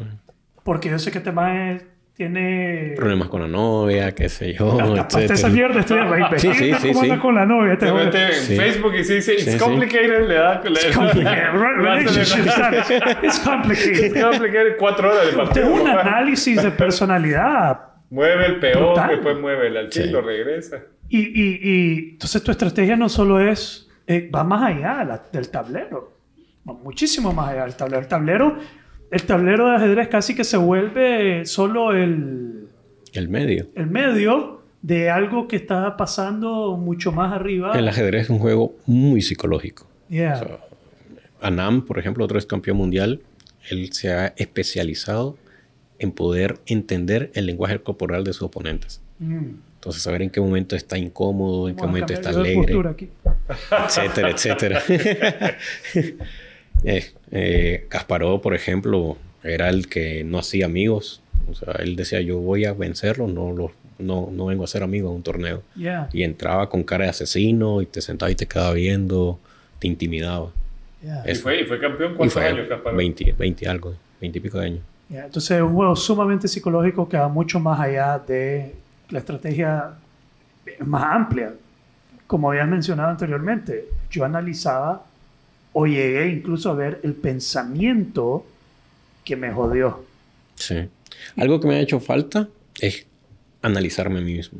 Porque 0.63 0.89
yo 0.89 0.99
sé 0.99 1.11
que 1.11 1.19
este 1.19 1.31
man 1.31 1.81
tiene 2.13 2.93
Problemas 2.97 3.29
con 3.29 3.41
la 3.41 3.47
novia, 3.47 4.11
qué 4.13 4.27
sé 4.29 4.53
yo, 4.53 4.75
Tapaste 4.77 5.33
esa 5.33 5.49
mierda 5.49 5.79
estudiando. 5.79 6.13
Sí, 6.37 6.53
sí, 6.53 6.73
sí, 6.79 6.87
¿Cómo 6.89 7.01
sí. 7.01 7.09
anda 7.09 7.21
con 7.21 7.35
la 7.35 7.45
novia? 7.45 7.73
Este 7.73 7.85
Se 7.85 7.91
joven? 7.91 8.05
mete 8.05 8.25
en 8.25 8.33
Sí. 8.33 8.55
Facebook 8.57 8.93
y 8.95 9.03
sí 9.03 9.13
dice, 9.15 9.35
Sí, 9.37 9.41
it's 9.43 9.51
sí. 9.53 9.57
complicated, 9.59 10.27
le 10.27 10.33
da... 10.35 10.61
le- 10.61 10.69
It's 10.71 10.95
complicated. 10.97 11.37
It's 13.23 13.39
complicated. 13.39 14.05
It's 14.05 14.21
complicated, 14.21 14.77
cuatro 14.77 15.09
horas 15.11 15.27
de 15.27 15.33
partido. 15.37 15.65
Tengo 15.67 15.81
un 15.83 15.87
análisis 15.89 16.61
de 16.61 16.71
personalidad. 16.71 17.79
Mueve 18.11 18.45
el 18.45 18.59
peón, 18.59 18.83
Brutal. 18.93 19.09
después 19.09 19.39
mueve 19.39 19.67
el 19.67 19.77
alcil, 19.77 20.03
Sí. 20.03 20.09
lo 20.11 20.21
regresa. 20.21 20.83
Y, 21.09 21.19
y, 21.19 21.59
y 21.63 22.09
entonces 22.11 22.43
tu 22.43 22.51
estrategia 22.51 22.95
no 22.95 23.09
solo 23.09 23.39
es, 23.39 23.89
eh, 24.05 24.29
va 24.33 24.43
más 24.43 24.63
allá 24.63 25.03
la- 25.03 25.23
del 25.31 25.49
tablero, 25.49 26.17
va 26.69 26.73
muchísimo 26.73 27.33
más 27.33 27.49
allá 27.49 27.63
del 27.63 27.75
tablero. 27.75 28.01
El 28.01 28.07
tablero, 28.07 28.57
el 29.09 29.23
tablero 29.23 29.69
de 29.69 29.75
ajedrez 29.77 30.07
casi 30.09 30.35
que 30.35 30.43
se 30.43 30.57
vuelve 30.57 31.45
solo 31.45 31.93
el, 31.93 32.67
El 33.13 33.29
medio. 33.29 33.67
el 33.75 33.87
medio 33.87 34.61
de 34.81 35.09
algo 35.09 35.47
que 35.47 35.55
está 35.57 35.95
pasando 35.97 36.75
mucho 36.77 37.11
más 37.11 37.33
arriba. 37.33 37.71
El 37.77 37.87
ajedrez 37.87 38.23
es 38.23 38.29
un 38.29 38.39
juego 38.39 38.75
muy 38.85 39.21
psicológico. 39.21 39.87
Yeah. 40.09 40.33
O 40.33 40.37
sea, 40.37 40.59
Anam, 41.41 41.85
por 41.85 41.97
ejemplo, 41.97 42.23
otro 42.25 42.37
ex 42.37 42.45
campeón 42.45 42.77
mundial, 42.77 43.21
él 43.69 43.91
se 43.93 44.11
ha 44.11 44.27
especializado 44.37 45.37
en 46.01 46.11
poder 46.11 46.57
entender 46.65 47.31
el 47.35 47.45
lenguaje 47.45 47.79
corporal 47.79 48.23
de 48.23 48.33
sus 48.33 48.41
oponentes. 48.43 49.01
Mm. 49.19 49.51
Entonces, 49.75 50.01
saber 50.03 50.21
en 50.23 50.29
qué 50.29 50.41
momento 50.41 50.75
está 50.75 50.97
incómodo, 50.97 51.69
en 51.69 51.75
qué 51.75 51.81
Vamos 51.81 51.95
a 51.95 51.99
momento 52.01 52.13
está 52.13 52.31
de 52.31 52.39
alegre, 52.39 52.73
etcétera, 53.85 54.29
etcétera. 54.29 54.81
eh, 56.83 57.05
eh, 57.31 57.85
Kasparov, 57.89 58.41
por 58.41 58.53
ejemplo, 58.55 59.17
era 59.43 59.69
el 59.69 59.87
que 59.87 60.23
no 60.23 60.39
hacía 60.39 60.65
amigos. 60.65 61.21
O 61.49 61.55
sea, 61.55 61.73
él 61.79 61.95
decía, 61.95 62.21
yo 62.21 62.37
voy 62.39 62.65
a 62.65 62.73
vencerlo, 62.73 63.27
no, 63.27 63.51
lo- 63.51 63.71
no, 63.99 64.29
no 64.31 64.45
vengo 64.47 64.63
a 64.63 64.67
ser 64.67 64.83
amigo 64.83 65.09
en 65.09 65.15
un 65.17 65.23
torneo. 65.23 65.63
Yeah, 65.75 66.09
Y 66.13 66.23
entraba 66.23 66.69
con 66.69 66.83
cara 66.83 67.05
de 67.05 67.09
asesino 67.11 67.81
y 67.81 67.85
te 67.85 68.01
sentaba 68.01 68.31
y 68.31 68.35
te 68.35 68.47
quedaba 68.47 68.73
viendo, 68.73 69.39
te 69.79 69.87
intimidaba. 69.87 70.51
yeah. 71.03 71.23
Y 71.29 71.35
fue, 71.35 71.61
y 71.61 71.65
fue 71.65 71.79
campeón 71.79 72.13
Y 72.13 72.15
cuántos 72.15 72.33
fue 72.33 72.45
años, 72.47 72.67
Kasparov? 72.67 72.97
20, 72.97 73.35
20 73.37 73.67
algo, 73.67 73.95
20 74.19 74.37
y 74.37 74.41
pico 74.41 74.59
de 74.59 74.65
años. 74.65 74.81
Yeah, 75.11 75.25
Entonces 75.25 75.51
es 75.57 75.61
un 75.63 75.73
juego 75.73 75.95
sumamente 75.95 76.47
psicológico 76.47 77.09
que 77.09 77.17
va 77.17 77.27
mucho 77.27 77.59
más 77.59 77.79
allá 77.79 78.17
de 78.19 78.73
la 79.09 79.19
estrategia 79.19 79.91
más 80.85 81.03
amplia. 81.03 81.53
Como 82.27 82.49
habías 82.49 82.67
mencionado 82.67 83.09
anteriormente, 83.09 83.89
yo 84.09 84.23
analizaba 84.23 85.05
o 85.73 85.85
llegué 85.85 86.27
incluso 86.29 86.69
a 86.71 86.75
ver 86.75 86.99
el 87.03 87.13
pensamiento 87.13 88.45
que 89.25 89.35
me 89.35 89.51
jodió. 89.51 90.05
Sí. 90.55 90.87
Algo 91.37 91.59
que 91.59 91.67
me 91.67 91.75
ha 91.75 91.79
hecho 91.81 91.99
falta 91.99 92.47
es 92.79 93.05
analizarme 93.61 94.19
a 94.19 94.21
mí 94.21 94.33
mismo. 94.33 94.59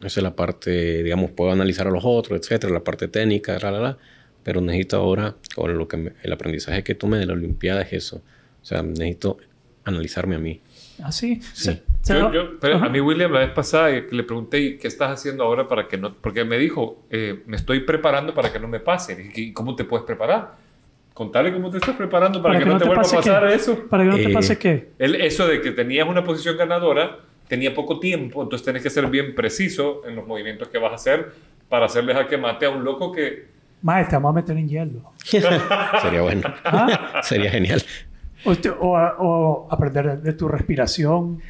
Esa 0.00 0.20
es 0.20 0.24
la 0.24 0.34
parte, 0.34 1.02
digamos, 1.02 1.30
puedo 1.30 1.52
analizar 1.52 1.86
a 1.86 1.90
los 1.90 2.04
otros, 2.04 2.38
etcétera, 2.40 2.72
la 2.72 2.80
parte 2.84 3.08
técnica, 3.08 3.58
la, 3.58 3.70
la, 3.70 3.78
la, 3.80 3.98
pero 4.42 4.60
necesito 4.60 4.96
ahora, 4.96 5.34
con 5.54 5.76
lo 5.76 5.86
que 5.88 5.96
me- 5.96 6.12
el 6.22 6.32
aprendizaje 6.32 6.82
que 6.82 6.94
tomé 6.94 7.18
de 7.18 7.26
la 7.26 7.32
Olimpiada 7.34 7.82
es 7.82 7.92
eso. 7.92 8.16
O 8.62 8.64
sea, 8.66 8.82
necesito 8.82 9.38
analizarme 9.84 10.36
a 10.36 10.38
mí. 10.38 10.60
Así. 11.02 11.40
Sí. 11.52 11.80
Yo- 12.06 12.32
yo- 12.32 12.60
pero 12.60 12.76
a 12.76 12.88
mí 12.88 13.00
William 13.00 13.32
la 13.32 13.40
vez 13.40 13.50
pasada 13.50 13.90
eh, 13.90 14.06
le 14.10 14.22
pregunté 14.24 14.60
¿y 14.60 14.78
qué 14.78 14.88
estás 14.88 15.10
haciendo 15.10 15.42
ahora 15.44 15.66
para 15.66 15.88
que 15.88 15.96
no 15.96 16.12
porque 16.14 16.44
me 16.44 16.58
dijo 16.58 17.04
eh, 17.10 17.42
me 17.46 17.56
estoy 17.56 17.80
preparando 17.80 18.34
para 18.34 18.52
que 18.52 18.60
no 18.60 18.68
me 18.68 18.78
pase 18.78 19.14
y 19.14 19.16
dije, 19.16 19.40
¿y 19.40 19.52
cómo 19.52 19.74
te 19.74 19.84
puedes 19.84 20.04
preparar 20.04 20.52
contarle 21.14 21.52
cómo 21.52 21.70
te 21.70 21.78
estás 21.78 21.96
preparando 21.96 22.42
para, 22.42 22.58
que, 22.58 22.64
no 22.66 22.76
te, 22.78 22.84
vuelva 22.84 23.02
a 23.02 23.04
pasar 23.10 23.48
qué? 23.48 23.54
eso 23.54 23.88
Para 23.88 24.04
que 24.04 24.10
no 24.10 24.16
te 24.16 24.30
Eh, 24.30 24.32
pase 24.34 24.58
qué. 24.58 24.90
El- 24.98 25.14
eso 25.16 25.46
de 25.48 25.60
que 25.62 25.70
tenías 25.70 26.06
una 26.06 26.22
posición 26.22 26.56
ganadora 26.58 27.18
tenía 27.48 27.74
poco 27.74 27.98
tiempo 28.00 28.42
entonces 28.42 28.64
tenés 28.64 28.82
que 28.82 28.90
ser 28.90 29.06
bien 29.08 29.34
preciso 29.34 30.02
en 30.06 30.14
los 30.16 30.26
movimientos 30.26 30.68
que 30.68 30.78
vas 30.78 30.92
a 30.92 30.96
hacer 30.96 31.32
para 31.68 31.86
hacerles 31.86 32.16
a 32.16 32.26
que 32.26 32.36
mate 32.36 32.66
a 32.66 32.70
un 32.70 32.84
loco 32.84 33.10
que 33.12 33.46
te 33.82 34.16
vamos 34.16 34.30
a 34.30 34.32
meter 34.32 34.56
en 34.56 34.68
hielo. 34.68 35.12
Sería 35.24 36.22
bueno. 36.22 36.42
¿Ah? 36.64 37.20
Sería 37.22 37.50
genial. 37.50 37.82
O, 38.44 38.52
o 39.18 39.68
aprender 39.70 40.20
de 40.20 40.32
tu 40.34 40.48
respiración, 40.48 41.40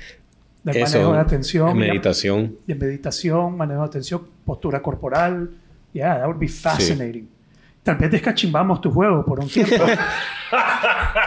del 0.63 0.77
Eso, 0.77 0.97
manejo 0.97 1.13
de 1.13 1.19
atención. 1.19 1.77
meditación. 1.77 2.57
de 2.67 2.75
meditación, 2.75 3.57
manejo 3.57 3.81
de 3.83 3.87
atención, 3.87 4.23
postura 4.45 4.81
corporal. 4.83 5.51
Yeah, 5.93 6.19
that 6.19 6.27
would 6.27 6.39
be 6.39 6.49
fascinating. 6.49 7.29
Tal 7.85 7.97
vez 7.97 8.11
descachimbamos 8.11 8.81
tu 8.81 8.91
juego 8.91 9.25
por 9.25 9.39
un 9.41 9.49
tiempo. 9.49 9.77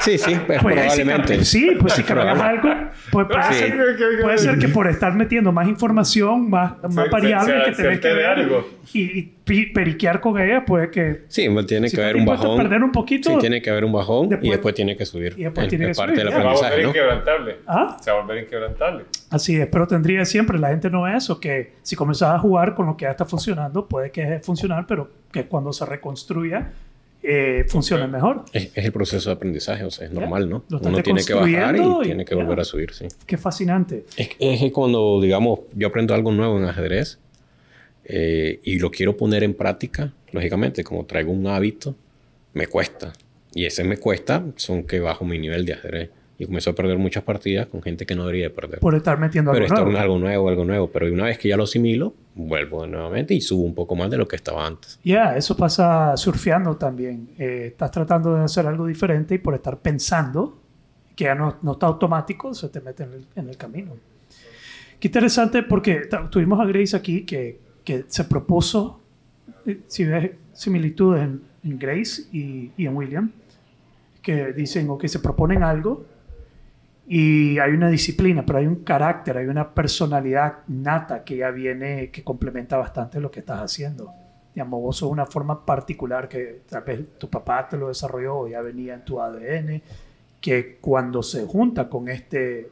Sí, 0.02 0.18
sí, 0.18 0.36
pues, 0.46 0.62
Pues, 0.62 0.76
probablemente. 0.76 1.44
Si, 1.44 1.60
sí, 1.70 1.78
pues 1.80 1.94
si 1.94 2.04
probable. 2.04 2.42
algo, 2.42 2.70
pues 3.12 3.28
puede, 3.28 3.44
Sí. 3.54 3.54
ser, 3.56 3.98
puede 4.22 4.38
ser 4.38 4.58
que 4.60 4.68
por 4.70 4.88
estar 4.88 5.14
metiendo 5.14 5.52
más 5.52 5.68
información, 5.68 6.50
más, 6.50 6.74
más 6.84 6.94
se- 7.06 7.10
variables 7.10 7.56
se- 7.64 7.70
que 7.70 7.76
se 7.76 7.84
tenés 7.84 8.00
que 8.00 8.14
ver 8.14 8.26
algo. 8.26 8.70
y, 8.94 9.20
y 9.20 9.66
periquear 9.74 10.22
con 10.22 10.40
ella, 10.40 10.64
puede 10.66 10.92
que 10.92 11.24
Sí, 11.28 11.44
igual 11.44 11.66
tiene 11.66 11.90
Si 11.90 11.96
que 11.98 12.04
haber 12.04 12.16
un 12.16 12.26
bajón. 12.26 12.58
perder 12.58 12.84
un 12.84 12.92
poquito, 12.92 13.32
sí, 13.32 13.38
tiene 13.40 13.62
que 13.62 13.70
haber 13.70 13.84
un 13.86 13.92
bajón 13.94 14.30
después- 14.30 14.48
y 14.48 14.52
después 14.52 14.76
tiene 14.76 14.96
que 14.96 15.06
subir. 15.06 15.34
y 15.38 15.44
después 15.44 15.66
Es- 15.66 15.70
tiene 15.70 15.88
que 15.88 15.94
parte 15.94 16.16
subir, 16.16 16.26
del 16.26 16.34
ya. 16.34 16.38
se 16.38 16.44
va 16.44 16.50
a 16.50 16.54
volver 16.54 16.66
aprendizaje, 16.68 16.84
¿no? 16.84 16.90
inquebrantable 16.90 17.56
¿Ah? 17.68 17.98
se 18.02 18.12
va 18.12 18.18
a 18.18 18.22
volver 18.22 18.44
inquebrantable 18.44 19.04
Así 19.30 19.56
es, 19.56 19.68
pero 19.68 19.88
tendría 19.88 20.24
siempre, 20.26 20.58
la 20.58 20.70
gente 20.70 20.90
no 20.90 21.08
es 21.08 21.24
eso, 21.24 21.40
que 21.40 21.74
si 21.82 21.96
comenzás 21.96 22.36
a 22.36 22.40
jugar 22.40 22.76
con 22.76 22.86
lo 22.86 22.96
que 22.96 23.04
ya 23.04 23.12
está 23.12 23.26
funcionando, 23.26 23.88
puede 23.88 24.12
que 24.12 24.22
deje 24.22 24.34
de 24.34 24.40
funcionar, 24.40 24.86
pero 24.88 25.10
que 25.32 25.46
cuando 25.48 25.74
se 25.74 25.86
reconstruya, 25.86 26.72
eh, 27.22 27.66
funcione 27.68 28.08
mejor. 28.08 28.46
Es, 28.54 28.72
es 28.74 28.86
el 28.86 28.92
proceso 28.94 29.30
de 29.30 29.36
aprendizaje, 29.36 29.84
o 29.84 29.92
sea, 29.92 30.08
es 30.08 30.14
normal, 30.14 30.50
¿no? 30.50 30.64
Uno 30.70 31.04
tiene 31.04 31.24
que 31.26 31.34
bajar 31.34 31.76
y 31.76 31.82
y 31.82 32.02
tiene 32.04 32.24
que 32.24 32.36
volver 32.36 32.62
a 32.62 32.64
subir, 32.64 32.94
sí. 32.94 33.08
Qué 33.26 33.38
fascinante. 33.38 34.06
Es, 34.16 34.30
es 34.40 34.60
que 34.62 34.72
cuando, 34.72 35.20
digamos, 35.20 35.60
yo 35.74 35.88
aprendo 35.88 36.14
algo 36.14 36.32
nuevo 36.32 36.58
en 36.58 36.66
ajedrez 36.66 37.20
eh, 38.06 38.62
y 38.64 38.80
lo 38.80 38.92
quiero 38.92 39.18
poner 39.18 39.44
en 39.44 39.54
práctica, 39.54 40.14
lógicamente, 40.32 40.86
como 40.86 41.06
traigo 41.06 41.34
un 41.34 41.48
hábito, 41.48 41.96
me 42.54 42.68
cuesta. 42.68 43.12
Y 43.54 43.66
ese 43.66 43.84
me 43.84 43.98
cuesta 43.98 44.46
son 44.56 44.84
que 44.84 45.02
bajo 45.02 45.26
mi 45.26 45.38
nivel 45.38 45.66
de 45.66 45.74
ajedrez. 45.74 46.10
Y 46.40 46.46
comienzo 46.46 46.70
a 46.70 46.74
perder 46.74 47.00
muchas 47.00 47.24
partidas 47.24 47.66
con 47.66 47.82
gente 47.82 48.06
que 48.06 48.14
no 48.14 48.22
debería 48.22 48.46
de 48.46 48.50
perder. 48.52 48.80
Por 48.80 48.94
estar 48.94 49.18
metiendo 49.20 49.52
Pero 49.52 49.66
algo 49.66 49.74
esto 49.74 49.86
nuevo. 49.86 49.98
es 49.98 50.04
algo 50.04 50.20
nuevo, 50.20 50.50
algo 50.50 50.66
nuevo. 50.66 50.92
Pero 50.92 51.12
una 51.12 51.26
vez 51.26 51.40
que 51.40 51.48
ya 51.48 51.58
lo 51.58 51.64
asimilo, 51.64 52.14
vuelvo 52.36 52.86
nuevamente 52.86 53.34
y 53.34 53.42
subo 53.42 53.64
un 53.64 53.74
poco 53.74 53.96
más 53.96 54.12
de 54.12 54.18
lo 54.18 54.28
que 54.28 54.36
estaba 54.36 54.68
antes. 54.68 55.00
Ya, 55.04 55.36
eso 55.36 55.58
pasa 55.58 56.16
surfeando 56.16 56.76
también. 56.78 57.30
Eh, 57.40 57.70
estás 57.72 57.90
tratando 57.90 58.36
de 58.36 58.44
hacer 58.44 58.68
algo 58.68 58.86
diferente 58.86 59.36
y 59.36 59.38
por 59.40 59.56
estar 59.56 59.80
pensando, 59.80 60.60
que 61.16 61.24
ya 61.24 61.34
no, 61.34 61.58
no 61.64 61.72
está 61.72 61.88
automático, 61.88 62.54
se 62.54 62.70
te 62.70 62.82
mete 62.82 63.04
en 63.04 63.14
el, 63.14 63.26
en 63.36 63.50
el 63.50 63.58
camino. 63.58 63.94
Qué 65.00 65.08
interesante 65.08 65.64
porque 65.64 66.08
tuvimos 66.30 66.60
a 66.60 66.66
Grace 66.66 66.96
aquí 66.96 67.24
que, 67.24 67.60
que 67.84 68.06
se 68.08 68.24
propuso, 68.26 69.00
eh, 69.66 69.80
si 69.88 70.06
ves 70.06 70.32
similitudes 70.54 71.24
en, 71.24 71.42
en 71.64 71.80
Grace 71.80 72.24
y, 72.32 72.72
y 72.78 72.86
en 72.86 72.96
William, 72.96 73.32
que 74.22 74.54
dicen 74.54 74.88
o 74.90 74.98
que 74.98 75.08
se 75.08 75.20
proponen 75.20 75.64
algo 75.64 76.06
y 77.10 77.58
hay 77.60 77.72
una 77.72 77.90
disciplina, 77.90 78.46
pero 78.46 78.60
hay 78.60 78.68
un 78.68 78.84
carácter, 78.84 79.38
hay 79.38 79.46
una 79.46 79.74
personalidad 79.74 80.60
nata 80.68 81.24
que 81.24 81.38
ya 81.38 81.52
viene, 81.52 82.12
que 82.12 82.22
complementa 82.22 82.76
bastante 82.76 83.22
lo 83.22 83.32
que 83.32 83.40
estás 83.40 83.62
haciendo. 83.62 84.14
Digamos, 84.54 84.82
vos 84.82 84.98
sos 84.98 85.10
una 85.10 85.26
forma 85.26 85.66
particular 85.66 86.28
que 86.28 86.64
tal 86.70 86.84
vez 86.84 87.18
tu 87.18 87.30
papá 87.30 87.70
te 87.70 87.78
lo 87.78 87.88
desarrolló 87.88 88.50
ya 88.50 88.60
venía 88.60 88.94
en 88.94 89.06
tu 89.06 89.22
ADN, 89.22 89.82
que 90.42 90.80
cuando 90.82 91.24
se 91.24 91.46
junta 91.46 91.88
con 91.88 92.10
este, 92.10 92.70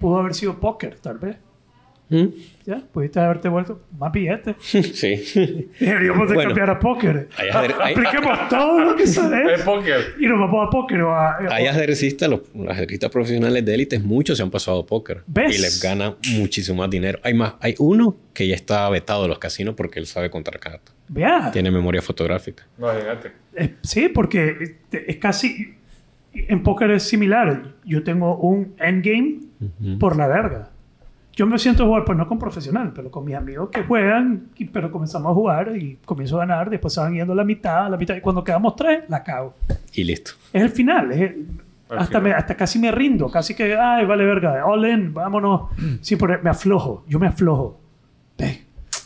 pudo 0.00 0.18
haber 0.18 0.34
sido 0.34 0.58
póker, 0.58 0.98
tal 0.98 1.18
vez. 1.18 1.36
¿Mm? 2.12 2.28
¿Ya? 2.66 2.80
Pudiste 2.92 3.18
haberte 3.18 3.48
vuelto 3.48 3.80
más 3.98 4.12
billetes. 4.12 4.54
sí. 4.60 5.68
Deberíamos 5.80 6.28
de 6.28 6.34
Bueno. 6.34 6.50
cambiar 6.50 6.70
a 6.70 6.78
póker. 6.78 7.28
Ajedre- 7.36 7.74
hay- 7.80 7.94
Apliquemos 7.94 8.48
todo 8.48 8.80
lo 8.80 8.96
que 8.96 9.02
es 9.04 9.14
sabes 9.14 9.62
póker 9.62 10.14
y 10.20 10.26
nos 10.26 10.38
vamos 10.38 10.66
a 10.68 10.70
póker 10.70 11.00
o 11.02 11.12
a... 11.14 11.38
Hay 11.50 11.66
ajedrecistas, 11.66 12.28
los, 12.28 12.40
los 12.54 12.68
ajedrecistas 12.68 13.10
profesionales 13.10 13.64
de 13.64 13.74
élite, 13.74 13.98
muchos 13.98 14.36
se 14.36 14.42
han 14.42 14.50
pasado 14.50 14.80
a 14.80 14.86
póker. 14.86 15.22
¿Ves? 15.26 15.58
Y 15.58 15.62
les 15.62 15.82
gana 15.82 16.14
muchísimo 16.36 16.78
más 16.78 16.90
dinero. 16.90 17.18
Hay 17.22 17.34
más, 17.34 17.54
hay 17.60 17.74
uno 17.78 18.16
que 18.34 18.46
ya 18.46 18.54
está 18.54 18.88
vetado 18.90 19.22
de 19.22 19.28
los 19.28 19.38
casinos 19.38 19.74
porque 19.74 19.98
él 19.98 20.06
sabe 20.06 20.30
contar 20.30 20.58
cartas. 20.60 20.94
Vea. 21.08 21.50
Tiene 21.52 21.70
memoria 21.70 22.00
fotográfica. 22.02 22.66
imagínate 22.78 23.32
Eh, 23.56 23.74
sí, 23.82 24.08
porque 24.08 24.56
este, 24.60 25.10
es 25.10 25.16
casi. 25.16 25.74
En 26.34 26.62
póker 26.62 26.90
es 26.92 27.02
similar. 27.02 27.74
Yo 27.84 28.02
tengo 28.04 28.36
un 28.38 28.74
endgame 28.78 29.40
Ujú. 29.60 29.98
por 29.98 30.16
la 30.16 30.26
verga. 30.26 30.70
Yo 31.34 31.46
me 31.46 31.58
siento 31.58 31.84
a 31.84 31.86
jugar, 31.86 32.04
pues 32.04 32.18
no 32.18 32.28
con 32.28 32.38
profesional, 32.38 32.92
pero 32.94 33.10
con 33.10 33.24
mis 33.24 33.34
amigos 33.34 33.70
que 33.70 33.82
juegan, 33.84 34.48
y- 34.56 34.66
pero 34.66 34.90
comenzamos 34.90 35.30
a 35.30 35.34
jugar 35.34 35.74
y 35.76 35.96
comienzo 36.04 36.36
a 36.36 36.40
ganar. 36.40 36.68
Después 36.68 36.92
se 36.92 37.00
van 37.00 37.14
yendo 37.14 37.34
la 37.34 37.44
mitad, 37.44 37.90
la 37.90 37.96
mitad. 37.96 38.14
Y 38.14 38.20
cuando 38.20 38.44
quedamos 38.44 38.76
tres, 38.76 39.04
la 39.08 39.22
cago. 39.24 39.54
Y 39.94 40.04
listo. 40.04 40.32
Es 40.52 40.62
el 40.62 40.68
final. 40.70 41.10
es 41.12 41.20
el- 41.22 41.46
hasta, 41.88 42.06
final. 42.06 42.22
me- 42.22 42.32
hasta 42.32 42.54
casi 42.56 42.78
me 42.78 42.90
rindo. 42.92 43.30
Casi 43.30 43.54
que, 43.54 43.74
ay, 43.76 44.04
vale 44.06 44.24
verga. 44.24 44.64
All 44.66 44.84
in, 44.86 45.14
vámonos. 45.14 45.70
Sí, 46.02 46.16
pero 46.16 46.38
me 46.42 46.50
aflojo. 46.50 47.04
Yo 47.08 47.18
me 47.18 47.26
aflojo. 47.28 47.80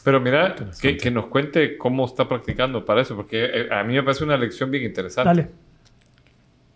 Pero 0.05 0.21
mira, 0.21 0.55
que, 0.81 0.97
que 0.97 1.11
nos 1.11 1.27
cuente 1.27 1.77
cómo 1.77 2.05
está 2.07 2.29
practicando 2.29 2.85
para 2.85 3.01
eso, 3.03 3.17
porque 3.17 3.45
eh, 3.45 3.69
a 3.73 3.83
mí 3.83 3.95
me 3.95 4.03
parece 4.05 4.23
una 4.23 4.37
lección 4.37 4.71
bien 4.71 4.85
interesante. 4.85 5.29
Dale. 5.29 5.49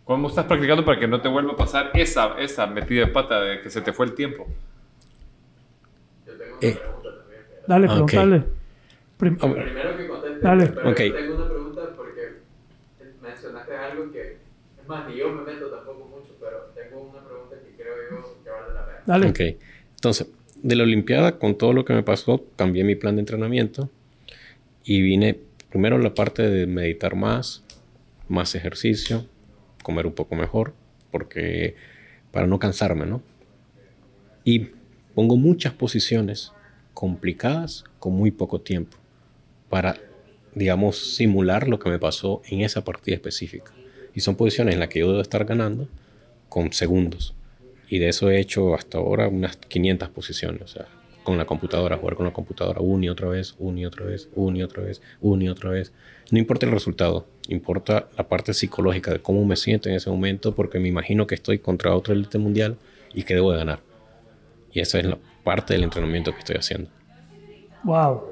¿Cómo 0.04 0.26
estás 0.28 0.46
practicando 0.46 0.84
para 0.84 0.98
que 0.98 1.06
no 1.06 1.20
te 1.20 1.28
vuelva 1.28 1.52
a 1.52 1.56
pasar 1.56 1.90
esa, 1.94 2.36
esa 2.40 2.66
metida 2.66 3.02
de 3.06 3.12
pata 3.12 3.40
de 3.40 3.60
que 3.60 3.70
se 3.70 3.80
te 3.82 3.92
fue 3.92 4.06
el 4.06 4.14
tiempo? 4.14 4.48
Eh, 6.60 6.82
Dale, 7.66 7.86
Ah, 7.86 8.02
ok. 8.02 8.12
preguntale. 8.12 8.44
Prim- 9.16 9.36
ver, 9.54 9.70
Primero 9.80 9.96
que 9.98 10.06
conteste, 10.06 10.40
Dale. 10.40 10.66
pero 10.66 10.90
Ok. 10.90 11.00
yo 11.00 11.14
tengo 11.16 11.34
una 11.34 11.48
pregunta 11.48 11.92
porque 11.96 12.20
mencionaste 13.22 13.76
algo 13.76 14.10
que, 14.12 14.32
es 14.80 14.88
más, 14.88 15.06
ni 15.06 15.16
yo 15.16 15.30
me 15.30 15.44
meto 15.44 15.70
tampoco 15.70 16.08
mucho, 16.08 16.34
pero 16.40 16.72
tengo 16.88 17.10
una 17.10 17.22
pregunta 17.24 17.56
que 17.62 17.74
creo 17.76 18.00
yo 18.02 18.42
que 18.44 18.50
vale 18.50 18.70
la 18.72 18.82
pena. 18.82 18.96
Dale. 19.06 19.26
ok. 19.30 19.40
Entonces, 19.96 20.28
de 20.62 20.76
la 20.76 20.82
Olimpiada, 20.84 21.38
con 21.38 21.56
todo 21.56 21.72
lo 21.72 21.84
que 21.84 21.92
me 21.92 22.02
pasó, 22.02 22.44
cambié 22.56 22.84
mi 22.84 22.94
plan 22.96 23.16
de 23.16 23.20
entrenamiento 23.20 23.90
y 24.84 25.02
vine 25.02 25.38
primero 25.70 25.98
la 25.98 26.14
parte 26.14 26.42
de 26.48 26.66
meditar 26.66 27.14
más, 27.16 27.62
más 28.28 28.54
ejercicio, 28.54 29.26
comer 29.82 30.06
un 30.06 30.14
poco 30.14 30.34
mejor, 30.34 30.74
porque 31.10 31.76
para 32.32 32.46
no 32.46 32.58
cansarme, 32.58 33.06
¿no? 33.06 33.22
Y 34.44 34.68
pongo 35.14 35.36
muchas 35.36 35.72
posiciones 35.72 36.52
complicadas 36.94 37.84
con 37.98 38.12
muy 38.14 38.30
poco 38.30 38.60
tiempo 38.60 38.96
para, 39.68 39.96
digamos, 40.54 41.14
simular 41.14 41.68
lo 41.68 41.78
que 41.78 41.90
me 41.90 41.98
pasó 41.98 42.42
en 42.48 42.60
esa 42.60 42.84
partida 42.84 43.14
específica. 43.14 43.72
Y 44.14 44.20
son 44.20 44.36
posiciones 44.36 44.74
en 44.74 44.80
las 44.80 44.88
que 44.88 45.00
yo 45.00 45.08
debo 45.08 45.20
estar 45.20 45.44
ganando 45.44 45.88
con 46.48 46.72
segundos. 46.72 47.34
Y 47.88 47.98
de 47.98 48.08
eso 48.08 48.30
he 48.30 48.40
hecho 48.40 48.74
hasta 48.74 48.98
ahora 48.98 49.28
unas 49.28 49.56
500 49.56 50.08
posiciones. 50.10 50.62
O 50.62 50.68
sea, 50.68 50.86
con 51.22 51.38
la 51.38 51.44
computadora, 51.44 51.96
jugar 51.96 52.16
con 52.16 52.26
la 52.26 52.32
computadora 52.32 52.80
una 52.80 53.06
y 53.06 53.08
otra 53.08 53.28
vez, 53.28 53.54
una 53.58 53.80
y 53.80 53.86
otra 53.86 54.06
vez, 54.06 54.28
una 54.34 54.58
y 54.58 54.62
otra 54.62 54.82
vez, 54.82 55.02
una 55.20 55.44
y 55.44 55.48
otra 55.48 55.70
vez. 55.70 55.92
No 56.30 56.38
importa 56.38 56.66
el 56.66 56.72
resultado, 56.72 57.26
importa 57.48 58.08
la 58.16 58.28
parte 58.28 58.54
psicológica 58.54 59.12
de 59.12 59.20
cómo 59.20 59.44
me 59.44 59.56
siento 59.56 59.88
en 59.88 59.96
ese 59.96 60.10
momento, 60.10 60.54
porque 60.54 60.78
me 60.78 60.88
imagino 60.88 61.26
que 61.26 61.34
estoy 61.34 61.58
contra 61.58 61.94
otro 61.94 62.14
élite 62.14 62.38
mundial 62.38 62.76
y 63.14 63.24
que 63.24 63.34
debo 63.34 63.52
de 63.52 63.58
ganar. 63.58 63.89
Y 64.72 64.80
esa 64.80 64.98
es 64.98 65.06
la 65.06 65.18
parte 65.44 65.74
del 65.74 65.84
entrenamiento 65.84 66.32
que 66.32 66.38
estoy 66.38 66.56
haciendo. 66.56 66.90
Wow. 67.84 68.22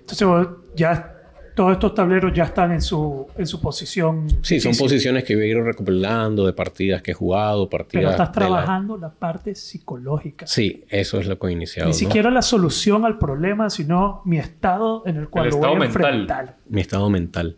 Entonces 0.00 0.26
vos 0.26 0.48
ya 0.76 1.14
todos 1.54 1.72
estos 1.72 1.92
tableros 1.92 2.32
ya 2.32 2.44
están 2.44 2.70
en 2.70 2.80
su, 2.80 3.26
en 3.36 3.44
su 3.46 3.60
posición. 3.60 4.28
Sí, 4.42 4.60
son 4.60 4.76
posiciones 4.76 5.24
que 5.24 5.34
voy 5.34 5.44
a 5.44 5.46
ir 5.48 5.56
recopilando 5.60 6.46
de 6.46 6.52
partidas 6.52 7.02
que 7.02 7.10
he 7.10 7.14
jugado, 7.14 7.68
partidas. 7.68 8.02
Pero 8.02 8.10
estás 8.12 8.28
la- 8.28 8.32
trabajando 8.32 8.96
la... 8.96 9.10
parte 9.10 9.56
psicológica. 9.56 10.46
Sí, 10.46 10.84
eso 10.88 11.18
es 11.18 11.26
lo 11.26 11.36
que 11.36 11.48
he 11.48 11.52
iniciado. 11.52 11.88
Ni 11.88 11.94
¿no? 11.94 11.98
siquiera 11.98 12.30
la 12.30 12.42
solución 12.42 13.04
al 13.04 13.18
problema, 13.18 13.70
sino 13.70 14.22
mi 14.24 14.38
estado 14.38 15.02
en 15.04 15.16
el 15.16 15.28
cual 15.28 15.46
El 15.46 15.50
lo 15.50 15.56
voy 15.58 15.66
a 15.66 15.70
mental. 15.72 15.86
enfrentar. 15.88 16.56
Mi 16.68 16.80
estado 16.80 17.10
mental. 17.10 17.56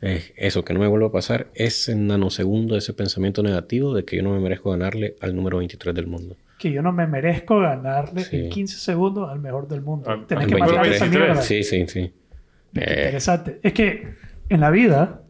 Es 0.00 0.32
eso, 0.36 0.64
que 0.64 0.72
no 0.72 0.80
me 0.80 0.86
vuelva 0.86 1.08
a 1.08 1.12
pasar 1.12 1.48
ese 1.54 1.94
nanosegundo, 1.94 2.76
ese 2.76 2.92
pensamiento 2.94 3.42
negativo 3.42 3.92
de 3.94 4.04
que 4.04 4.16
yo 4.16 4.22
no 4.22 4.30
me 4.30 4.40
merezco 4.40 4.70
ganarle 4.70 5.16
al 5.20 5.36
número 5.36 5.58
23 5.58 5.94
del 5.94 6.06
mundo. 6.06 6.36
Que 6.62 6.70
yo 6.70 6.80
no 6.80 6.92
me 6.92 7.08
merezco 7.08 7.58
ganarle 7.58 8.22
Sí. 8.22 8.36
en 8.44 8.50
15 8.50 8.78
segundos 8.78 9.28
al 9.28 9.40
mejor 9.40 9.66
del 9.66 9.80
mundo. 9.82 10.08
Al- 10.08 10.26
Tenés 10.28 10.44
al 10.44 10.50
que 10.50 10.56
matar 10.58 10.74
23. 10.82 11.02
esa 11.02 11.18
mierda. 11.18 11.42
Sí, 11.42 11.62
sí, 11.64 11.88
sí. 11.88 11.98
Eh, 11.98 13.02
Interesante. 13.04 13.58
Es 13.64 13.72
que 13.72 14.14
en 14.48 14.60
la 14.60 14.70
vida, 14.70 15.22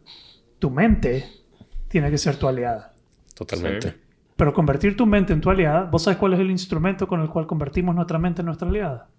tu 0.59 0.69
mente 0.69 1.25
tiene 1.87 2.11
que 2.11 2.17
ser 2.19 2.35
tu 2.35 2.47
aliada. 2.47 2.93
totalmente. 3.35 3.89
Sí. 3.89 3.95
Pero 4.35 4.53
convertir 4.53 4.95
tu 4.95 5.07
mente 5.07 5.33
en 5.33 5.41
tu 5.41 5.49
aliada, 5.49 5.85
¿vos 5.85 6.03
sabes 6.03 6.19
cuál 6.19 6.33
es 6.33 6.39
el 6.39 6.51
instrumento 6.51 7.07
con 7.07 7.19
el 7.19 7.29
cual 7.29 7.47
convertimos 7.47 7.95
nuestra 7.95 8.19
mente 8.19 8.41
en 8.43 8.45
nuestra 8.45 8.67
aliada? 8.69 9.09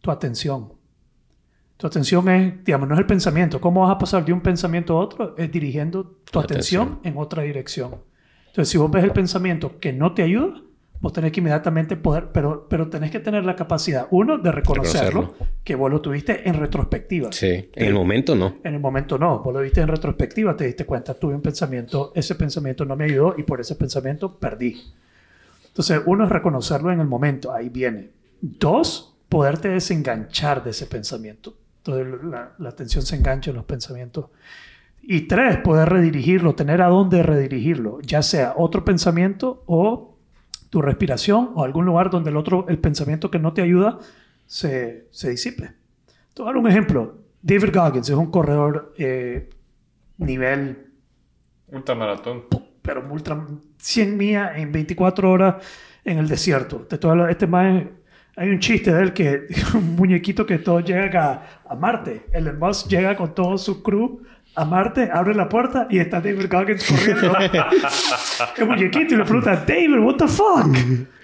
Tu 0.00 0.10
atención. 0.10 0.72
Tu 1.76 1.86
atención 1.86 2.26
es, 2.30 2.64
digamos, 2.64 2.88
no 2.88 2.94
es 2.94 3.00
el 3.00 3.06
pensamiento. 3.06 3.60
¿Cómo 3.60 3.82
vas 3.82 3.90
a 3.94 3.98
pasar 3.98 4.24
de 4.24 4.32
un 4.32 4.40
pensamiento 4.40 4.96
a 4.96 5.00
otro? 5.00 5.34
Es 5.36 5.52
dirigiendo 5.52 6.04
tu 6.30 6.38
atención, 6.40 6.82
atención. 7.00 7.12
en 7.14 7.18
otra 7.20 7.42
dirección. 7.42 7.96
Entonces, 8.46 8.70
si 8.70 8.78
vos 8.78 8.90
ves 8.90 9.04
el 9.04 9.10
pensamiento 9.12 9.78
que 9.78 9.92
no 9.92 10.14
te 10.14 10.22
ayuda, 10.22 10.62
vos 11.00 11.12
tenés 11.12 11.32
que 11.32 11.40
inmediatamente 11.40 11.96
poder, 11.96 12.28
pero, 12.32 12.66
pero 12.68 12.88
tenés 12.88 13.10
que 13.10 13.20
tener 13.20 13.44
la 13.44 13.54
capacidad, 13.56 14.06
uno, 14.10 14.38
de 14.38 14.50
reconocerlo, 14.50 15.20
Reconocerlo. 15.20 15.46
que 15.62 15.74
vos 15.74 15.90
lo 15.90 16.00
tuviste 16.00 16.48
en 16.48 16.54
retrospectiva. 16.54 17.30
Sí, 17.32 17.70
en 17.74 17.86
el 17.86 17.94
momento 17.94 18.34
no. 18.34 18.56
En 18.64 18.74
el 18.74 18.80
momento 18.80 19.18
no, 19.18 19.40
vos 19.40 19.52
lo 19.52 19.60
viste 19.60 19.80
en 19.80 19.88
retrospectiva, 19.88 20.56
te 20.56 20.64
diste 20.66 20.86
cuenta, 20.86 21.14
tuve 21.14 21.34
un 21.34 21.42
pensamiento, 21.42 22.12
ese 22.14 22.34
pensamiento 22.34 22.84
no 22.84 22.96
me 22.96 23.04
ayudó 23.04 23.34
y 23.36 23.42
por 23.42 23.60
ese 23.60 23.74
pensamiento 23.76 24.34
perdí. 24.38 24.80
Entonces, 25.66 26.00
uno 26.06 26.24
es 26.24 26.30
reconocerlo 26.30 26.90
en 26.92 27.00
el 27.00 27.06
momento, 27.06 27.52
ahí 27.52 27.68
viene. 27.68 28.10
Dos, 28.40 29.14
poderte 29.28 29.68
desenganchar 29.68 30.62
de 30.62 30.70
ese 30.70 30.86
pensamiento. 30.86 31.54
Entonces, 31.78 32.24
la, 32.24 32.52
la 32.58 32.68
atención 32.68 33.04
se 33.04 33.16
engancha 33.16 33.50
en 33.50 33.56
los 33.56 33.64
pensamientos. 33.64 34.26
Y 35.02 35.22
tres, 35.22 35.58
poder 35.58 35.90
redirigirlo, 35.90 36.54
tener 36.54 36.80
a 36.80 36.86
dónde 36.86 37.22
redirigirlo, 37.22 38.00
ya 38.00 38.22
sea 38.22 38.54
otro 38.56 38.84
pensamiento 38.86 39.62
o 39.66 40.13
tu 40.74 40.82
respiración 40.82 41.52
o 41.54 41.62
algún 41.62 41.84
lugar 41.84 42.10
donde 42.10 42.30
el 42.30 42.36
otro, 42.36 42.66
el 42.68 42.80
pensamiento 42.80 43.30
que 43.30 43.38
no 43.38 43.52
te 43.52 43.62
ayuda, 43.62 44.00
se, 44.44 45.06
se 45.12 45.30
disipe. 45.30 45.70
Te 46.34 46.42
voy 46.42 46.46
a 46.46 46.52
dar 46.52 46.56
un 46.56 46.68
ejemplo. 46.68 47.14
David 47.40 47.72
Goggins 47.72 48.08
es 48.08 48.16
un 48.16 48.28
corredor 48.28 48.92
eh, 48.98 49.50
nivel, 50.18 50.90
Ultramaratón. 51.68 52.46
pero 52.82 53.06
ultra, 53.08 53.46
100 53.78 54.16
millas 54.16 54.58
en 54.58 54.72
24 54.72 55.30
horas 55.30 55.64
en 56.04 56.18
el 56.18 56.26
desierto. 56.26 56.78
Te 56.78 56.96
estoy 56.96 57.30
este 57.30 57.46
más 57.46 57.84
hay 58.34 58.48
un 58.48 58.58
chiste 58.58 58.92
de 58.92 59.00
él 59.00 59.12
que 59.12 59.46
un 59.74 59.94
muñequito 59.94 60.44
que 60.44 60.58
todo 60.58 60.80
llega 60.80 61.24
a, 61.24 61.72
a 61.72 61.76
Marte. 61.76 62.26
El 62.32 62.52
Musk 62.58 62.88
llega 62.88 63.14
con 63.14 63.32
todo 63.32 63.56
su 63.58 63.80
crew 63.80 64.24
a 64.56 64.64
Marte, 64.64 65.10
abre 65.12 65.34
la 65.34 65.48
puerta 65.48 65.86
y 65.90 65.98
está 65.98 66.20
David 66.20 66.46
Goggins 66.50 66.84
corriendo. 66.86 67.36
el 68.56 68.66
muñequito 68.66 69.14
y 69.14 69.16
le 69.18 69.24
pregunta, 69.24 69.56
David, 69.66 69.98
what 69.98 70.16
the 70.16 70.28
fuck? 70.28 70.66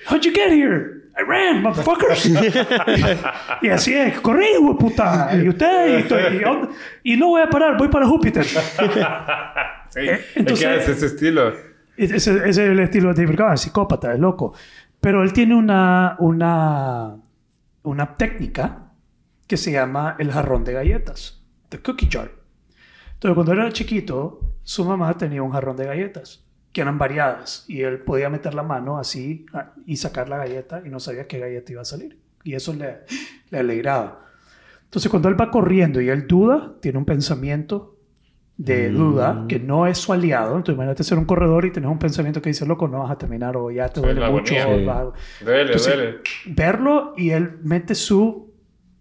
How'd 0.09 0.23
you 0.23 0.33
get 0.33 0.51
here? 0.53 0.99
I 1.19 1.23
ran, 1.23 1.63
motherfuckers. 1.63 2.25
y 3.63 3.69
así 3.69 3.95
es, 3.95 4.21
corrí, 4.21 4.47
puta. 4.79 5.31
Y 5.37 5.49
usted, 5.49 5.89
y, 5.89 6.03
estoy- 6.03 6.43
y, 7.05 7.13
y 7.15 7.17
no 7.17 7.29
voy 7.29 7.43
a 7.43 7.51
parar, 7.51 7.77
voy 7.77 7.89
para 7.89 8.07
Júpiter. 8.07 8.45
Sí. 9.93 9.99
Eh, 10.03 10.25
entonces, 10.37 10.65
entonces- 10.69 10.89
es 10.89 10.89
ese 10.99 11.07
estilo. 11.07 11.53
Ese, 11.97 12.15
ese 12.17 12.49
es 12.49 12.59
el 12.59 12.79
estilo 12.79 13.13
de 13.13 13.25
David 13.25 13.37
Goggins, 13.39 13.61
psicópata, 13.61 14.13
es 14.15 14.21
loco. 14.21 14.55
Pero 15.01 15.25
él 15.25 15.33
tiene 15.33 15.57
una, 15.57 16.15
una, 16.21 17.17
una 17.83 18.17
técnica 18.17 18.93
que 19.49 19.57
se 19.57 19.73
llama 19.73 20.15
el 20.21 20.31
jarrón 20.31 20.63
de 20.63 20.75
galletas, 20.75 21.43
the 21.71 21.79
cookie 21.81 22.09
jar. 22.09 22.31
Entonces, 23.21 23.35
cuando 23.35 23.53
era 23.53 23.71
chiquito, 23.71 24.41
su 24.63 24.85
mamá 24.85 25.17
tenía 25.19 25.43
un 25.43 25.51
jarrón 25.51 25.77
de 25.77 25.85
galletas 25.85 26.43
que 26.73 26.81
eran 26.81 26.97
variadas 26.99 27.65
y 27.69 27.83
él 27.83 27.99
podía 27.99 28.31
meter 28.31 28.55
la 28.55 28.63
mano 28.63 28.97
así 28.99 29.45
ah, 29.53 29.73
y 29.87 29.97
sacar 29.97 30.29
la 30.29 30.39
galleta 30.39 30.83
y 30.85 30.89
no 30.89 31.01
sabía 31.01 31.27
qué 31.27 31.39
galleta 31.39 31.73
iba 31.73 31.83
a 31.83 31.85
salir. 31.85 32.19
Y 32.45 32.55
eso 32.55 32.73
le, 32.73 33.01
le 33.51 33.59
alegraba. 33.59 34.25
Entonces, 34.85 35.11
cuando 35.11 35.29
él 35.29 35.39
va 35.39 35.51
corriendo 35.51 36.01
y 36.01 36.09
él 36.09 36.27
duda, 36.27 36.73
tiene 36.81 36.97
un 36.99 37.05
pensamiento 37.05 37.97
de 38.57 38.91
duda 38.91 39.45
que 39.49 39.59
no 39.59 39.87
es 39.87 39.99
su 39.99 40.13
aliado. 40.13 40.51
Entonces, 40.57 40.75
imagínate 40.75 41.03
ser 41.05 41.19
un 41.19 41.25
corredor 41.25 41.65
y 41.65 41.71
tener 41.73 41.89
un 41.89 41.99
pensamiento 41.99 42.41
que 42.43 42.51
dice, 42.51 42.65
loco, 42.67 42.89
no 42.89 43.01
vas 43.01 43.11
a 43.11 43.19
terminar 43.19 43.57
o 43.57 43.71
ya 43.71 43.89
te 43.89 44.01
duele 44.01 44.21
mucho. 44.31 44.55
agonía. 44.55 44.69
o 44.69 44.79
Sí. 44.79 44.85
vas 44.85 44.97
a- 45.41 45.45
Duele, 45.45 45.63
Entonces, 45.63 45.95
duele. 45.95 46.17
verlo 46.47 47.15
y 47.17 47.31
él 47.31 47.59
mete 47.63 47.95
su 47.95 48.53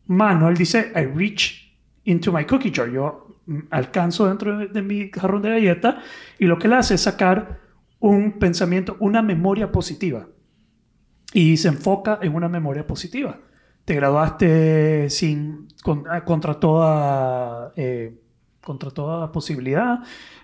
mano, 0.08 0.50
él 0.50 0.56
dice, 0.58 0.92
I 0.96 1.06
reach 1.06 1.76
into 2.06 2.32
my 2.32 2.46
cookie 2.46 2.72
jar. 2.74 2.90
Yo 2.90 3.28
mm, 3.28 3.29
alcanzo 3.70 4.28
dentro 4.28 4.58
de, 4.58 4.68
de 4.68 4.82
mi 4.82 5.10
jarrón 5.12 5.42
de 5.42 5.50
galleta 5.50 6.02
y 6.38 6.46
lo 6.46 6.58
que 6.60 6.68
él 6.68 6.74
hace 6.74 6.96
es 6.96 7.02
sacar 7.02 7.60
un 8.00 8.40
pensamiento, 8.40 8.96
una 9.00 9.22
memoria 9.22 9.72
positiva. 9.72 10.28
Y 11.34 11.58
se 11.58 11.68
enfoca 11.68 12.20
en 12.22 12.34
una 12.34 12.50
memoria 12.50 12.88
positiva. 12.88 13.38
Te 13.86 13.94
graduaste 13.96 15.10
sin, 15.10 15.68
con- 15.84 16.06
ah, 16.10 16.24
contra, 16.24 16.56
toda, 16.60 17.72
eh, 17.76 18.20
contra 18.62 18.90
toda 18.92 19.32
posibilidad. 19.32 20.00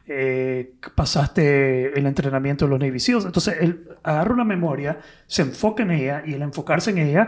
eh, 0.07 0.75
pasaste 0.93 1.97
el 1.97 2.05
entrenamiento 2.05 2.65
de 2.65 2.69
los 2.71 2.79
Navy 2.79 2.99
SEALs. 2.99 3.25
Entonces, 3.25 3.55
él 3.59 3.87
agarra 4.03 4.33
una 4.35 4.43
memoria, 4.45 4.99
se 5.25 5.41
enfoca 5.41 5.81
en 5.81 5.89
ella 5.91 6.21
y 6.23 6.33
el 6.33 6.43
enfocarse 6.43 6.91
en 6.91 6.99
ella 6.99 7.27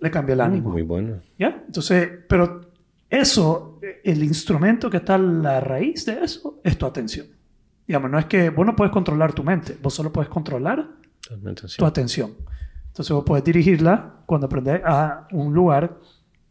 le 0.00 0.10
cambia 0.10 0.34
el 0.34 0.40
ánimo. 0.40 0.70
Muy 0.70 0.82
bueno. 0.82 1.16
¿Ya? 1.38 1.62
Entonces, 1.66 2.08
pero 2.28 2.60
eso, 3.20 3.80
el 4.02 4.22
instrumento 4.22 4.90
que 4.90 4.98
está 4.98 5.14
a 5.14 5.18
la 5.18 5.60
raíz 5.60 6.04
de 6.06 6.24
eso 6.24 6.60
es 6.62 6.78
tu 6.78 6.86
atención. 6.86 7.26
Digamos, 7.86 8.10
no 8.10 8.18
es 8.18 8.26
que 8.26 8.50
vos 8.50 8.64
no 8.64 8.74
puedes 8.74 8.92
controlar 8.92 9.32
tu 9.32 9.44
mente, 9.44 9.76
vos 9.82 9.92
solo 9.92 10.12
puedes 10.12 10.30
controlar 10.30 10.88
tu 11.76 11.84
atención. 11.84 12.34
Entonces 12.86 13.12
vos 13.12 13.24
puedes 13.24 13.44
dirigirla 13.44 14.22
cuando 14.26 14.46
aprendes 14.46 14.80
a 14.84 15.26
un 15.32 15.52
lugar 15.52 15.98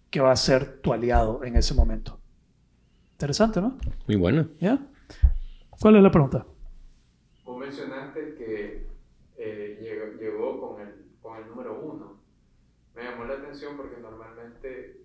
que 0.09 0.19
va 0.19 0.31
a 0.31 0.35
ser 0.35 0.81
tu 0.81 0.93
aliado 0.93 1.43
en 1.43 1.55
ese 1.55 1.73
momento. 1.73 2.19
Interesante, 3.13 3.61
¿no? 3.61 3.77
Muy 4.07 4.17
bueno. 4.17 4.47
¿Ya? 4.59 4.79
¿Cuál 5.79 5.95
es 5.95 6.03
la 6.03 6.11
pregunta? 6.11 6.45
Vos 7.45 7.57
mencionaste 7.57 8.35
que 8.35 8.87
eh, 9.37 9.79
llegó, 9.81 10.19
llegó 10.19 10.59
con, 10.59 10.81
el, 10.81 10.93
con 11.21 11.41
el 11.41 11.47
número 11.47 11.81
uno. 11.81 12.19
Me 12.95 13.03
llamó 13.03 13.25
la 13.25 13.35
atención 13.35 13.75
porque 13.75 13.99
normalmente 14.01 15.02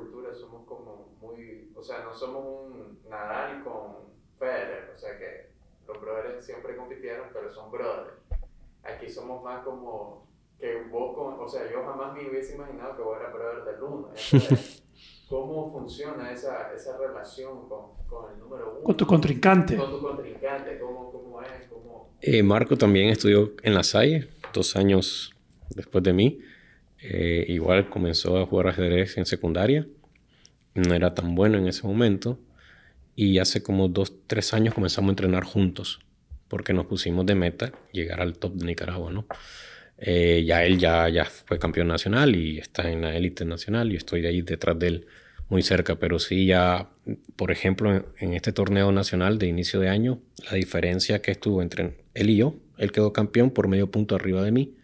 cultura 0.00 0.34
somos 0.34 0.66
como 0.66 1.16
muy, 1.20 1.72
o 1.74 1.82
sea, 1.82 2.02
no 2.02 2.12
somos 2.14 2.44
un 2.44 2.98
Nadal 3.08 3.62
con 3.62 4.10
Federer, 4.38 4.92
o 4.94 4.98
sea 4.98 5.18
que 5.18 5.50
los 5.86 6.00
brothers 6.00 6.44
siempre 6.44 6.76
compitieron, 6.76 7.28
pero 7.32 7.52
son 7.52 7.70
brothers. 7.70 8.16
Aquí 8.82 9.08
somos 9.08 9.42
más 9.42 9.62
como 9.64 10.26
que 10.58 10.82
vos, 10.90 11.14
con, 11.14 11.40
o 11.40 11.48
sea, 11.48 11.70
yo 11.70 11.84
jamás 11.84 12.14
me 12.14 12.28
hubiese 12.28 12.54
imaginado 12.54 12.96
que 12.96 13.02
vos 13.02 13.18
eras 13.18 13.32
brother 13.32 13.64
del 13.64 13.82
uno. 13.82 14.08
Entonces, 14.32 14.82
¿Cómo 15.28 15.70
funciona 15.70 16.32
esa, 16.32 16.72
esa 16.74 16.98
relación 16.98 17.68
con, 17.68 17.94
con 18.08 18.32
el 18.32 18.40
número 18.40 18.72
uno? 18.72 18.82
Con 18.82 18.96
tu 18.96 19.06
contrincante. 19.06 19.76
Con 19.76 19.90
tu 19.90 20.00
contrincante, 20.00 20.78
¿cómo, 20.80 21.12
cómo 21.12 21.40
es? 21.40 21.68
¿Cómo... 21.68 22.16
Eh, 22.20 22.42
Marco 22.42 22.76
también 22.76 23.10
estudió 23.10 23.52
en 23.62 23.74
La 23.74 23.84
Salle, 23.84 24.28
dos 24.52 24.74
años 24.74 25.32
después 25.70 26.02
de 26.02 26.12
mí. 26.12 26.40
Eh, 27.02 27.44
igual 27.48 27.88
comenzó 27.88 28.38
a 28.38 28.46
jugar 28.46 28.68
ajedrez 28.68 29.16
en 29.16 29.26
secundaria. 29.26 29.86
No 30.74 30.94
era 30.94 31.14
tan 31.14 31.34
bueno 31.34 31.58
en 31.58 31.66
ese 31.66 31.86
momento. 31.86 32.38
Y 33.16 33.38
hace 33.38 33.62
como 33.62 33.88
dos, 33.88 34.14
tres 34.26 34.54
años 34.54 34.74
comenzamos 34.74 35.08
a 35.08 35.12
entrenar 35.12 35.44
juntos. 35.44 36.00
Porque 36.48 36.72
nos 36.72 36.86
pusimos 36.86 37.26
de 37.26 37.34
meta 37.34 37.72
llegar 37.92 38.20
al 38.20 38.38
top 38.38 38.54
de 38.54 38.66
Nicaragua, 38.66 39.12
¿no? 39.12 39.26
Eh, 40.02 40.44
ya 40.46 40.64
él 40.64 40.78
ya, 40.78 41.08
ya 41.10 41.26
fue 41.26 41.58
campeón 41.58 41.88
nacional 41.88 42.34
y 42.34 42.58
está 42.58 42.90
en 42.90 43.02
la 43.02 43.14
élite 43.14 43.44
nacional 43.44 43.92
y 43.92 43.96
estoy 43.96 44.24
ahí 44.24 44.40
detrás 44.40 44.78
de 44.78 44.86
él 44.86 45.06
muy 45.50 45.62
cerca, 45.62 45.96
pero 45.96 46.18
sí 46.18 46.46
ya, 46.46 46.88
por 47.36 47.50
ejemplo, 47.50 47.94
en, 47.94 48.06
en 48.18 48.32
este 48.32 48.52
torneo 48.52 48.92
nacional 48.92 49.38
de 49.38 49.48
inicio 49.48 49.78
de 49.78 49.90
año, 49.90 50.22
la 50.50 50.56
diferencia 50.56 51.20
que 51.20 51.32
estuvo 51.32 51.60
entre 51.60 51.98
él 52.14 52.30
y 52.30 52.36
yo, 52.36 52.54
él 52.78 52.92
quedó 52.92 53.12
campeón 53.12 53.50
por 53.50 53.68
medio 53.68 53.90
punto 53.90 54.14
arriba 54.14 54.42
de 54.42 54.52
mí, 54.52 54.74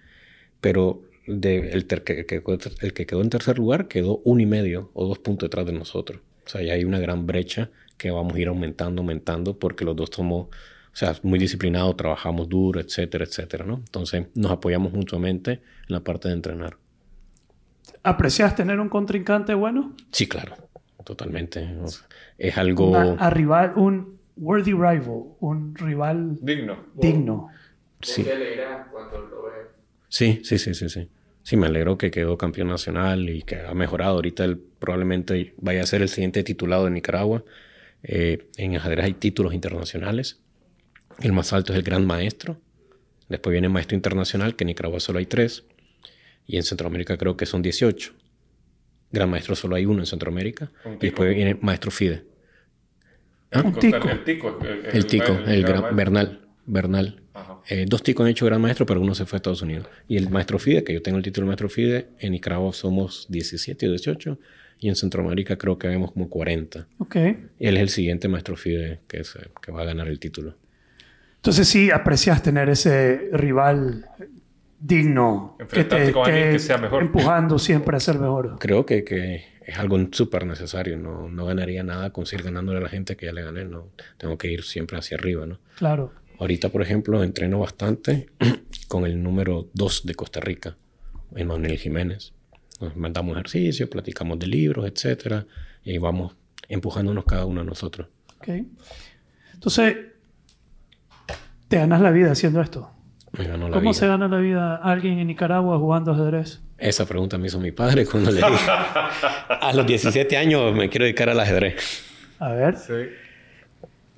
pero 0.60 1.02
de, 1.26 1.70
el, 1.72 1.86
ter- 1.86 2.04
que, 2.04 2.24
que- 2.26 2.42
el 2.80 2.92
que 2.92 3.06
quedó 3.06 3.20
en 3.22 3.30
tercer 3.30 3.58
lugar 3.58 3.88
quedó 3.88 4.18
uno 4.24 4.40
y 4.40 4.46
medio 4.46 4.90
o 4.94 5.06
dos 5.06 5.18
puntos 5.18 5.48
detrás 5.48 5.66
de 5.66 5.72
nosotros. 5.72 6.20
O 6.44 6.48
sea, 6.48 6.62
ya 6.62 6.74
hay 6.74 6.84
una 6.84 6.98
gran 7.00 7.26
brecha 7.26 7.70
que 7.96 8.10
vamos 8.10 8.34
a 8.34 8.38
ir 8.38 8.48
aumentando, 8.48 9.02
aumentando, 9.02 9.58
porque 9.58 9.84
los 9.84 9.96
dos 9.96 10.10
somos, 10.12 10.46
o 10.46 10.50
sea, 10.96 11.16
muy 11.22 11.38
disciplinados, 11.38 11.96
trabajamos 11.96 12.48
duro, 12.48 12.78
etcétera, 12.80 13.24
etcétera, 13.24 13.64
¿no? 13.64 13.76
Entonces 13.78 14.26
nos 14.34 14.52
apoyamos 14.52 14.92
mutuamente 14.92 15.52
en 15.52 15.60
la 15.88 16.00
parte 16.00 16.28
de 16.28 16.34
entrenar. 16.34 16.76
¿Aprecias 18.02 18.54
tener 18.54 18.78
un 18.78 18.88
contrincante 18.88 19.54
bueno? 19.54 19.94
Sí, 20.12 20.28
claro, 20.28 20.56
totalmente. 21.04 21.66
O 21.82 21.88
sea, 21.88 22.06
es 22.38 22.56
algo... 22.56 22.90
Una- 22.90 23.12
a 23.14 23.30
rival, 23.30 23.72
un 23.76 24.18
worthy 24.36 24.72
rival, 24.72 25.02
un 25.40 25.74
rival 25.74 26.36
Digno. 26.40 26.76
digno. 26.94 27.48
Sí. 28.02 28.22
¿Qué 28.22 28.36
le 28.36 28.50
dirás 28.52 28.86
cuando 28.92 29.18
lo 29.22 29.42
ves? 29.44 29.52
Sí, 30.08 30.40
sí, 30.44 30.58
sí, 30.58 30.74
sí, 30.74 30.88
sí. 30.88 31.08
Sí, 31.46 31.56
me 31.56 31.68
alegro 31.68 31.96
que 31.96 32.10
quedó 32.10 32.36
campeón 32.36 32.66
nacional 32.66 33.30
y 33.30 33.42
que 33.42 33.60
ha 33.60 33.72
mejorado. 33.72 34.16
Ahorita 34.16 34.44
él 34.44 34.58
probablemente 34.80 35.54
vaya 35.58 35.80
a 35.80 35.86
ser 35.86 36.02
el 36.02 36.08
siguiente 36.08 36.42
titulado 36.42 36.86
de 36.86 36.90
Nicaragua. 36.90 37.44
Eh, 38.02 38.48
en 38.56 38.74
ajedrez 38.74 39.04
hay 39.04 39.12
títulos 39.12 39.54
internacionales. 39.54 40.40
El 41.20 41.32
más 41.32 41.52
alto 41.52 41.72
es 41.72 41.78
el 41.78 41.84
Gran 41.84 42.04
Maestro. 42.04 42.60
Después 43.28 43.52
viene 43.52 43.68
Maestro 43.68 43.94
Internacional, 43.94 44.56
que 44.56 44.64
en 44.64 44.66
Nicaragua 44.66 44.98
solo 44.98 45.20
hay 45.20 45.26
tres. 45.26 45.62
Y 46.48 46.56
en 46.56 46.64
Centroamérica 46.64 47.16
creo 47.16 47.36
que 47.36 47.46
son 47.46 47.62
18. 47.62 48.12
Gran 49.12 49.30
Maestro 49.30 49.54
solo 49.54 49.76
hay 49.76 49.86
uno 49.86 50.00
en 50.00 50.06
Centroamérica. 50.06 50.72
Un 50.84 50.94
Y 50.94 50.98
después 50.98 51.32
viene 51.32 51.56
Maestro 51.60 51.92
FIDE. 51.92 52.24
Un 53.54 53.72
tico. 53.74 54.08
El 54.08 54.24
tico. 54.24 54.58
El 54.92 55.06
tico, 55.06 55.32
el, 55.46 55.62
gran. 55.62 55.94
Bernal. 55.94 56.40
Bernal. 56.66 57.22
Eh, 57.68 57.84
dos 57.88 58.02
ticos 58.02 58.24
han 58.24 58.30
hecho 58.30 58.46
gran 58.46 58.60
maestro, 58.60 58.86
pero 58.86 59.00
uno 59.00 59.14
se 59.14 59.26
fue 59.26 59.36
a 59.36 59.38
Estados 59.38 59.62
Unidos. 59.62 59.86
Y 60.08 60.16
el 60.16 60.30
maestro 60.30 60.58
FIDE, 60.58 60.84
que 60.84 60.92
yo 60.94 61.02
tengo 61.02 61.18
el 61.18 61.24
título 61.24 61.44
de 61.44 61.48
maestro 61.48 61.68
FIDE, 61.68 62.08
en 62.18 62.32
Nicaragua 62.32 62.72
somos 62.72 63.26
17 63.28 63.86
o 63.88 63.90
18, 63.90 64.38
y 64.78 64.88
en 64.88 64.96
Centroamérica 64.96 65.56
creo 65.56 65.78
que 65.78 65.88
vemos 65.88 66.12
como 66.12 66.28
40. 66.28 66.86
Ok. 66.98 67.16
Y 67.58 67.66
él 67.66 67.76
es 67.76 67.82
el 67.82 67.88
siguiente 67.88 68.28
maestro 68.28 68.56
FIDE 68.56 69.00
que, 69.08 69.24
se- 69.24 69.48
que 69.62 69.72
va 69.72 69.82
a 69.82 69.84
ganar 69.84 70.06
el 70.08 70.18
título. 70.18 70.54
Entonces 71.36 71.66
sí 71.68 71.90
aprecias 71.90 72.42
tener 72.42 72.68
ese 72.68 73.28
rival 73.32 74.06
digno 74.78 75.56
Enfrentarte 75.58 76.12
con 76.12 76.26
alguien 76.26 76.52
que 76.52 76.58
sea 76.58 76.78
mejor. 76.78 77.02
empujando 77.02 77.58
siempre 77.58 77.96
a 77.96 78.00
ser 78.00 78.18
mejor. 78.18 78.56
Creo 78.58 78.84
que, 78.84 79.04
que 79.04 79.44
es 79.64 79.78
algo 79.78 79.98
súper 80.12 80.46
necesario. 80.46 80.96
No, 80.98 81.28
no 81.28 81.46
ganaría 81.46 81.82
nada 81.82 82.10
con 82.10 82.26
seguir 82.26 82.44
ganándole 82.44 82.78
a 82.78 82.82
la 82.82 82.88
gente 82.88 83.16
que 83.16 83.26
ya 83.26 83.32
le 83.32 83.42
gané. 83.42 83.64
No, 83.64 83.88
tengo 84.18 84.36
que 84.36 84.50
ir 84.50 84.62
siempre 84.64 84.98
hacia 84.98 85.16
arriba, 85.16 85.46
¿no? 85.46 85.58
Claro. 85.76 86.12
Ahorita, 86.38 86.68
por 86.68 86.82
ejemplo, 86.82 87.22
entreno 87.22 87.58
bastante 87.58 88.28
con 88.88 89.06
el 89.06 89.22
número 89.22 89.68
2 89.74 90.06
de 90.06 90.14
Costa 90.14 90.40
Rica, 90.40 90.76
Emanuel 91.34 91.78
Jiménez. 91.78 92.32
Nos 92.80 92.94
mandamos 92.96 93.34
ejercicio, 93.34 93.88
platicamos 93.88 94.38
de 94.38 94.46
libros, 94.46 94.86
etcétera, 94.86 95.46
y 95.82 95.92
ahí 95.92 95.98
vamos 95.98 96.34
empujándonos 96.68 97.24
cada 97.24 97.46
uno 97.46 97.62
a 97.62 97.64
nosotros. 97.64 98.08
Ok. 98.38 98.48
Entonces, 99.54 99.96
te 101.68 101.78
ganas 101.78 102.00
la 102.02 102.10
vida 102.10 102.32
haciendo 102.32 102.60
esto. 102.60 102.90
Me 103.32 103.44
ganó 103.44 103.68
la 103.68 103.74
¿Cómo 103.74 103.90
vida. 103.90 103.94
se 103.94 104.06
gana 104.06 104.28
la 104.28 104.38
vida 104.38 104.76
alguien 104.76 105.18
en 105.18 105.26
Nicaragua 105.28 105.78
jugando 105.78 106.12
ajedrez? 106.12 106.60
Esa 106.78 107.06
pregunta 107.06 107.38
me 107.38 107.46
hizo 107.46 107.58
mi 107.58 107.72
padre 107.72 108.04
cuando 108.06 108.30
le 108.30 108.36
dije, 108.36 108.64
a 108.68 109.72
los 109.74 109.86
17 109.86 110.36
años 110.36 110.74
me 110.74 110.90
quiero 110.90 111.04
dedicar 111.04 111.30
al 111.30 111.40
ajedrez. 111.40 112.04
A 112.38 112.50
ver, 112.50 112.76
Sí. 112.76 112.92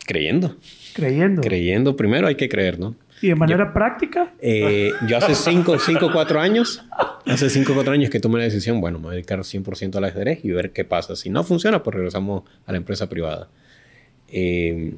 Creyendo, 0.05 0.57
creyendo. 0.99 1.43
creyendo. 1.43 1.97
Primero 1.97 2.27
hay 2.27 2.35
que 2.35 2.49
creer, 2.49 2.79
¿no? 2.79 2.95
¿Y 3.21 3.29
de 3.29 3.35
manera 3.35 3.73
práctica? 3.73 4.33
Eh, 4.41 4.93
yo 5.07 5.17
hace 5.17 5.35
5 5.35 5.73
o 5.73 6.13
4 6.13 6.41
años, 6.41 6.85
hace 7.27 7.51
5 7.51 7.73
o 7.73 7.75
4 7.75 7.93
años 7.93 8.11
que 8.11 8.21
tomé 8.21 8.39
la 8.39 8.45
decisión, 8.45 8.81
bueno, 8.81 8.99
me 8.99 9.05
voy 9.05 9.13
a 9.13 9.15
dedicar 9.15 9.41
100% 9.41 9.97
al 9.97 10.05
ajedrez 10.05 10.45
y 10.45 10.51
ver 10.51 10.73
qué 10.73 10.85
pasa. 10.85 11.17
Si 11.17 11.31
no 11.31 11.43
funciona, 11.45 11.83
pues 11.83 11.97
regresamos 11.97 12.45
a 12.67 12.73
la 12.73 12.79
empresa 12.79 13.09
privada. 13.09 13.49
Eh, 14.29 14.95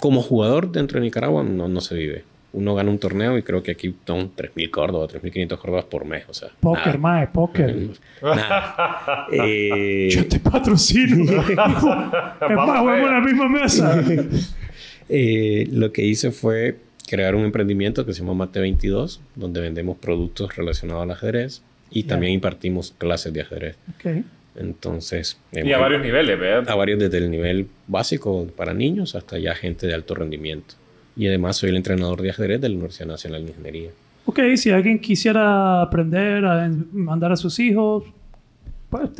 como 0.00 0.22
jugador 0.22 0.70
dentro 0.70 0.98
de 1.00 1.06
Nicaragua 1.06 1.42
no, 1.42 1.68
no 1.68 1.80
se 1.80 1.94
vive. 1.94 2.24
Uno 2.52 2.74
gana 2.74 2.90
un 2.90 2.98
torneo 2.98 3.36
y 3.36 3.42
creo 3.42 3.62
que 3.62 3.72
aquí 3.72 3.94
son 4.06 4.34
3.000 4.34 4.70
córdobas, 4.70 5.12
3.500 5.12 5.58
córdobas 5.58 5.84
por 5.84 6.04
mes. 6.06 6.24
O 6.28 6.34
sea, 6.34 6.48
Póker, 6.60 6.98
mae, 6.98 7.26
póker. 7.28 7.90
Nada. 8.22 9.26
Eh, 9.32 10.08
Yo 10.10 10.26
te 10.26 10.40
patrocino. 10.40 11.24
es 11.42 11.56
más, 11.56 12.80
juego 12.80 13.06
en 13.06 13.12
la 13.12 13.20
misma 13.20 13.48
mesa. 13.48 14.02
Eh, 15.08 15.68
lo 15.72 15.92
que 15.92 16.04
hice 16.04 16.30
fue 16.30 16.76
crear 17.08 17.34
un 17.34 17.44
emprendimiento 17.44 18.04
que 18.04 18.12
se 18.12 18.20
llama 18.20 18.34
Mate 18.34 18.60
22, 18.60 19.20
donde 19.34 19.60
vendemos 19.60 19.96
productos 19.98 20.54
relacionados 20.56 21.02
al 21.02 21.10
ajedrez 21.10 21.62
y 21.90 22.04
también 22.04 22.34
impartimos 22.34 22.94
clases 22.98 23.32
de 23.32 23.40
ajedrez. 23.40 23.76
Ok. 23.94 24.24
Entonces, 24.56 25.38
Y 25.52 25.72
a 25.72 25.78
varios 25.78 26.02
niveles, 26.02 26.38
¿verdad? 26.38 26.68
a 26.68 26.74
varios 26.74 26.98
desde 26.98 27.18
el 27.18 27.30
nivel 27.30 27.68
básico 27.86 28.46
para 28.56 28.74
niños 28.74 29.14
hasta 29.14 29.38
ya 29.38 29.54
gente 29.54 29.86
de 29.86 29.94
alto 29.94 30.14
rendimiento. 30.14 30.74
Y 31.16 31.28
además 31.28 31.56
soy 31.56 31.70
el 31.70 31.76
entrenador 31.76 32.20
de 32.22 32.30
ajedrez 32.30 32.60
de 32.60 32.68
la 32.68 32.74
Universidad 32.74 33.06
Nacional 33.06 33.44
de 33.44 33.50
Ingeniería. 33.50 33.90
Ok, 34.24 34.40
si 34.56 34.70
alguien 34.70 34.98
quisiera 34.98 35.80
aprender 35.80 36.44
a 36.44 36.70
mandar 36.92 37.32
a 37.32 37.36
sus 37.36 37.58
hijos, 37.60 38.04
pues 38.90 39.10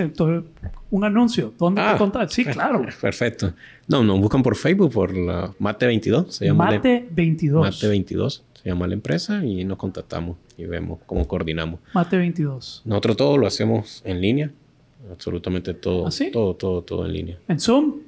un 0.90 1.04
anuncio. 1.04 1.52
¿Dónde 1.58 1.80
Ah, 1.82 1.92
te 1.92 1.98
contactas? 1.98 2.32
Sí, 2.32 2.44
claro. 2.44 2.84
Perfecto. 3.00 3.52
No, 3.86 4.02
nos 4.02 4.18
buscan 4.20 4.42
por 4.42 4.56
Facebook 4.56 4.92
por 4.92 5.14
la 5.16 5.52
Mate 5.58 5.86
22. 5.86 6.34
Se 6.34 6.46
llama 6.46 6.70
la- 6.70 6.76
Mate 6.76 7.06
22. 7.10 7.60
Mate 7.60 7.88
22. 7.88 8.44
Se 8.62 8.68
llama 8.68 8.86
la 8.86 8.94
empresa 8.94 9.44
y 9.44 9.64
nos 9.64 9.78
contactamos 9.78 10.36
y 10.56 10.64
vemos 10.64 10.98
cómo 11.06 11.26
coordinamos. 11.28 11.80
Mate 11.94 12.16
22. 12.16 12.82
Nosotros 12.84 13.16
todo 13.16 13.36
lo 13.38 13.46
hacemos 13.46 14.02
en 14.04 14.20
línea. 14.20 14.50
Absolutamente 15.10 15.74
todo. 15.74 16.06
¿Ah, 16.06 16.10
sí? 16.10 16.30
Todo, 16.30 16.54
todo, 16.54 16.82
todo 16.82 17.06
en 17.06 17.12
línea. 17.12 17.38
¿En 17.48 17.60
Zoom? 17.60 18.00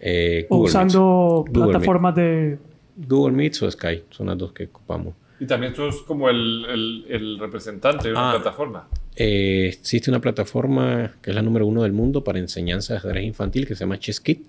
Eh, 0.00 0.46
¿O 0.50 0.58
usando 0.58 1.44
plataformas 1.52 2.14
de... 2.14 2.58
Google 2.96 3.34
Meet 3.34 3.60
o 3.62 3.70
Skype 3.70 4.04
son 4.10 4.26
las 4.28 4.38
dos 4.38 4.52
que 4.52 4.64
ocupamos. 4.64 5.14
Y 5.40 5.46
también 5.46 5.74
sos 5.74 6.02
como 6.02 6.28
el, 6.28 6.64
el, 6.68 7.04
el 7.08 7.38
representante 7.40 8.08
de 8.08 8.12
una 8.14 8.30
Ah. 8.30 8.34
plataforma. 8.34 8.86
Eh, 9.16 9.68
existe 9.68 10.10
una 10.10 10.20
plataforma 10.20 11.14
que 11.22 11.30
es 11.30 11.36
la 11.36 11.42
número 11.42 11.66
uno 11.66 11.82
del 11.82 11.92
mundo 11.92 12.24
para 12.24 12.38
enseñanza 12.38 12.94
de 12.94 12.98
ajedrez 12.98 13.24
infantil 13.24 13.66
que 13.66 13.74
se 13.74 13.80
llama 13.80 13.98
ChessKit. 13.98 14.44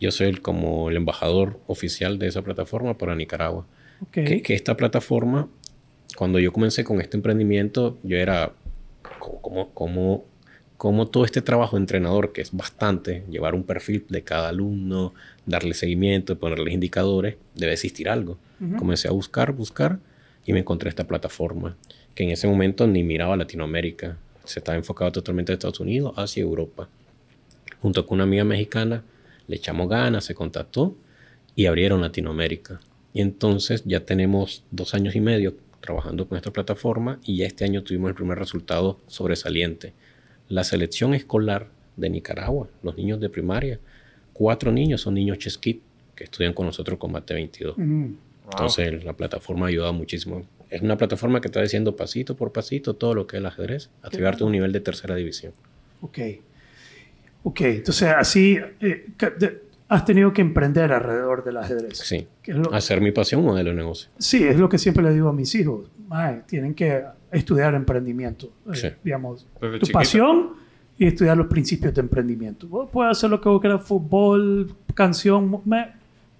Yo 0.00 0.10
soy 0.10 0.28
el, 0.28 0.42
como 0.42 0.90
el 0.90 0.96
embajador 0.96 1.60
oficial 1.66 2.18
de 2.18 2.28
esa 2.28 2.42
plataforma 2.42 2.96
para 2.96 3.14
Nicaragua. 3.14 3.66
Ok. 4.02 4.12
Que, 4.12 4.42
que 4.42 4.54
esta 4.54 4.76
plataforma, 4.76 5.48
cuando 6.16 6.38
yo 6.38 6.52
comencé 6.52 6.84
con 6.84 7.00
este 7.00 7.16
emprendimiento, 7.16 7.98
yo 8.02 8.16
era 8.16 8.52
como, 9.18 9.70
como, 9.70 10.24
como, 10.76 11.08
todo 11.08 11.24
este 11.24 11.42
trabajo 11.42 11.76
de 11.76 11.82
entrenador, 11.82 12.32
que 12.32 12.40
es 12.40 12.52
bastante, 12.52 13.24
llevar 13.30 13.54
un 13.54 13.64
perfil 13.64 14.06
de 14.08 14.22
cada 14.22 14.48
alumno, 14.48 15.12
darle 15.44 15.74
seguimiento, 15.74 16.38
ponerles 16.38 16.72
indicadores, 16.72 17.36
debe 17.54 17.74
existir 17.74 18.08
algo. 18.08 18.38
Ujú. 18.58 18.76
Comencé 18.76 19.08
a 19.08 19.10
buscar, 19.10 19.52
buscar 19.52 19.98
y 20.46 20.54
me 20.54 20.60
encontré 20.60 20.88
esta 20.88 21.06
plataforma 21.06 21.76
que 22.14 22.24
en 22.24 22.30
ese 22.30 22.46
momento 22.46 22.86
ni 22.86 23.02
miraba 23.02 23.36
Latinoamérica. 23.36 24.18
Se 24.44 24.60
estaba 24.60 24.76
enfocado 24.76 25.12
totalmente 25.12 25.52
a 25.52 25.54
Estados 25.54 25.80
Unidos, 25.80 26.14
hacia 26.16 26.42
Europa. 26.42 26.88
Junto 27.80 28.06
con 28.06 28.16
una 28.16 28.24
amiga 28.24 28.44
mexicana, 28.44 29.04
le 29.46 29.56
echamos 29.56 29.88
ganas, 29.88 30.24
se 30.24 30.34
contactó 30.34 30.96
y 31.56 31.66
abrieron 31.66 32.00
Latinoamérica. 32.00 32.80
Y 33.12 33.20
entonces 33.20 33.82
ya 33.84 34.04
tenemos 34.04 34.64
dos 34.70 34.94
años 34.94 35.14
y 35.16 35.20
medio 35.20 35.56
trabajando 35.80 36.28
con 36.28 36.36
esta 36.36 36.52
plataforma 36.52 37.18
y 37.24 37.38
ya 37.38 37.46
este 37.46 37.64
año 37.64 37.82
tuvimos 37.82 38.10
el 38.10 38.14
primer 38.14 38.38
resultado 38.38 39.00
sobresaliente. 39.06 39.92
La 40.48 40.64
selección 40.64 41.14
escolar 41.14 41.68
de 41.96 42.10
Nicaragua, 42.10 42.68
los 42.82 42.96
niños 42.96 43.20
de 43.20 43.28
primaria, 43.28 43.80
cuatro 44.32 44.72
niños 44.72 45.00
son 45.00 45.14
niños 45.14 45.38
Chesquit 45.38 45.82
que 46.14 46.24
estudian 46.24 46.52
con 46.52 46.66
nosotros 46.66 46.98
con 46.98 47.12
Mate 47.12 47.34
22. 47.34 47.78
Mm. 47.78 48.02
Wow. 48.02 48.14
Entonces 48.52 49.04
la 49.04 49.14
plataforma 49.14 49.66
ha 49.66 49.68
ayudado 49.68 49.92
muchísimo. 49.92 50.44
Es 50.70 50.82
una 50.82 50.96
plataforma 50.96 51.40
que 51.40 51.48
está 51.48 51.60
diciendo 51.60 51.96
pasito 51.96 52.36
por 52.36 52.52
pasito 52.52 52.94
todo 52.94 53.14
lo 53.14 53.26
que 53.26 53.36
es 53.36 53.40
el 53.40 53.46
ajedrez, 53.46 53.90
hasta 54.02 54.16
llevarte 54.16 54.44
a 54.44 54.46
un 54.46 54.52
nivel 54.52 54.72
de 54.72 54.80
tercera 54.80 55.14
división. 55.16 55.52
Ok. 56.00 56.18
Ok, 57.42 57.60
entonces 57.62 58.08
así 58.16 58.58
eh, 58.80 59.06
has 59.88 60.04
tenido 60.04 60.32
que 60.32 60.42
emprender 60.42 60.92
alrededor 60.92 61.42
del 61.42 61.56
ajedrez. 61.56 61.98
Sí. 61.98 62.26
Que 62.42 62.52
es 62.52 62.56
lo- 62.58 62.72
Hacer 62.72 63.00
mi 63.00 63.12
pasión 63.12 63.42
modelo 63.42 63.70
de 63.70 63.76
negocio. 63.76 64.10
Sí, 64.18 64.44
es 64.44 64.56
lo 64.58 64.68
que 64.68 64.78
siempre 64.78 65.02
le 65.02 65.12
digo 65.12 65.28
a 65.28 65.32
mis 65.32 65.54
hijos. 65.54 65.90
Mae, 66.06 66.42
tienen 66.46 66.74
que 66.74 67.02
estudiar 67.32 67.74
emprendimiento. 67.74 68.52
Eh, 68.72 68.74
Sí. 68.76 68.88
digamos, 69.02 69.46
Desde 69.60 69.72
tu 69.78 69.86
chiquito. 69.86 69.98
pasión 69.98 70.50
y 70.98 71.06
estudiar 71.06 71.36
los 71.36 71.46
principios 71.46 71.94
de 71.94 72.00
emprendimiento. 72.02 72.66
Vos 72.68 72.90
puedes 72.92 73.12
hacer 73.16 73.30
lo 73.30 73.40
que 73.40 73.48
vos 73.48 73.60
quieras, 73.60 73.82
fútbol, 73.86 74.74
canción, 74.94 75.62
me, 75.64 75.92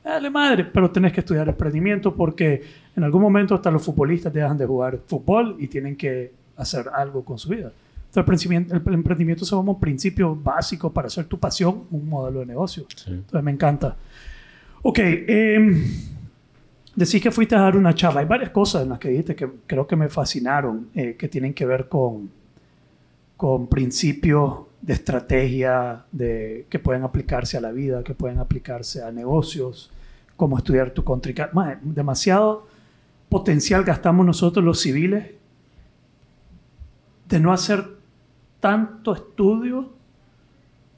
dale 0.04 0.30
madre, 0.30 0.64
pero 0.64 0.90
tenés 0.90 1.12
que 1.12 1.20
estudiar 1.20 1.48
emprendimiento 1.48 2.14
porque 2.14 2.62
En 2.96 3.04
algún 3.04 3.22
momento 3.22 3.54
hasta 3.54 3.70
los 3.70 3.82
futbolistas 3.82 4.32
dejan 4.32 4.58
de 4.58 4.66
jugar 4.66 4.98
fútbol 5.06 5.56
y 5.58 5.68
tienen 5.68 5.96
que 5.96 6.32
hacer 6.56 6.86
algo 6.92 7.24
con 7.24 7.38
su 7.38 7.48
vida. 7.48 7.72
Entonces, 8.12 8.50
el 8.50 8.94
emprendimiento, 8.94 9.44
se 9.44 9.54
llama 9.54 9.72
un 9.72 9.80
principio 9.80 10.34
básico 10.34 10.92
para 10.92 11.06
hacer 11.06 11.26
tu 11.26 11.38
pasión 11.38 11.84
un 11.90 12.08
modelo 12.08 12.40
de 12.40 12.46
negocio. 12.46 12.84
Entonces, 13.06 13.42
me 13.42 13.52
encanta. 13.52 13.96
Ok, 14.82 14.98
eh, 14.98 15.84
decís 16.96 17.22
que 17.22 17.30
fuiste 17.30 17.54
a 17.54 17.60
dar 17.60 17.76
una 17.76 17.94
charla. 17.94 18.20
Hay 18.20 18.26
varias 18.26 18.50
cosas 18.50 18.82
en 18.82 18.88
las 18.88 18.98
que 18.98 19.10
dijiste 19.10 19.36
que 19.36 19.48
creo 19.66 19.86
que 19.86 19.94
me 19.94 20.08
fascinaron, 20.08 20.88
eh, 20.94 21.14
que 21.16 21.28
tienen 21.28 21.54
que 21.54 21.64
ver 21.64 21.88
con, 21.88 22.30
con 23.36 23.68
principios 23.68 24.69
de 24.80 24.92
estrategia 24.92 26.04
de, 26.10 26.66
que 26.70 26.78
pueden 26.78 27.02
aplicarse 27.02 27.56
a 27.56 27.60
la 27.60 27.70
vida, 27.70 28.02
que 28.02 28.14
pueden 28.14 28.38
aplicarse 28.38 29.02
a 29.02 29.10
negocios, 29.10 29.90
cómo 30.36 30.56
estudiar 30.56 30.92
tu 30.92 31.04
contrincante. 31.04 31.54
Demasiado 31.82 32.66
potencial 33.28 33.84
gastamos 33.84 34.24
nosotros 34.24 34.64
los 34.64 34.80
civiles 34.80 35.32
de 37.28 37.40
no 37.40 37.52
hacer 37.52 37.84
tanto 38.58 39.14
estudio 39.14 39.92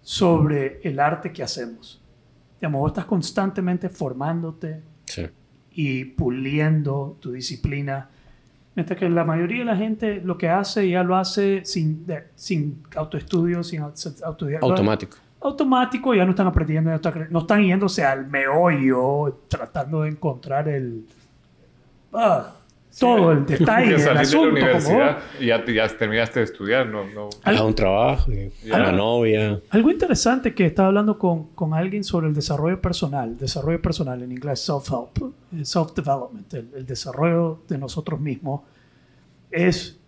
sobre 0.01 0.80
el 0.83 0.99
arte 0.99 1.33
que 1.33 1.43
hacemos. 1.43 2.01
Digamos, 2.61 2.80
vos 2.80 2.91
estás 2.91 3.05
constantemente 3.05 3.89
formándote 3.89 4.83
y 5.72 6.05
puliendo 6.05 7.16
tu 7.20 7.33
disciplina, 7.33 8.11
mientras 8.74 8.98
que 8.98 9.08
la 9.08 9.24
mayoría 9.24 9.60
de 9.60 9.64
la 9.64 9.76
gente 9.76 10.20
lo 10.22 10.38
que 10.38 10.48
hace 10.48 10.88
ya 10.88 11.02
lo 11.02 11.16
hace 11.16 11.64
sin, 11.64 12.06
sin 12.34 12.82
autoestudio, 12.96 13.62
sin 13.62 13.82
autodidacta. 13.82 14.66
Automático. 14.66 15.16
Automático, 15.40 16.14
ya 16.14 16.24
no 16.24 16.30
están 16.30 16.46
aprendiendo, 16.46 16.90
no 17.30 17.38
están 17.40 17.64
yéndose 17.64 18.04
al 18.04 18.28
meollo, 18.28 19.40
tratando 19.48 20.02
de 20.02 20.10
encontrar 20.10 20.68
el... 20.68 21.04
Ah, 22.12 22.52
todo 22.99 23.32
el 23.32 23.47
detalle 23.47 23.97
del 23.97 24.16
asunto. 24.16 24.55
De 24.55 24.61
la 24.61 24.66
universidad 24.66 25.18
y 25.40 25.47
ya, 25.47 25.64
ya, 25.64 25.88
terminaste 25.88 26.40
de 26.40 26.45
estudiar, 26.45 26.86
no... 26.86 27.05
no... 27.05 27.28
A 27.45 27.62
un 27.62 27.74
trabajo, 27.74 28.30
a 28.72 28.78
la 28.78 28.93
novia. 28.93 29.61
Algo 29.70 29.90
interesante 29.90 30.55
que 30.55 30.66
estaba 30.66 30.88
hablando 30.88 31.18
con, 31.18 31.49
con, 31.49 31.74
alguien 31.74 32.05
sobre 32.05 32.28
el 32.28 32.34
desarrollo 32.34 32.80
personal, 32.80 33.36
desarrollo 33.36 33.80
personal 33.80 34.22
en 34.22 34.32
inglés, 34.32 34.68
self-help, 34.68 35.32
eh, 35.53 35.64
self-development, 35.64 36.53
el, 36.55 36.70
el, 36.76 36.86
desarrollo 36.86 37.62
de 37.68 37.78
nosotros 37.78 38.20
mismos, 38.20 38.62
es... 39.51 39.99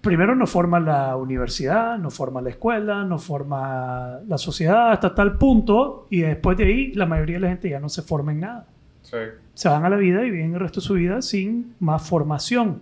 Primero 0.00 0.34
nos 0.34 0.50
forma 0.50 0.80
la 0.80 1.16
universidad, 1.16 1.96
nos 1.96 2.12
forma 2.12 2.42
la 2.42 2.50
escuela, 2.50 3.04
nos 3.04 3.22
forma 3.22 4.18
la 4.26 4.36
sociedad 4.36 4.90
hasta 4.90 5.14
tal 5.14 5.38
punto 5.38 6.08
y 6.10 6.22
después 6.22 6.58
de 6.58 6.64
ahí 6.64 6.92
la 6.94 7.06
mayoría 7.06 7.36
de 7.36 7.40
la 7.42 7.48
gente 7.50 7.70
ya 7.70 7.78
no 7.78 7.88
se 7.88 8.02
forma 8.02 8.32
en 8.32 8.40
nada. 8.40 8.66
Sí 9.12 9.18
se 9.54 9.68
van 9.68 9.84
a 9.84 9.90
la 9.90 9.96
vida 9.96 10.24
y 10.24 10.30
viven 10.30 10.54
el 10.54 10.60
resto 10.60 10.80
de 10.80 10.86
su 10.86 10.94
vida 10.94 11.22
sin 11.22 11.74
más 11.80 12.06
formación. 12.08 12.80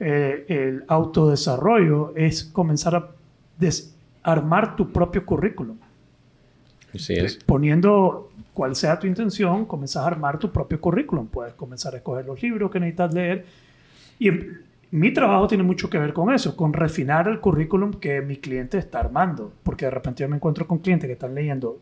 Eh, 0.00 0.44
el 0.48 0.84
autodesarrollo 0.88 2.12
es 2.16 2.44
comenzar 2.44 2.94
a 2.94 3.10
armar 4.22 4.76
tu 4.76 4.92
propio 4.92 5.24
currículum. 5.24 5.78
Así 6.94 7.14
es. 7.14 7.36
Poniendo 7.44 8.30
cuál 8.52 8.76
sea 8.76 8.98
tu 8.98 9.06
intención, 9.06 9.64
comenzar 9.64 10.04
a 10.04 10.06
armar 10.08 10.38
tu 10.38 10.52
propio 10.52 10.80
currículum. 10.80 11.26
Puedes 11.26 11.54
comenzar 11.54 11.94
a 11.94 11.98
escoger 11.98 12.26
los 12.26 12.40
libros 12.42 12.70
que 12.70 12.80
necesitas 12.80 13.14
leer. 13.14 13.46
Y 14.18 14.30
mi 14.90 15.12
trabajo 15.12 15.48
tiene 15.48 15.64
mucho 15.64 15.90
que 15.90 15.98
ver 15.98 16.12
con 16.12 16.32
eso, 16.32 16.54
con 16.54 16.72
refinar 16.72 17.26
el 17.26 17.40
currículum 17.40 17.94
que 17.94 18.20
mi 18.20 18.36
cliente 18.36 18.78
está 18.78 19.00
armando. 19.00 19.52
Porque 19.62 19.86
de 19.86 19.90
repente 19.90 20.22
yo 20.22 20.28
me 20.28 20.36
encuentro 20.36 20.66
con 20.66 20.78
clientes 20.78 21.08
que 21.08 21.14
están 21.14 21.34
leyendo 21.34 21.80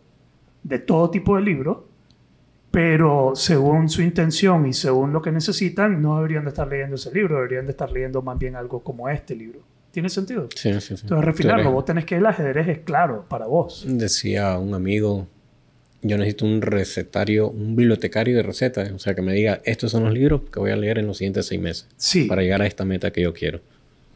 de 0.63 0.79
todo 0.79 1.11
tipo 1.11 1.37
de 1.37 1.43
libros 1.43 1.79
pero 2.73 3.33
según 3.37 3.91
su 3.91 4.01
intención 4.01 4.67
y 4.67 4.73
según 4.73 5.13
lo 5.13 5.21
que 5.21 5.31
necesitan, 5.31 6.01
no 6.01 6.17
deberían 6.17 6.45
de 6.45 6.49
estar 6.49 6.67
leyendo 6.67 6.97
ese 6.97 7.13
libro, 7.13 7.37
deberían 7.37 7.67
de 7.67 7.73
estar 7.73 7.93
leyendo 7.93 8.23
más 8.23 8.39
bien 8.39 8.57
algo 8.57 8.83
como 8.83 9.11
este 9.11 9.37
libro. 9.37 9.61
¿Tiene 9.91 10.09
sentido? 10.09 10.49
Sí, 10.57 10.73
sí, 10.73 10.81
sí. 10.81 11.03
Entonces, 11.03 11.23
refinarlo, 11.23 11.71
vos 11.71 11.85
tenés 11.85 12.07
que 12.07 12.17
el 12.17 12.25
ajedrez 12.25 12.67
es 12.67 12.79
claro 12.79 13.27
para 13.29 13.47
vos. 13.47 13.85
Decía 13.87 14.57
un 14.57 14.73
amigo, 14.73 15.27
yo 16.01 16.17
necesito 16.17 16.47
un 16.47 16.63
recetario, 16.63 17.51
un 17.51 17.77
bibliotecario 17.77 18.35
de 18.35 18.43
recetas, 18.43 18.91
o 18.91 18.99
sea, 18.99 19.15
que 19.15 19.21
me 19.21 19.35
diga, 19.35 19.61
estos 19.65 19.91
son 19.91 20.05
los 20.05 20.15
libros 20.15 20.41
que 20.51 20.59
voy 20.59 20.71
a 20.71 20.77
leer 20.77 20.99
en 20.99 21.07
los 21.07 21.19
siguientes 21.19 21.45
seis 21.45 21.61
meses 21.61 21.89
sí. 21.99 22.25
para 22.25 22.41
llegar 22.41 22.63
a 22.63 22.67
esta 22.67 22.87
meta 22.87 23.11
que 23.11 23.21
yo 23.21 23.35
quiero. 23.35 23.61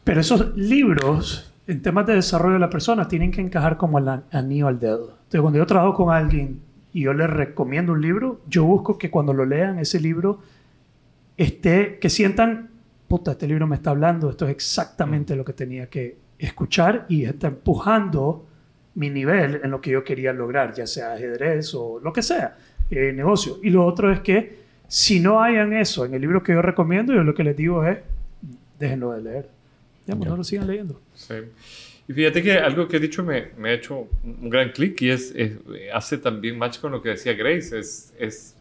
Pero 0.03 0.19
esos 0.19 0.57
libros, 0.57 1.53
en 1.67 1.83
temas 1.83 2.07
de 2.07 2.15
desarrollo 2.15 2.55
de 2.55 2.59
la 2.59 2.71
persona, 2.71 3.07
tienen 3.07 3.29
que 3.29 3.41
encajar 3.41 3.77
como 3.77 3.99
el 3.99 4.07
anillo 4.31 4.67
al 4.67 4.79
dedo. 4.79 5.11
Entonces, 5.25 5.41
cuando 5.41 5.59
yo 5.59 5.67
trabajo 5.67 5.93
con 5.93 6.11
alguien 6.11 6.66
y 6.97 7.01
yo 7.01 7.13
les 7.13 7.29
recomiendo 7.29 7.93
un 7.93 8.01
libro, 8.01 8.41
yo 8.47 8.63
busco 8.63 8.97
que 8.97 9.11
cuando 9.11 9.31
lo 9.31 9.45
lean 9.45 9.77
ese 9.77 9.99
libro 9.99 10.39
esté, 11.37 11.99
que 11.99 12.09
sientan, 12.09 12.71
puta, 13.07 13.33
este 13.33 13.47
libro 13.47 13.67
me 13.67 13.75
está 13.75 13.91
hablando, 13.91 14.31
esto 14.31 14.45
es 14.45 14.51
exactamente 14.51 15.35
lo 15.35 15.45
que 15.45 15.53
tenía 15.53 15.91
que 15.91 16.17
escuchar 16.39 17.05
y 17.07 17.25
está 17.25 17.49
empujando 17.49 18.47
mi 18.95 19.11
nivel 19.11 19.61
en 19.63 19.69
lo 19.69 19.79
que 19.79 19.91
yo 19.91 20.03
quería 20.03 20.33
lograr, 20.33 20.73
ya 20.73 20.87
sea 20.87 21.13
ajedrez 21.13 21.71
o 21.75 21.99
lo 21.99 22.11
que 22.11 22.23
sea, 22.23 22.57
eh, 22.89 23.13
negocio. 23.13 23.59
Y 23.61 23.69
lo 23.69 23.85
otro 23.85 24.11
es 24.11 24.21
que 24.21 24.57
si 24.87 25.19
no 25.19 25.43
hayan 25.43 25.73
eso 25.73 26.03
en 26.03 26.15
el 26.15 26.21
libro 26.21 26.41
que 26.41 26.53
yo 26.53 26.63
recomiendo, 26.63 27.13
yo 27.13 27.21
lo 27.21 27.35
que 27.35 27.43
les 27.43 27.55
digo 27.55 27.85
es, 27.85 27.99
déjenlo 28.79 29.11
de 29.11 29.21
leer. 29.21 29.49
Ya, 30.07 30.15
pues, 30.15 30.27
no 30.27 30.35
lo 30.35 30.43
sigan 30.43 30.65
leyendo. 30.65 30.99
Sí. 31.13 31.35
Y 32.07 32.13
fíjate 32.13 32.41
que 32.41 32.53
algo 32.53 32.87
que 32.87 32.97
he 32.97 32.99
dicho 32.99 33.23
me, 33.23 33.49
me 33.57 33.69
ha 33.69 33.73
hecho 33.73 34.07
un 34.23 34.49
gran 34.49 34.71
clic 34.71 35.01
y 35.01 35.09
es, 35.09 35.35
hace 35.93 36.17
también 36.17 36.57
match 36.57 36.79
con 36.79 36.93
lo 36.93 37.01
que 37.01 37.09
decía 37.09 37.33
Grace. 37.33 37.77
Es, 37.77 38.13
es, 38.17 38.55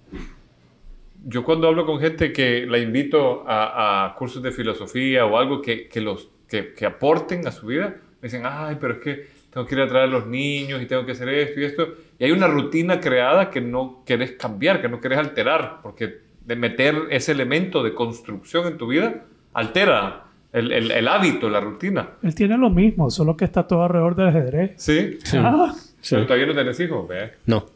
yo 1.25 1.45
cuando 1.45 1.69
hablo 1.69 1.87
con 1.87 2.01
gente 2.01 2.33
que 2.33 2.67
la 2.67 2.79
invito 2.79 3.45
a, 3.47 4.07
a 4.07 4.15
cursos 4.17 4.43
de 4.43 4.51
filosofía 4.51 5.27
o 5.27 5.39
algo 5.39 5.63
que, 5.63 5.89
que 5.89 6.01
los, 6.01 6.29
que, 6.49 6.75
que, 6.75 6.87
aporten 6.87 7.47
a 7.47 7.53
su 7.53 7.67
vida, 7.67 7.97
me 8.21 8.29
dicen, 8.29 8.43
ay, 8.45 8.79
pero 8.81 8.95
es 8.95 8.99
que 9.01 9.27
tengo 9.51 9.65
que 9.65 9.77
ir 9.77 9.81
a 9.81 9.89
traer 9.89 10.05
a 10.05 10.09
los 10.09 10.27
niños 10.27 10.83
y 10.83 10.87
tengo 10.87 11.07
que 11.07 11.13
hacer 11.13 11.29
esto 11.29 11.61
y 11.61 11.65
esto. 11.65 11.95
Y 12.19 12.25
hay 12.25 12.33
una 12.33 12.49
rutina 12.49 13.01
creada 13.01 13.51
que 13.51 13.61
no 13.61 14.03
querés 14.05 14.33
cambiar, 14.33 14.83
que 14.83 14.89
no 14.89 15.01
querés 15.01 15.19
alterar, 15.19 15.81
porque 15.83 16.19
de 16.45 16.57
meter 16.57 16.95
ese 17.11 17.33
elemento 17.33 17.83
de 17.83 17.95
construcción 17.95 18.67
en 18.67 18.77
tu 18.77 18.89
vida 18.89 19.25
altera 19.53 20.26
el, 20.53 20.73
el, 20.73 20.91
el, 20.91 21.09
hábito, 21.09 21.51
la 21.51 21.61
rutina. 21.61 22.11
Él 22.23 22.35
tiene 22.35 22.57
lo 22.57 22.71
mismo, 22.71 23.11
solo 23.11 23.37
que 23.37 23.45
está 23.45 23.67
todo 23.67 23.83
alrededor 23.83 24.17
del 24.17 24.29
ajedrez. 24.29 24.73
Sí. 24.77 25.19
sí. 25.23 25.37
Ah. 25.39 25.75
Pero 26.09 26.25
todavía 26.25 26.47
no 26.47 26.55
tenés 26.55 26.79
hijos, 26.81 27.09
¿ve? 27.09 27.33
No. 27.47 27.67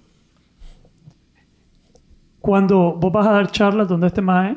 Cuando 2.41 2.95
vos 2.95 3.13
vas 3.13 3.27
a 3.27 3.33
dar 3.33 3.51
charlas 3.51 3.89
donde 3.89 4.07
este 4.07 4.23
más 4.23 4.57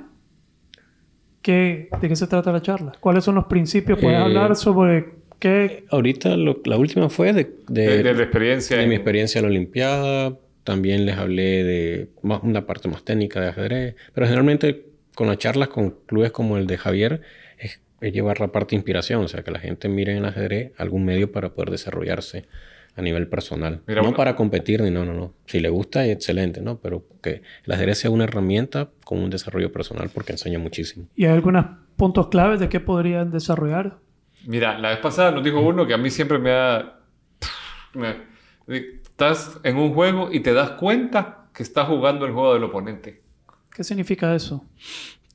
¿qué, 1.41 1.89
¿de 2.01 2.07
qué 2.07 2.15
se 2.15 2.25
trata 2.25 2.51
la 2.51 2.61
charla? 2.61 2.93
¿Cuáles 2.99 3.23
son 3.23 3.35
los 3.35 3.45
principios? 3.45 3.99
¿Puedes 3.99 4.17
eh, 4.17 4.23
hablar 4.23 4.55
sobre 4.55 5.09
qué? 5.37 5.83
Ahorita 5.89 6.35
lo, 6.35 6.61
la 6.65 6.77
última 6.77 7.09
fue 7.09 7.33
de, 7.33 7.55
de, 7.67 8.03
de, 8.03 8.13
la 8.13 8.23
experiencia. 8.23 8.77
De 8.77 8.87
mi 8.87 8.95
experiencia 8.95 9.39
en 9.39 9.45
la 9.45 9.49
Olimpiada. 9.49 10.37
También 10.63 11.05
les 11.05 11.17
hablé 11.17 11.63
de 11.63 12.09
más, 12.21 12.41
una 12.41 12.65
parte 12.65 12.87
más 12.87 13.03
técnica 13.03 13.41
de 13.41 13.49
ajedrez. 13.49 13.95
Pero 14.13 14.25
generalmente 14.25 14.85
con 15.13 15.27
las 15.27 15.37
charlas 15.37 15.67
con 15.67 15.91
clubes 16.07 16.31
como 16.31 16.57
el 16.57 16.65
de 16.65 16.77
Javier 16.77 17.21
es 18.03 18.13
llevar 18.13 18.39
la 18.39 18.51
parte 18.51 18.71
de 18.71 18.77
inspiración, 18.77 19.23
o 19.23 19.27
sea, 19.27 19.43
que 19.43 19.51
la 19.51 19.59
gente 19.59 19.87
mire 19.87 20.11
en 20.11 20.19
el 20.19 20.25
ajedrez 20.25 20.73
algún 20.77 21.05
medio 21.05 21.31
para 21.31 21.53
poder 21.53 21.71
desarrollarse 21.71 22.47
a 22.95 23.01
nivel 23.01 23.27
personal. 23.27 23.81
no 23.87 24.13
para 24.13 24.35
competir 24.35 24.81
ni 24.81 24.91
no, 24.91 25.05
no, 25.05 25.13
no. 25.13 25.33
Si 25.45 25.59
le 25.59 25.69
gusta, 25.69 26.05
excelente, 26.05 26.61
¿no? 26.61 26.77
Pero 26.79 27.05
que 27.21 27.41
el 27.65 27.73
ajedrez 27.73 27.99
sea 27.99 28.11
una 28.11 28.25
herramienta 28.25 28.89
con 29.03 29.19
un 29.19 29.29
desarrollo 29.29 29.71
personal 29.71 30.09
porque 30.13 30.33
enseña 30.33 30.59
muchísimo. 30.59 31.07
¿Y 31.15 31.25
hay 31.25 31.31
algunos 31.31 31.65
puntos 31.95 32.27
claves 32.27 32.59
de 32.59 32.69
qué 32.69 32.79
podrían 32.79 33.31
desarrollar? 33.31 33.97
Mira, 34.45 34.77
la 34.77 34.89
vez 34.89 34.99
pasada 34.99 35.31
nos 35.31 35.43
dijo 35.43 35.61
uno 35.61 35.87
que 35.87 35.93
a 35.93 35.97
mí 35.97 36.09
siempre 36.09 36.37
me 36.37 36.51
ha... 36.51 36.99
Estás 38.67 39.59
en 39.63 39.77
un 39.77 39.93
juego 39.93 40.29
y 40.31 40.41
te 40.41 40.53
das 40.53 40.71
cuenta 40.71 41.47
que 41.53 41.63
estás 41.63 41.87
jugando 41.87 42.25
el 42.25 42.33
juego 42.33 42.53
del 42.53 42.63
oponente. 42.63 43.21
¿Qué 43.73 43.83
significa 43.83 44.35
eso? 44.35 44.65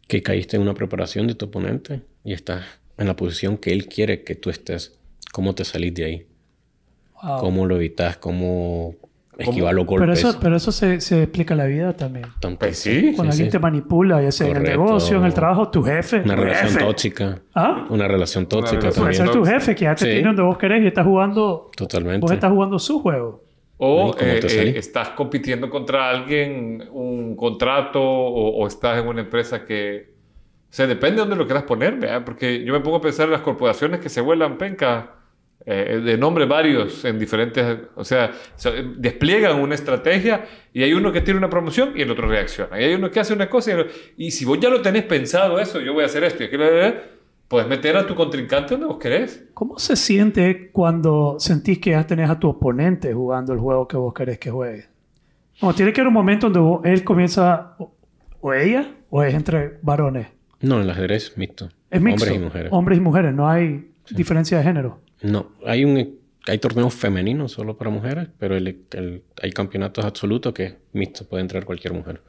Que 0.09 0.23
caíste 0.23 0.57
en 0.57 0.63
una 0.63 0.75
preparación 0.75 1.27
de 1.29 1.35
tu 1.37 1.47
oponente 1.47 2.01
y 2.25 2.33
estás 2.33 2.65
en 2.97 3.07
la 3.07 3.15
posición 3.15 3.57
que 3.59 3.73
él 3.73 3.87
quiere 3.87 4.25
que 4.25 4.35
tú 4.35 4.51
estés. 4.51 4.99
¿Cómo 5.33 5.55
te 5.55 5.65
salís 5.65 5.95
de 5.95 6.05
ahí? 6.05 6.27
¿Cómo 7.41 7.67
lo 7.67 7.77
evitas? 7.77 8.17
¿Cómo 8.17 8.95
esquivar 9.37 9.75
los 9.75 9.87
golpes? 9.87 10.09
Pero 10.09 10.13
eso, 10.31 10.39
pero 10.41 10.57
eso 10.57 10.73
se, 10.73 11.01
se 11.01 11.23
explica 11.25 11.55
en 11.55 11.59
la 11.59 11.67
vida 11.67 11.93
también. 11.93 12.27
Pues 12.59 12.79
sí. 12.79 13.13
Cuando 13.15 13.33
alguien 13.33 13.51
te 13.51 13.59
manipula, 13.59 14.23
ya 14.23 14.33
sea 14.33 14.49
en 14.49 14.57
el 14.57 14.63
negocio, 14.63 15.19
en 15.19 15.25
el 15.25 15.35
trabajo, 15.35 15.69
tu 15.71 15.83
jefe. 15.83 16.23
Una 16.25 16.35
tu 16.37 16.43
relación 16.43 16.69
jefe. 16.73 16.85
tóxica. 16.85 17.39
¿Ah? 17.55 17.87
Una 17.91 18.09
relación 18.09 18.47
tóxica 18.47 18.81
relación 18.81 19.05
Puede 19.05 19.17
también. 19.19 19.35
ser 19.35 19.43
tu 19.43 19.45
jefe 19.45 19.75
que 19.75 19.85
ya 19.85 19.95
te 19.95 20.05
Sí. 20.05 20.11
tiene 20.11 20.27
donde 20.29 20.43
vos 20.43 20.59
querés 20.59 20.83
y 20.83 20.87
estás 20.87 21.05
jugando. 21.07 21.71
Totalmente. 21.77 22.21
Vos 22.21 22.31
estás 22.33 22.51
jugando 22.51 22.79
su 22.79 23.01
juego. 23.01 23.45
O 23.81 24.15
¿Cómo 24.17 24.17
te 24.17 24.25
eh, 24.75 24.77
eh, 24.77 24.79
estás 24.79 25.11
compitiendo 25.11 25.71
contra 25.71 26.11
alguien, 26.11 26.89
un 26.93 27.37
contrato, 27.37 28.01
o, 28.03 28.51
o 28.63 28.67
estás 28.67 29.01
en 29.01 29.09
una 29.09 29.21
empresa 29.23 29.65
que... 29.65 30.15
O 30.71 30.73
sea, 30.75 30.87
depende 30.87 31.17
de 31.17 31.21
dónde 31.21 31.37
lo 31.37 31.47
quieras 31.47 31.65
poner, 31.65 31.97
¿verdad? 31.97 32.25
Porque 32.25 32.65
yo 32.65 32.73
me 32.75 32.81
pongo 32.81 32.97
a 32.99 33.01
pensar 33.01 33.27
en 33.27 33.33
las 33.33 33.43
corporaciones 33.43 34.01
que 34.01 34.09
se 34.09 34.21
vuelan 34.21 34.59
penca. 34.59 35.15
eh, 35.67 36.01
de 36.05 36.19
nombre 36.19 36.47
varios 36.47 37.05
en 37.05 37.19
diferentes, 37.19 37.79
o 37.97 38.05
sea, 38.05 38.33
despliegan 38.97 39.61
una 39.61 39.75
estrategia 39.75 40.45
y 40.73 40.83
hay 40.83 40.93
uno 40.95 41.13
que 41.13 41.21
tiene 41.21 41.39
una 41.39 41.51
promoción 41.51 41.93
y 41.97 42.03
el 42.03 42.11
otro 42.11 42.29
reacciona. 42.29 42.81
Y 42.81 42.85
hay 42.85 42.95
uno 42.95 43.11
que 43.11 43.21
hace 43.21 43.33
una 43.35 43.49
cosa 43.51 43.71
y, 43.73 43.75
el- 43.75 43.91
y 44.17 44.31
si 44.31 44.45
vos 44.45 44.59
ya 44.61 44.71
lo 44.71 44.81
tenés 44.83 45.05
pensado 45.05 45.59
eso, 45.61 45.81
yo 45.81 45.93
voy 45.95 46.03
a 46.05 46.07
hacer 46.07 46.25
esto 46.25 46.43
y 46.43 46.47
aquello, 46.47 46.65
puedes 47.49 47.69
meter 47.69 47.97
a 47.97 48.07
tu 48.07 48.15
contrincante 48.15 48.75
donde 48.75 48.87
vos 48.87 48.99
querés. 48.99 49.45
¿Cómo 49.55 49.79
se 49.79 49.97
siente 49.97 50.71
cuando 50.71 51.37
sentís 51.39 51.79
que 51.79 51.91
ya 51.91 52.07
tenés 52.07 52.31
a 52.31 52.39
tu 52.39 52.49
oponente 52.49 53.13
jugando 53.13 53.53
el 53.53 53.59
juego 53.59 53.89
que 53.89 53.97
vos 53.97 54.13
querés 54.15 54.39
que 54.39 54.51
juegue? 54.51 54.87
Como 55.61 55.75
tiene 55.75 55.93
que 55.93 56.01
haber 56.01 56.09
un 56.09 56.15
momento 56.15 56.47
donde 56.47 56.61
vos- 56.61 56.81
él 56.85 57.03
comienza, 57.05 57.75
o, 57.79 57.93
o 58.41 58.53
ella, 58.55 58.95
o 59.11 59.23
es 59.23 59.35
entre 59.35 59.79
varones. 59.83 60.29
No, 60.61 60.81
el 60.81 60.89
ajedrez 60.91 61.37
mixto. 61.37 61.69
Es 61.91 62.01
mixto. 62.01 62.25
Hombres 62.25 62.41
y 62.41 62.45
mujeres. 62.45 62.73
Hombres 62.73 62.99
y 62.99 63.01
mujeres, 63.01 63.35
no 63.35 63.49
hay 63.49 63.91
diferencia 64.11 64.59
de 64.59 64.65
género. 64.65 65.01
No, 65.23 65.49
hay 65.67 65.85
un 65.85 66.19
hay 66.47 66.57
torneos 66.59 66.95
femeninos 66.95 67.53
solo 67.53 67.77
para 67.77 67.91
mujeres, 67.91 68.29
pero 68.39 68.57
el- 68.57 68.85
el- 68.93 69.23
hay 69.43 69.51
campeonatos 69.53 70.05
absolutos 70.07 70.55
que 70.55 70.65
es 70.65 70.75
mixto, 70.95 71.27
puede 71.29 71.43
entrar 71.43 71.65
cualquier 71.67 71.93
mujer. 71.93 72.23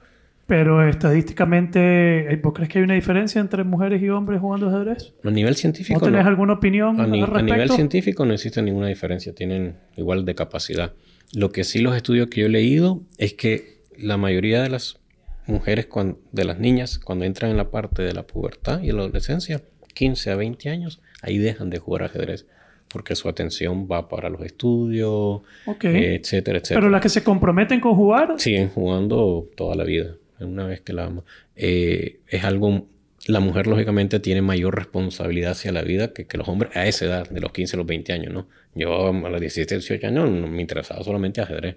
Pero 0.50 0.86
estadísticamente, 0.88 2.36
¿vos 2.44 2.54
crees 2.54 2.70
que 2.70 2.80
hay 2.80 2.84
una 2.84 2.96
diferencia 2.96 3.40
entre 3.40 3.64
mujeres 3.64 4.02
y 4.02 4.10
hombres 4.10 4.42
jugando 4.42 4.68
ajedrez? 4.68 5.14
A 5.24 5.30
nivel 5.30 5.52
¿No 5.54 5.58
científico, 5.58 6.02
tenés 6.02 6.24
no. 6.24 6.30
alguna 6.30 6.54
opinión 6.54 7.00
A, 7.00 7.04
al 7.04 7.14
a 7.14 7.26
respecto? 7.28 7.44
nivel 7.54 7.70
científico 7.70 8.26
no 8.26 8.34
existe 8.34 8.62
ninguna 8.62 8.88
diferencia, 8.88 9.34
tienen 9.34 9.76
igual 9.96 10.26
de 10.26 10.36
capacidad. 10.36 10.94
Lo 11.34 11.52
que 11.52 11.64
sí 11.64 11.80
los 11.80 11.96
estudios 11.96 12.28
que 12.28 12.42
yo 12.42 12.48
he 12.48 12.50
leído 12.50 13.02
es 13.18 13.34
que 13.36 13.84
la 13.98 14.18
mayoría 14.18 14.62
de 14.62 14.70
las 14.70 15.00
mujeres, 15.46 15.86
cuan- 15.88 16.18
de 16.32 16.46
las 16.46 16.60
niñas, 16.60 17.00
cuando 17.00 17.26
entran 17.26 17.52
en 17.52 17.58
la 17.58 17.70
parte 17.72 18.02
de 18.02 18.14
la 18.14 18.24
pubertad 18.26 18.82
y 18.82 18.92
la 18.92 19.00
adolescencia, 19.02 19.62
15 19.94 20.32
a 20.32 20.36
20 20.36 20.70
años, 20.70 21.02
ahí 21.22 21.38
dejan 21.38 21.70
de 21.70 21.78
jugar 21.80 22.04
ajedrez, 22.04 22.48
porque 22.92 23.16
su 23.16 23.30
atención 23.30 23.88
va 23.92 24.10
para 24.10 24.30
los 24.30 24.42
estudios, 24.42 25.42
Ok. 25.66 25.86
eh, 25.86 26.16
etcétera, 26.16 26.58
etcétera. 26.58 26.80
Pero 26.82 26.90
las 26.90 27.02
que 27.02 27.10
se 27.10 27.24
comprometen 27.24 27.80
con 27.80 27.94
jugar, 27.96 28.34
Siguen 28.38 28.70
jugando 28.70 29.48
toda 29.56 29.76
la 29.76 29.84
vida, 29.84 30.16
una 30.46 30.66
vez 30.66 30.82
que 30.82 30.94
la 30.94 31.06
ama. 31.06 31.24
Eh, 31.56 32.20
es 32.28 32.44
algo, 32.44 32.88
la 33.28 33.40
mujer 33.40 33.68
lógicamente 33.68 34.20
tiene 34.20 34.42
mayor 34.42 34.76
responsabilidad 34.76 35.52
hacia 35.52 35.72
la 35.72 35.82
vida 35.82 36.14
que, 36.14 36.26
que 36.28 36.38
los 36.38 36.48
hombres 36.48 36.76
a 36.76 36.88
esa 36.88 37.06
edad, 37.06 37.30
de 37.30 37.40
los 37.42 37.52
15 37.52 37.76
a 37.76 37.78
los 37.78 37.86
20 37.88 38.14
años, 38.14 38.34
¿no? 38.34 38.48
Yo 38.76 39.10
a 39.10 39.14
los 39.30 39.40
17, 39.42 39.76
18 39.76 40.08
años 40.08 40.30
no 40.30 40.48
me 40.48 40.62
interesaba 40.62 41.04
solamente 41.04 41.42
ajedrez. 41.42 41.76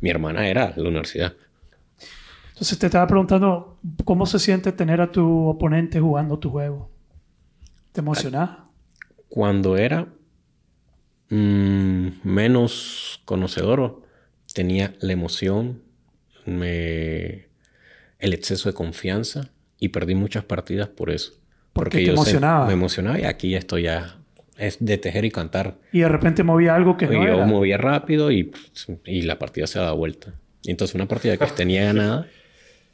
Mi 0.00 0.10
hermana 0.10 0.48
era 0.48 0.72
la 0.76 0.88
universidad. 0.88 1.34
entonces 2.50 2.78
te 2.78 2.86
estaba 2.86 3.06
preguntando 3.06 3.78
cómo 4.04 4.26
se 4.26 4.38
siente 4.38 4.72
tener 4.72 5.00
a 5.00 5.10
tu 5.10 5.48
oponente 5.48 6.00
jugando 6.00 6.38
tu 6.38 6.50
juego. 6.50 6.90
¿Te 7.92 8.00
emocionás? 8.00 8.50
Cuando 9.28 9.76
era 9.76 10.06
mm, 11.30 12.08
menos 12.24 13.20
conocedor, 13.24 14.02
tenía 14.52 14.94
la 15.00 15.12
emoción, 15.12 15.82
me- 16.46 17.46
el 18.24 18.32
exceso 18.32 18.68
de 18.68 18.74
confianza 18.74 19.50
y 19.78 19.88
perdí 19.88 20.14
muchas 20.14 20.44
partidas 20.44 20.88
por 20.88 21.10
eso. 21.10 21.32
Porque 21.72 21.98
te 21.98 22.04
yo 22.06 22.12
emocionaba. 22.12 22.66
me 22.66 22.72
emocionaba 22.72 23.18
y 23.20 23.24
aquí 23.24 23.50
ya 23.50 23.58
estoy 23.58 23.82
ya. 23.82 24.16
Es 24.56 24.76
de 24.80 24.98
tejer 24.98 25.24
y 25.24 25.30
cantar. 25.30 25.74
Y 25.92 26.00
de 26.00 26.08
repente 26.08 26.42
movía 26.44 26.74
algo 26.76 26.96
que 26.96 27.06
Y 27.06 27.08
no 27.08 27.14
yo 27.26 27.34
era. 27.34 27.44
movía 27.46 27.76
rápido 27.76 28.30
y, 28.30 28.52
y 29.04 29.22
la 29.22 29.38
partida 29.38 29.66
se 29.66 29.78
daba 29.80 29.92
vuelta. 29.92 30.34
Y 30.62 30.70
entonces 30.70 30.94
una 30.94 31.06
partida 31.06 31.36
que 31.36 31.46
tenía 31.46 31.84
ganada 31.84 32.26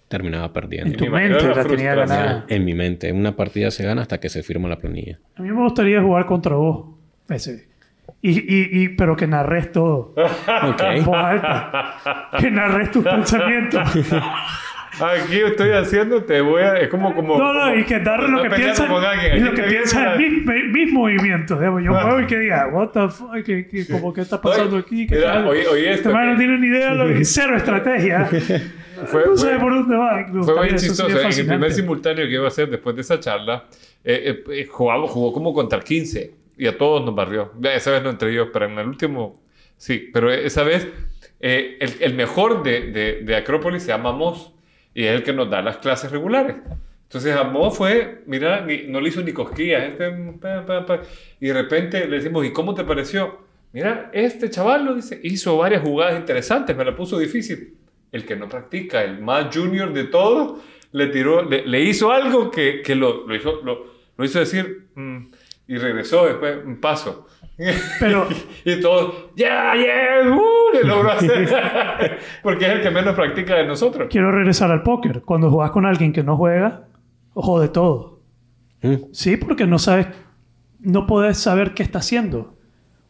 terminaba 0.08 0.52
perdiendo. 0.52 0.90
En 0.92 0.96
tu 0.96 1.06
mente 1.10 1.42
la 1.46 1.54
la 1.54 1.64
tenía 1.64 1.94
ganada. 1.94 2.44
En 2.48 2.64
mi 2.64 2.74
mente, 2.74 3.12
una 3.12 3.36
partida 3.36 3.70
se 3.70 3.84
gana 3.84 4.02
hasta 4.02 4.18
que 4.18 4.28
se 4.28 4.42
firma 4.42 4.68
la 4.68 4.78
planilla. 4.78 5.20
A 5.36 5.42
mí 5.42 5.50
me 5.50 5.62
gustaría 5.62 6.02
jugar 6.02 6.26
contra 6.26 6.56
vos. 6.56 6.96
Ese. 7.28 7.68
Y, 8.22 8.30
y, 8.40 8.68
y, 8.82 8.88
pero 8.96 9.14
que 9.16 9.26
narres 9.28 9.70
todo. 9.70 10.14
Ok. 10.16 10.80
En 10.94 11.04
voz 11.04 11.16
alta. 11.16 12.30
Que 12.40 12.50
narres 12.50 12.90
tus 12.90 13.04
pensamientos. 13.16 13.88
Aquí 15.02 15.36
estoy 15.38 15.70
haciendo, 15.70 16.22
te 16.24 16.40
voy 16.40 16.62
a. 16.62 16.76
Es 16.78 16.88
como. 16.88 17.14
como 17.14 17.38
No, 17.38 17.52
no, 17.52 17.74
y 17.76 17.84
que 17.84 17.98
narres 17.98 18.30
lo 18.30 18.42
que 18.42 18.48
alguien, 19.06 19.36
Y 19.36 19.40
lo 19.40 19.52
que 19.54 19.62
en 19.62 19.82
una- 19.96 20.14
mis, 20.72 20.92
movimientos. 20.92 21.58
digamos. 21.58 21.82
Yo 21.82 21.92
muevo 21.92 22.20
y 22.20 22.26
que 22.26 22.38
diga, 22.38 22.68
what 22.68 22.88
the 22.88 23.08
fuck, 23.08 23.42
que, 23.44 23.66
que, 23.66 23.86
como 23.86 24.12
que 24.12 24.20
está 24.22 24.40
pasando 24.40 24.76
aquí. 24.76 25.06
¿Qué 25.06 25.16
mira, 25.16 25.46
oye- 25.46 25.66
oye 25.68 25.92
este 25.92 26.08
man 26.08 26.32
no 26.32 26.36
tiene 26.38 26.58
ni 26.58 26.66
idea 26.68 26.90
de 26.90 26.96
lo 26.96 27.06
que 27.18 27.24
cero 27.24 27.56
estrategia. 27.56 28.26
Fue- 29.06 29.24
no 29.24 29.36
sabe 29.36 29.58
por 29.58 29.72
dónde 29.74 29.96
va. 29.96 30.26
Fue 30.42 30.62
bien 30.64 30.76
chistoso. 30.76 31.08
sería 31.08 31.22
En 31.30 31.38
el 31.40 31.46
primer 31.46 31.72
simultáneo 31.72 32.26
que 32.26 32.32
iba 32.34 32.44
a 32.44 32.48
hacer 32.48 32.68
después 32.68 32.94
de 32.94 33.02
esa 33.02 33.18
charla, 33.18 33.64
eh, 34.04 34.42
eh, 34.46 34.52
eh, 34.62 34.66
jugó 35.08 35.32
como 35.32 35.54
contra 35.54 35.80
15 35.80 36.32
y 36.58 36.66
a 36.66 36.76
todos 36.76 37.02
nos 37.04 37.14
barrió. 37.14 37.52
Esa 37.62 37.90
vez 37.92 38.02
no 38.02 38.10
entré 38.10 38.34
yo, 38.34 38.52
pero 38.52 38.66
en 38.66 38.78
el 38.78 38.86
último 38.86 39.40
sí. 39.78 40.10
Pero 40.12 40.30
esa 40.30 40.62
vez 40.64 40.86
eh, 41.40 41.78
el, 41.80 41.92
el 42.00 42.14
mejor 42.14 42.62
de, 42.62 42.90
de, 42.90 43.20
de 43.22 43.36
Acrópolis 43.36 43.82
se 43.84 43.88
llama 43.88 44.12
Moss 44.12 44.52
y 44.94 45.04
es 45.04 45.12
el 45.12 45.22
que 45.22 45.32
nos 45.32 45.48
da 45.50 45.62
las 45.62 45.78
clases 45.78 46.10
regulares. 46.10 46.56
Entonces 47.04 47.34
a 47.34 47.44
Moss 47.44 47.76
fue, 47.76 48.22
mira, 48.26 48.66
no 48.88 49.00
le 49.00 49.08
hizo 49.08 49.20
ni 49.22 49.32
cosquillas. 49.32 49.82
este, 49.82 50.10
pa, 50.40 50.64
pa, 50.64 50.86
pa, 50.86 51.00
y 51.40 51.46
de 51.48 51.52
repente 51.52 52.06
le 52.06 52.18
decimos, 52.18 52.46
¿y 52.46 52.52
cómo 52.52 52.74
te 52.74 52.84
pareció? 52.84 53.40
Mira, 53.72 54.10
este 54.12 54.50
chaval 54.50 54.84
lo 54.84 54.94
dice, 54.94 55.20
hizo 55.22 55.56
varias 55.56 55.82
jugadas 55.82 56.18
interesantes, 56.18 56.76
me 56.76 56.84
la 56.84 56.94
puso 56.94 57.18
difícil 57.18 57.74
el 58.12 58.24
que 58.24 58.36
no 58.36 58.48
practica, 58.48 59.02
el 59.02 59.20
más 59.20 59.54
junior 59.54 59.92
de 59.92 60.04
todos, 60.04 60.60
le 60.92 61.06
tiró, 61.08 61.48
le, 61.48 61.66
le 61.66 61.80
hizo 61.80 62.10
algo 62.10 62.50
que, 62.50 62.82
que 62.82 62.94
lo, 62.94 63.26
lo 63.26 63.34
hizo, 63.34 63.60
lo, 63.62 63.86
lo 64.16 64.24
hizo 64.24 64.40
decir 64.40 64.88
mm, 64.94 65.26
y 65.70 65.78
regresó 65.78 66.26
después 66.26 66.58
un 66.66 66.80
paso. 66.80 67.28
Pero- 68.00 68.26
y 68.64 68.80
todos, 68.80 69.30
ya, 69.36 69.72
ya, 69.76 70.28
uh, 70.28 70.74
le 70.74 70.82
logró 70.82 71.12
hacer. 71.12 71.48
Porque 72.42 72.66
es 72.66 72.72
el 72.72 72.82
que 72.82 72.90
menos 72.90 73.14
practica 73.14 73.54
de 73.54 73.66
nosotros. 73.66 74.08
Quiero 74.10 74.32
regresar 74.32 74.72
al 74.72 74.82
póker. 74.82 75.22
Cuando 75.22 75.48
jugás 75.48 75.70
con 75.70 75.86
alguien 75.86 76.12
que 76.12 76.24
no 76.24 76.36
juega, 76.36 76.88
jode 77.34 77.68
todo. 77.68 78.18
Mm. 78.82 78.96
Sí, 79.12 79.36
porque 79.36 79.64
no 79.66 79.78
sabes, 79.78 80.08
no 80.80 81.06
puedes 81.06 81.38
saber 81.38 81.72
qué 81.72 81.84
está 81.84 82.00
haciendo. 82.00 82.56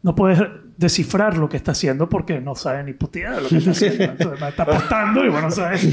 No 0.03 0.13
puedes 0.13 0.39
descifrar 0.81 1.37
lo 1.37 1.47
que 1.47 1.55
está 1.57 1.71
haciendo 1.71 2.09
porque 2.09 2.41
no 2.41 2.55
sabe 2.55 2.83
ni 2.83 2.93
putear 2.93 3.41
lo 3.41 3.47
que 3.47 3.57
está 3.57 3.71
haciendo. 3.71 4.03
Entonces, 4.11 4.49
está 4.49 4.63
apostando 4.63 5.23
y 5.23 5.29
bueno, 5.29 5.49
sabes, 5.51 5.83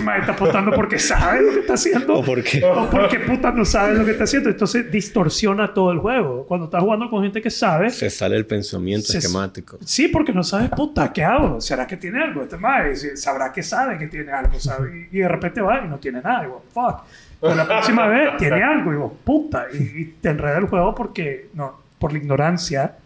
me 0.00 0.18
está 0.18 0.32
apostando 0.32 0.72
porque 0.72 0.98
sabe 0.98 1.42
lo 1.42 1.52
que 1.52 1.60
está 1.60 1.74
haciendo. 1.74 2.14
¿O 2.14 2.24
por 2.24 2.42
qué? 2.42 2.64
O 2.64 2.88
porque 2.90 3.20
puta 3.20 3.52
no 3.52 3.64
sabe 3.64 3.94
lo 3.94 4.04
que 4.04 4.12
está 4.12 4.24
haciendo. 4.24 4.48
Entonces 4.50 4.90
distorsiona 4.90 5.72
todo 5.74 5.92
el 5.92 5.98
juego. 5.98 6.46
Cuando 6.46 6.64
estás 6.66 6.82
jugando 6.82 7.08
con 7.10 7.22
gente 7.22 7.40
que 7.42 7.50
sabe, 7.50 7.90
Se 7.90 8.10
sale 8.10 8.36
el 8.36 8.46
pensamiento 8.46 9.06
Se- 9.12 9.18
esquemático. 9.18 9.78
Sí, 9.84 10.08
porque 10.08 10.32
no 10.32 10.42
sabes, 10.42 10.70
puta, 10.70 11.12
¿qué 11.12 11.22
hago? 11.22 11.60
¿Será 11.60 11.86
que 11.86 11.96
tiene 11.96 12.22
algo? 12.22 12.42
Este 12.42 12.56
sí, 12.96 13.16
sabrá 13.16 13.52
que 13.52 13.62
sabe 13.62 13.98
que 13.98 14.08
tiene 14.08 14.32
algo, 14.32 14.58
¿sabe? 14.58 15.08
Y, 15.12 15.18
y 15.18 15.20
de 15.20 15.28
repente 15.28 15.60
va 15.60 15.84
y 15.84 15.88
no 15.88 15.98
tiene 15.98 16.20
nada. 16.22 16.44
Y 16.44 16.48
vos, 16.48 16.62
fuck. 16.72 17.02
Pero 17.40 17.54
la 17.54 17.66
próxima 17.66 18.06
vez 18.06 18.36
tiene 18.38 18.62
algo 18.62 18.92
y 18.92 18.96
vos, 18.96 19.12
puta. 19.24 19.66
Y, 19.72 19.76
y 20.00 20.04
te 20.20 20.30
enreda 20.30 20.58
el 20.58 20.64
juego 20.66 20.94
porque, 20.94 21.50
no, 21.54 21.78
por 21.98 22.12
la 22.12 22.18
ignorancia 22.18 22.96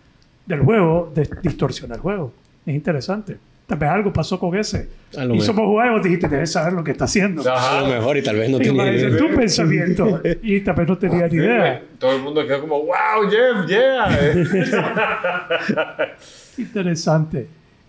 del 0.46 0.60
juego, 0.60 1.12
de- 1.14 1.28
distorsiona 1.42 1.94
el 1.94 2.00
juego. 2.00 2.32
Es 2.66 2.74
interesante. 2.74 3.36
Tal 3.66 3.78
vez 3.78 3.88
algo 3.90 4.12
pasó 4.12 4.38
con 4.38 4.54
ese. 4.56 4.88
A 5.16 5.24
lo 5.24 5.34
Y 5.34 5.38
mejor. 5.38 5.46
somos 5.46 5.66
juegos, 5.66 6.02
dijiste, 6.02 6.28
debes 6.28 6.52
saber 6.52 6.72
lo 6.74 6.84
que 6.84 6.90
está 6.90 7.04
haciendo. 7.04 7.42
A 7.50 7.80
lo 7.80 7.86
mejor 7.88 8.16
y 8.16 8.22
tal 8.22 8.36
vez 8.36 8.50
no 8.50 8.58
Y 8.58 8.62
tenía 8.64 8.92
idea. 8.92 9.16
tu 9.16 9.28
pensamiento. 9.34 10.20
Y 10.42 10.60
tal 10.60 10.74
vez 10.74 10.88
no 10.88 10.98
tenía 10.98 11.28
ni 11.28 11.36
idea. 11.36 11.82
Todo 11.98 12.16
el 12.16 12.22
mundo 12.22 12.46
quedó 12.46 12.60
como, 12.60 12.80
wow, 12.80 13.30
Jeff, 13.30 13.66
yeah. 13.68 14.08
Interesante. 16.58 17.46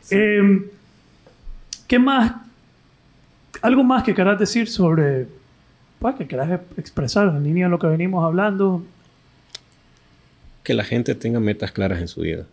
Eh, 0.10 0.62
¿Qué 1.88 2.00
más? 2.00 2.34
¿Algo 3.62 3.84
más 3.84 4.04
que 4.04 4.14
querás 4.14 4.40
decir 4.40 4.68
sobre, 4.68 5.28
pues, 6.00 6.16
que 6.16 6.28
querás 6.28 6.60
expresar 6.78 7.28
en 7.30 7.44
línea 7.44 7.66
de 7.66 7.72
lo 7.72 7.80
que 7.80 7.88
venimos 7.88 8.24
hablando? 8.26 8.84
Que 10.64 10.74
la 10.74 10.84
gente 10.84 11.16
tenga 11.16 11.40
metas 11.40 11.72
claras 11.72 12.00
en 12.00 12.08
su 12.08 12.22
vida. 12.22 12.46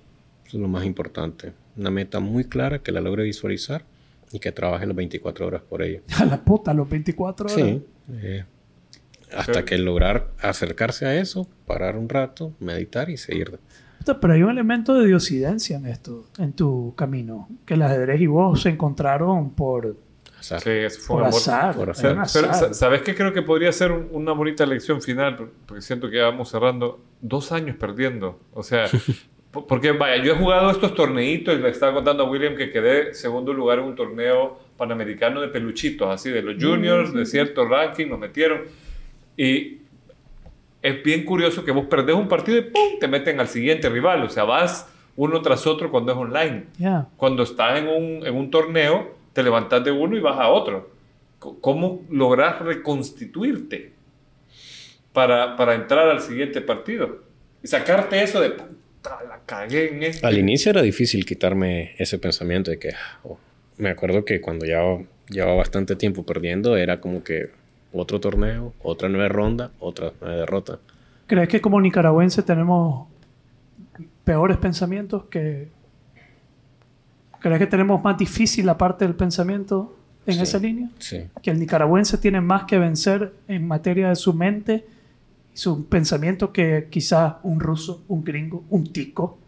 Eso 0.47 0.57
es 0.57 0.63
lo 0.63 0.69
más 0.69 0.85
importante. 0.85 1.53
Una 1.77 1.91
meta 1.91 2.21
muy 2.21 2.45
clara 2.45 2.81
que 2.81 2.93
la 2.93 3.01
logre 3.01 3.23
visualizar 3.23 3.85
y 4.33 4.39
que 4.39 4.53
trabaje 4.53 4.87
las 4.87 4.97
24 4.97 5.47
horas 5.47 5.63
por 5.63 5.83
ella. 5.83 6.01
A 6.19 6.25
la 6.25 6.45
puta, 6.45 6.75
los 6.75 6.89
24 6.89 7.47
horas. 7.47 7.55
Sí. 7.55 7.83
eh, 8.15 8.45
hasta 9.35 9.65
que 9.65 9.79
lograr 9.79 10.31
acercarse 10.41 11.07
a 11.07 11.17
eso, 11.17 11.49
parar 11.67 11.97
un 11.97 12.09
rato, 12.09 12.53
meditar 12.59 13.11
y 13.11 13.17
seguir. 13.17 13.59
Pero 14.05 14.33
hay 14.33 14.43
un 14.43 14.51
elemento 14.51 14.95
de 14.95 15.07
diosidencia 15.07 15.77
en 15.77 15.87
esto, 15.87 16.27
en 16.39 16.53
tu 16.53 16.95
camino. 16.97 17.49
Que 17.65 17.75
el 17.75 17.83
ajedrez 17.83 18.21
y 18.21 18.27
vos 18.27 18.63
se 18.63 18.71
encontraron 18.71 19.51
por, 19.51 19.97
azar. 20.41 20.61
Sí, 20.61 20.70
eso 20.70 21.01
fue 21.01 21.07
por 21.09 21.22
un 21.22 21.28
amor. 21.28 21.38
azar. 21.38 21.74
por 21.76 21.91
azar. 21.91 22.26
Pero, 22.32 22.51
azar. 22.51 22.74
¿sabes 22.74 23.03
qué? 23.03 23.14
Creo 23.14 23.32
que 23.32 23.43
podría 23.43 23.70
ser 23.72 23.93
un- 23.93 24.09
una 24.12 24.32
bonita 24.32 24.66
lección 24.66 25.01
final, 25.01 25.36
por- 25.36 25.51
porque 25.66 25.82
siento 25.82 26.11
que 26.11 26.16
ya 26.16 26.24
vamos 26.24 26.51
cerrando 26.51 27.01
dos 27.20 27.53
años 27.53 27.76
perdiendo. 27.76 28.41
O 28.53 28.62
sea, 28.62 28.86
po- 29.53 29.66
porque 29.66 29.93
vaya, 29.93 30.22
yo 30.22 30.32
he 30.32 30.36
jugado 30.36 30.70
estos 30.70 30.95
torneitos 30.95 31.55
y 31.57 31.59
le 31.62 31.68
estaba 31.68 31.95
contando 31.95 32.24
a 32.24 32.30
William 32.30 32.57
que 32.57 32.70
quedé 32.70 33.14
segundo 33.14 33.53
lugar 33.53 33.78
en 33.78 33.84
un 33.84 33.95
torneo 33.95 34.59
panamericano 34.76 35.41
de 35.41 35.49
peluchitos, 35.49 36.09
así 36.12 36.30
de 36.30 36.43
los 36.43 36.62
juniors, 36.62 37.12
de 37.14 37.26
cierto 37.26 37.66
ranking, 37.66 38.07
nos 38.09 38.18
metieron. 38.18 38.62
Y 39.36 39.78
es 40.82 41.03
bien 41.03 41.24
curioso 41.24 41.64
que 41.64 41.72
vos 41.72 41.84
perdés 41.86 42.16
un 42.16 42.28
partido 42.28 42.59
y 42.59 42.62
¡pum! 42.62 42.99
te 42.99 43.07
meten 43.09 43.38
al 43.41 43.49
siguiente 43.49 43.88
rival. 43.91 44.22
O 44.24 44.28
sea, 44.30 44.45
vas 44.45 44.88
uno 45.16 45.43
tras 45.43 45.66
otro 45.66 45.91
cuando 45.91 46.12
es 46.12 46.18
online. 46.18 46.64
Yeah. 46.78 47.09
Cuando 47.18 47.43
estás 47.43 47.78
en 47.78 47.88
un, 47.88 48.26
en 48.26 48.34
un 48.34 48.51
torneo, 48.51 49.14
te 49.33 49.43
levantas 49.43 49.85
de 49.85 49.91
uno 49.91 50.16
y 50.16 50.20
vas 50.20 50.39
a 50.39 50.49
otro. 50.49 50.91
¿Cómo 51.39 52.03
logras 52.11 52.61
reconstituirte 52.61 53.93
para, 55.12 55.57
para 55.57 55.74
entrar 55.74 56.09
al 56.09 56.20
siguiente 56.20 56.61
partido? 56.61 57.22
Y 57.62 57.68
sacarte 57.68 58.22
eso 58.22 58.41
de, 58.41 58.51
puta, 58.51 59.18
la 59.28 59.41
cagué 59.47 59.91
en 59.91 60.03
esto. 60.03 60.26
Al 60.26 60.39
inicio 60.39 60.70
era 60.70 60.83
difícil 60.83 61.24
quitarme 61.24 61.95
ese 61.99 62.18
pensamiento 62.18 62.70
de 62.70 62.78
que... 62.78 62.91
oh, 63.24 63.39
me 63.78 63.89
acuerdo 63.89 64.26
que 64.26 64.43
cuando 64.43 64.66
ya 64.66 64.81
llevaba 65.31 65.57
bastante 65.57 65.97
tiempo 65.97 66.24
perdiendo, 66.24 66.76
era 66.76 67.01
como 67.01 67.24
que 67.24 67.51
otro 67.93 68.20
torneo, 68.20 68.74
otra 68.83 69.09
nueva 69.09 69.28
ronda, 69.28 69.70
otra 69.78 70.12
nueva 70.20 70.37
derrota. 70.37 70.78
¿Crees 71.26 71.49
que 71.49 71.61
como 71.61 71.81
nicaragüense 71.81 72.43
tenemos 72.43 73.09
peores 74.24 74.59
pensamientos 74.59 75.24
que... 75.31 75.68
¿Crees 77.41 77.59
que 77.59 77.66
tenemos 77.66 78.03
más 78.03 78.16
difícil 78.18 78.66
la 78.66 78.76
parte 78.76 79.05
del 79.07 79.14
pensamiento 79.14 79.97
en 80.26 80.34
Sí. 80.34 80.43
esa 80.43 80.59
línea? 80.59 80.91
Sí. 80.99 81.22
Que 81.43 81.51
el 81.51 81.59
nicaragüense 81.59 82.18
tiene 82.18 82.41
más 82.41 82.64
que 82.64 82.78
vencer 82.78 83.32
en 83.49 83.66
materia 83.66 84.09
de 84.11 84.16
su 84.16 84.34
mente 84.34 84.86
y 85.55 85.57
su 85.57 85.86
pensamiento 85.86 86.53
que 86.53 86.88
quizás 86.91 87.34
un 87.43 87.61
ruso, 87.61 88.05
un 88.09 88.22
gringo, 88.24 88.64
un 88.70 88.93
tico. 88.93 89.38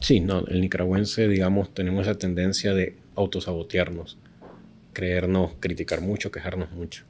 Sí, 0.00 0.20
no, 0.20 0.40
el 0.46 0.60
nicaragüense, 0.60 1.28
digamos, 1.28 1.72
tenemos 1.72 2.06
esa 2.06 2.18
tendencia 2.18 2.74
de 2.74 2.96
autosabotearnos, 3.16 4.18
creernos, 4.92 5.52
criticar 5.60 6.00
mucho, 6.00 6.30
quejarnos 6.30 6.72
mucho 6.72 7.04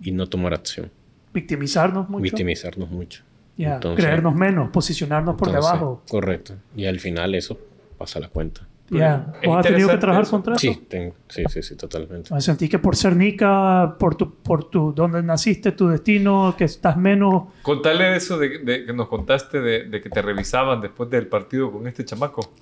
y 0.00 0.12
no 0.12 0.28
tomar 0.28 0.54
acción, 0.54 0.90
Victimizarnos 1.34 2.08
mucho. 2.08 2.22
victimizarnos 2.22 2.90
mucho. 2.90 3.22
Ya, 3.56 3.74
Entonces- 3.74 4.04
creernos 4.04 4.34
menos, 4.34 4.70
posicionarnos 4.70 5.36
por 5.36 5.48
Entonces, 5.48 5.72
debajo. 5.72 6.02
Correcto. 6.08 6.54
Y 6.76 6.86
al 6.86 6.98
final 7.00 7.34
eso 7.34 7.58
pasa 7.98 8.18
la 8.20 8.28
cuenta. 8.28 8.66
Ya, 8.90 9.32
Es 9.40 9.48
¿Vos 9.48 9.56
has 9.58 9.66
tenido 9.66 9.88
que 9.88 9.96
trabajar 9.96 10.24
eso? 10.24 10.42
Sí, 10.56 10.86
tengo- 10.88 11.14
sí, 11.28 11.42
sí, 11.48 11.62
sí, 11.62 11.74
totalmente. 11.74 12.32
¿Me 12.34 12.40
sentís 12.40 12.68
que 12.68 12.78
por 12.78 12.96
ser 12.96 13.16
nica, 13.16 13.96
por 13.98 14.14
tu, 14.14 14.34
por 14.34 14.68
tu, 14.68 14.92
donde 14.92 15.22
naciste, 15.22 15.72
tu 15.72 15.88
destino, 15.88 16.54
que 16.56 16.64
estás 16.64 16.96
menos... 16.96 17.44
Contarle 17.62 18.14
eso 18.14 18.36
de, 18.38 18.58
de- 18.58 18.84
que 18.84 18.92
nos 18.92 19.08
contaste 19.08 19.60
de, 19.62 19.84
de 19.84 20.00
que 20.02 20.10
te 20.10 20.20
revisaban 20.20 20.82
después 20.82 21.08
del 21.08 21.26
partido 21.28 21.72
con 21.72 21.86
este 21.86 22.04
chamaco. 22.04 22.52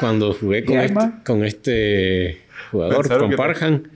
Cuando 0.00 0.34
jugué 0.34 0.64
con, 0.64 0.74
¿Y 0.76 0.78
este, 0.80 1.10
con 1.24 1.44
este 1.44 2.40
jugador, 2.72 2.96
Pensaron 3.02 3.28
con 3.28 3.36
Parhan, 3.36 3.88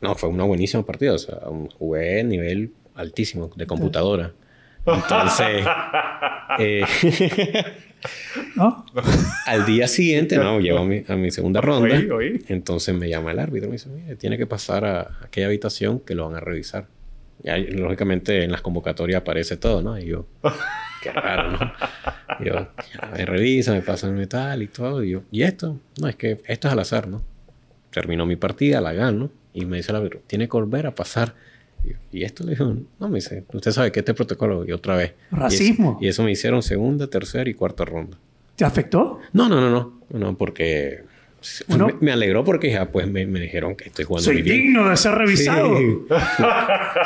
no, 0.00 0.14
fue 0.16 0.28
una 0.28 0.44
buenísima 0.44 0.82
partida. 0.84 1.12
O 1.14 1.18
sea, 1.18 1.38
jugué 1.78 2.20
a 2.20 2.24
nivel 2.24 2.72
altísimo 2.96 3.50
de 3.54 3.66
computadora. 3.66 4.32
Entonces, 4.84 5.64
eh, 6.58 6.84
¿no? 8.54 8.86
al 9.46 9.66
día 9.66 9.88
siguiente, 9.88 10.36
no, 10.36 10.60
llego 10.60 10.78
a 10.78 10.84
mi, 10.84 11.04
a 11.06 11.16
mi 11.16 11.30
segunda 11.30 11.60
ronda. 11.60 11.96
Oí, 11.96 12.10
oí. 12.10 12.44
Entonces 12.48 12.94
me 12.94 13.08
llama 13.08 13.32
el 13.32 13.38
árbitro 13.38 13.66
y 13.66 13.70
me 13.70 13.76
dice, 13.76 13.88
mire, 13.88 14.16
tiene 14.16 14.38
que 14.38 14.46
pasar 14.46 14.84
a 14.84 15.18
aquella 15.22 15.46
habitación 15.46 16.00
que 16.00 16.14
lo 16.14 16.26
van 16.26 16.36
a 16.36 16.40
revisar. 16.40 16.86
Ya, 17.42 17.58
lógicamente 17.58 18.44
en 18.44 18.50
las 18.50 18.62
convocatorias 18.62 19.20
aparece 19.20 19.56
todo, 19.56 19.82
¿no? 19.82 19.98
Y 19.98 20.06
yo, 20.06 20.26
qué 21.02 21.12
raro, 21.12 21.52
¿no? 21.52 21.72
Y 22.40 22.46
yo, 22.46 22.54
ya, 22.54 23.10
me 23.12 23.26
revisa, 23.26 23.72
me 23.72 23.82
pasan 23.82 24.14
metal 24.14 24.62
y 24.62 24.68
todo. 24.68 25.04
Y 25.04 25.10
yo, 25.10 25.22
¿y 25.30 25.42
esto? 25.42 25.78
No, 26.00 26.08
es 26.08 26.16
que 26.16 26.40
esto 26.46 26.68
es 26.68 26.72
al 26.72 26.78
azar, 26.78 27.08
¿no? 27.08 27.22
Terminó 27.90 28.26
mi 28.26 28.36
partida, 28.36 28.80
la 28.80 28.92
gano. 28.92 29.30
Y 29.52 29.64
me 29.64 29.78
dice 29.78 29.92
el 29.92 29.96
árbitro, 29.96 30.20
tiene 30.26 30.46
que 30.46 30.52
volver 30.52 30.86
a 30.86 30.94
pasar. 30.94 31.34
Y, 31.86 31.90
yo, 31.90 31.96
¿y 32.12 32.24
esto 32.24 32.42
le 32.44 32.50
dijo, 32.50 32.76
no, 32.98 33.08
me 33.08 33.16
dice, 33.16 33.44
usted 33.52 33.70
sabe 33.70 33.92
que 33.92 34.00
este 34.00 34.12
protocolo, 34.14 34.64
y 34.66 34.72
otra 34.72 34.96
vez. 34.96 35.10
Y 35.10 35.34
eso- 35.34 35.36
Racismo. 35.42 35.98
Y 36.00 36.08
eso, 36.08 36.22
me 36.24 36.32
hicieron 36.32 36.62
segunda, 36.62 37.06
tercera 37.06 37.48
y 37.48 37.54
cuarta 37.54 37.84
ronda. 37.84 38.18
¿Te 38.56 38.64
afectó? 38.64 39.20
No, 39.32 39.48
no, 39.48 39.60
no, 39.60 39.70
no. 39.70 40.00
No, 40.10 40.36
porque. 40.36 41.04
Bueno. 41.68 41.86
me, 41.88 41.94
me 42.00 42.12
alegró 42.12 42.42
porque 42.42 42.70
ya 42.72 42.90
pues 42.90 43.06
me, 43.08 43.24
me 43.24 43.38
dijeron 43.38 43.76
que 43.76 43.84
estoy 43.84 44.04
jugando 44.04 44.24
Soy 44.24 44.36
muy 44.36 44.42
bien. 44.42 44.56
digno 44.62 44.88
de 44.88 44.96
ser 44.96 45.12
revisado. 45.14 45.76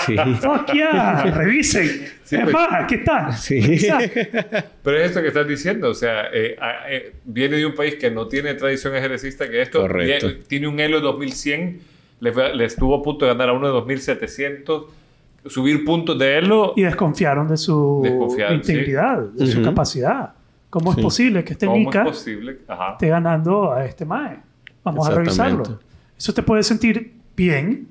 Sí. 0.07 0.17
Fuck 0.41 0.73
yeah, 0.73 1.25
revisen. 1.25 1.89
Sí, 2.25 2.37
es 2.37 2.43
pues. 2.45 2.53
más, 2.55 2.69
aquí 2.73 2.95
está. 2.95 3.33
Sí. 3.33 3.61
Pero 4.83 4.97
es 4.99 5.09
esto 5.09 5.21
que 5.21 5.29
estás 5.29 5.47
diciendo, 5.47 5.91
o 5.91 5.95
sea, 5.95 6.29
eh, 6.33 6.57
eh, 6.89 7.13
viene 7.25 7.57
de 7.57 7.67
un 7.67 7.75
país 7.75 7.97
que 7.97 8.11
no 8.11 8.29
tiene 8.29 8.55
tradición 8.55 8.95
ejercista, 8.97 9.49
que 9.51 9.61
esto 9.61 9.81
Correcto. 9.83 10.31
tiene 10.47 10.69
un 10.69 10.81
Elo 10.81 10.99
de 10.99 11.03
2100, 11.03 11.81
le, 12.21 12.33
fue- 12.33 12.55
le 12.55 12.65
estuvo 12.65 12.95
a 12.95 13.03
punto 13.03 13.25
de 13.25 13.33
ganar 13.33 13.49
a 13.49 13.53
uno 13.53 13.67
de 13.67 13.73
2700, 13.73 14.85
subir 15.47 15.85
puntos 15.85 16.19
de 16.19 16.39
Elo. 16.39 16.73
Y 16.77 16.83
desconfiaron 16.83 17.49
de 17.49 17.57
su 17.57 18.01
Desconfiaron, 18.03 18.57
integridad, 18.57 19.19
de 19.21 19.47
su 19.47 19.59
Ujú. 19.61 19.69
capacidad. 19.71 20.35
¿Cómo 20.69 20.93
Sí. 20.93 21.01
es 21.01 21.05
posible 21.05 21.43
que 21.45 21.53
este. 21.55 21.67
Ajá. 22.69 22.93
esté 22.93 23.09
ganando 23.09 23.73
a 23.73 23.85
este 23.85 24.05
Mae? 24.05 24.39
Vamos 24.85 25.09
a 25.09 25.11
revisarlo. 25.15 25.65
Eso 26.17 26.33
te 26.35 26.43
puede 26.43 26.63
sentir 26.63 27.15
bien. 27.37 27.89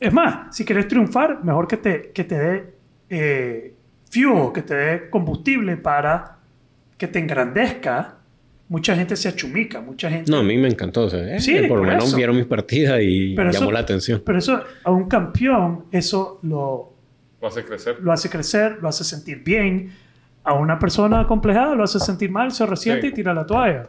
Es 0.00 0.12
más, 0.12 0.54
si 0.56 0.64
quieres 0.64 0.88
triunfar, 0.88 1.44
mejor 1.44 1.68
que 1.68 1.76
te, 1.76 2.10
que 2.12 2.24
te 2.24 2.38
dé 2.38 2.74
eh, 3.08 3.74
fuel, 4.10 4.52
que 4.52 4.62
te 4.62 4.74
dé 4.74 5.10
combustible 5.10 5.76
para 5.76 6.36
que 6.98 7.06
te 7.06 7.18
engrandezca. 7.18 8.15
Mucha 8.68 8.96
gente 8.96 9.14
se 9.14 9.28
achumica, 9.28 9.80
mucha 9.80 10.10
gente... 10.10 10.28
No, 10.30 10.38
a 10.38 10.42
mí 10.42 10.56
me 10.56 10.66
encantó. 10.68 11.04
O 11.04 11.10
sea, 11.10 11.36
eh, 11.36 11.40
Sí, 11.40 11.56
por 11.68 11.78
lo 11.78 11.84
menos 11.84 12.06
eso. 12.08 12.16
vieron 12.16 12.34
mis 12.36 12.46
partidas 12.46 12.98
y 13.00 13.34
Pero 13.36 13.50
llamó 13.52 13.66
eso- 13.66 13.72
la 13.72 13.78
atención. 13.80 14.22
Pero 14.26 14.38
eso, 14.38 14.60
a 14.82 14.90
un 14.90 15.08
campeón, 15.08 15.84
eso 15.92 16.40
lo, 16.42 16.92
Lo 17.40 17.46
hace 17.48 17.64
crecer. 17.64 17.98
lo 18.00 18.12
hace 18.12 18.28
crecer, 18.28 18.78
lo 18.82 18.88
hace 18.88 19.04
sentir 19.04 19.44
bien. 19.44 19.92
A 20.42 20.54
una 20.54 20.78
persona 20.78 21.20
acomplejada 21.20 21.74
lo 21.76 21.84
hace 21.84 22.00
sentir 22.00 22.30
mal, 22.30 22.50
se 22.50 22.66
resiente 22.66 23.02
Sí. 23.02 23.12
y 23.12 23.14
tira 23.14 23.32
la 23.34 23.46
toalla. 23.46 23.88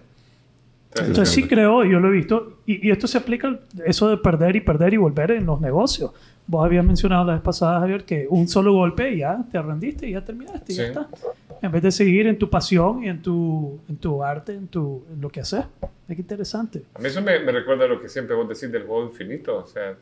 Entonces, 0.90 1.08
Entonces 1.10 1.34
sí 1.34 1.44
creo, 1.48 1.84
yo 1.84 2.00
lo 2.00 2.08
he 2.10 2.12
visto, 2.12 2.60
y, 2.66 2.88
y 2.88 2.92
esto 2.92 3.08
se 3.08 3.18
aplica 3.18 3.60
eso 3.86 4.10
de 4.10 4.18
perder 4.18 4.56
y 4.56 4.62
perder 4.62 4.94
y 4.94 4.98
volver 4.98 5.32
en 5.32 5.46
los 5.46 5.60
negocios. 5.60 6.12
Vos 6.48 6.66
habías 6.66 6.86
mencionado 6.86 7.26
la 7.26 7.34
vez 7.34 7.42
pasada, 7.42 7.80
Javier, 7.82 8.06
que 8.06 8.26
un 8.30 8.48
solo 8.48 8.72
golpe 8.74 9.12
y 9.12 9.18
ya 9.20 9.44
te 9.52 9.62
rendiste 9.62 10.08
y 10.08 10.14
ya 10.14 10.24
terminaste, 10.24 10.72
y 10.72 10.76
ya 10.78 10.84
Sí. 10.84 10.90
está. 10.90 11.08
En 11.62 11.72
vez 11.72 11.82
de 11.82 11.92
seguir 11.92 12.28
en 12.28 12.38
tu 12.38 12.50
pasión 12.50 13.04
y 13.04 13.10
en 13.10 13.22
tu, 13.22 13.80
en 13.90 13.98
tu 13.98 14.24
arte, 14.24 14.54
en, 14.54 14.68
tu, 14.68 15.04
en 15.12 15.20
lo 15.20 15.30
que 15.30 15.42
haces. 15.42 15.66
Es 16.08 16.16
que 16.16 16.22
interesante. 16.22 16.84
A 16.96 17.00
mí 17.00 17.08
eso 17.08 17.22
me, 17.22 17.40
me 17.40 17.52
recuerda 17.52 17.86
a 17.86 17.88
lo 17.88 18.00
que 18.00 18.08
siempre 18.08 18.36
vos 18.36 18.48
decís 18.48 18.72
del 18.72 18.84
juego 18.84 19.04
infinito. 19.06 19.58
O 19.58 19.66
sea, 19.68 19.96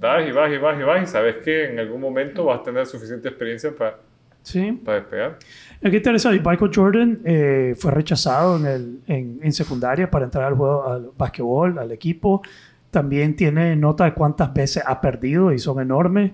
vas 0.00 0.28
y 0.28 0.32
vas 0.32 0.52
y 0.52 0.58
vas 0.58 0.78
y 0.78 0.82
vas 0.82 1.02
y 1.02 1.06
sabes 1.06 1.36
que 1.36 1.70
en 1.70 1.78
algún 1.78 2.00
momento 2.00 2.44
vas 2.44 2.60
a 2.60 2.62
tener 2.64 2.84
suficiente 2.86 3.28
experiencia 3.28 3.70
para 3.74 3.96
Sí. 4.42 4.80
despegar. 4.84 5.38
Es 5.80 5.90
que 5.90 5.96
interesante. 5.98 6.42
Michael 6.44 6.70
Jordan 6.74 7.20
eh, 7.24 7.74
fue 7.78 7.90
rechazado 7.92 8.56
en, 8.56 8.66
el, 8.66 8.98
en, 9.06 9.38
en 9.42 9.52
secundaria 9.52 10.10
para 10.10 10.24
entrar 10.24 10.44
al 10.44 10.54
juego, 10.54 10.86
al 10.86 11.10
básquetbol, 11.16 11.78
al 11.78 11.92
equipo. 11.92 12.42
También 12.90 13.36
tiene 13.36 13.76
nota 13.76 14.04
de 14.04 14.14
cuántas 14.14 14.52
veces 14.54 14.82
ha 14.86 15.00
perdido 15.00 15.52
y 15.52 15.58
son 15.58 15.80
enormes. 15.80 16.32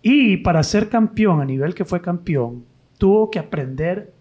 Y 0.00 0.38
para 0.38 0.62
ser 0.62 0.88
campeón, 0.88 1.40
a 1.40 1.44
nivel 1.44 1.74
que 1.74 1.84
fue 1.84 2.00
campeón, 2.00 2.64
tuvo 2.98 3.30
que 3.30 3.38
aprender. 3.38 4.12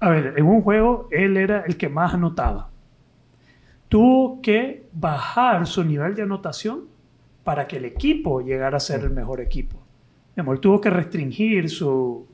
A 0.00 0.08
ver, 0.10 0.34
en 0.36 0.44
un 0.46 0.60
juego 0.62 1.08
él 1.10 1.36
era 1.36 1.60
el 1.66 1.76
que 1.76 1.88
más 1.88 2.14
anotaba. 2.14 2.70
Tuvo 3.88 4.40
que 4.42 4.86
bajar 4.92 5.66
su 5.66 5.84
nivel 5.84 6.14
de 6.14 6.22
anotación 6.22 6.82
para 7.44 7.66
que 7.66 7.76
el 7.76 7.84
equipo 7.84 8.40
llegara 8.40 8.76
a 8.78 8.80
ser 8.80 9.00
el 9.02 9.10
mejor 9.10 9.40
equipo. 9.40 9.76
Él 10.36 10.60
tuvo 10.60 10.80
que 10.80 10.90
restringir 10.90 11.70
su. 11.70 12.26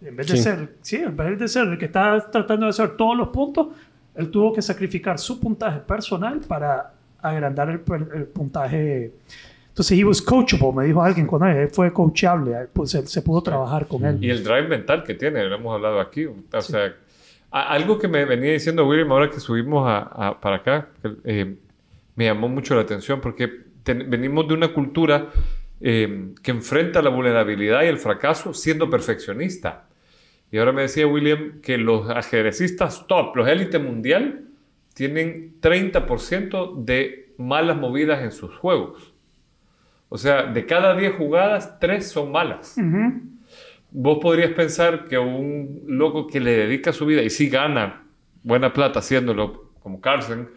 En 0.00 0.16
vez 0.16 0.26
de 0.26 0.36
Sí. 0.36 0.42
ser, 0.42 0.76
sí, 0.80 0.96
en 0.96 1.16
vez 1.16 1.38
de 1.38 1.48
ser 1.48 1.68
el 1.68 1.78
que 1.78 1.84
está 1.86 2.18
tratando 2.30 2.66
de 2.66 2.70
hacer 2.70 2.96
todos 2.96 3.16
los 3.16 3.28
puntos, 3.28 3.68
él 4.14 4.30
tuvo 4.30 4.52
que 4.52 4.62
sacrificar 4.62 5.18
su 5.18 5.38
puntaje 5.38 5.80
personal 5.80 6.40
para 6.40 6.94
agrandar 7.22 7.70
el, 7.70 7.80
el 8.14 8.24
puntaje. 8.26 9.12
Entonces, 9.68 9.98
he 9.98 10.04
was 10.04 10.20
coachable, 10.20 10.72
me 10.76 10.84
dijo 10.84 11.02
alguien 11.02 11.26
cuando 11.26 11.46
él 11.48 11.68
fue 11.68 11.92
coachable, 11.92 12.52
pues 12.72 12.90
se, 12.90 13.06
se 13.06 13.22
pudo 13.22 13.42
trabajar 13.42 13.86
con 13.86 14.04
él. 14.04 14.22
Y 14.22 14.28
el 14.28 14.44
drive 14.44 14.68
mental 14.68 15.02
que 15.02 15.14
tiene, 15.14 15.42
lo 15.44 15.54
hemos 15.54 15.74
hablado 15.74 15.98
aquí. 16.00 16.26
O 16.26 16.60
sea, 16.60 16.92
a- 17.50 17.72
algo 17.72 17.98
que 17.98 18.06
me 18.08 18.24
venía 18.26 18.52
diciendo 18.52 18.86
William 18.86 19.10
ahora 19.12 19.30
que 19.30 19.40
subimos 19.40 19.88
a, 19.88 19.98
a- 20.28 20.40
para 20.40 20.56
acá, 20.56 20.88
eh, 21.24 21.56
me 22.16 22.24
llamó 22.26 22.48
mucho 22.48 22.74
la 22.74 22.82
atención 22.82 23.20
porque 23.22 23.50
ten- 23.82 24.10
venimos 24.10 24.46
de 24.46 24.54
una 24.54 24.68
cultura 24.68 25.28
eh, 25.80 26.32
que 26.42 26.50
enfrenta 26.50 27.00
la 27.02 27.08
vulnerabilidad 27.10 27.82
y 27.82 27.86
el 27.86 27.96
fracaso 27.98 28.52
siendo 28.54 28.90
perfeccionista. 28.90 29.84
Y 30.50 30.58
ahora 30.58 30.72
me 30.72 30.82
decía 30.82 31.06
William 31.06 31.60
que 31.62 31.78
los 31.78 32.10
ajedrecistas 32.10 33.06
top, 33.06 33.34
los 33.36 33.48
élite 33.48 33.78
mundial, 33.78 34.44
tienen 34.94 35.60
30% 35.60 36.84
de 36.84 37.32
malas 37.38 37.76
movidas 37.76 38.22
en 38.22 38.32
sus 38.32 38.56
juegos. 38.56 39.12
O 40.08 40.18
sea, 40.18 40.42
de 40.44 40.66
cada 40.66 40.94
10 40.94 41.14
jugadas, 41.16 41.78
3 41.80 42.06
son 42.10 42.30
malas. 42.32 42.76
Vos 43.90 44.18
podrías 44.20 44.50
pensar 44.52 45.06
que 45.08 45.18
un 45.18 45.82
loco 45.86 46.26
que 46.26 46.40
le 46.40 46.52
dedica 46.52 46.92
su 46.92 47.06
vida 47.06 47.22
y 47.22 47.30
sí 47.30 47.48
gana 47.48 48.04
buena 48.42 48.72
plata 48.72 48.98
haciéndolo, 49.00 49.70
como 49.80 50.00
Carlsen, 50.00 50.48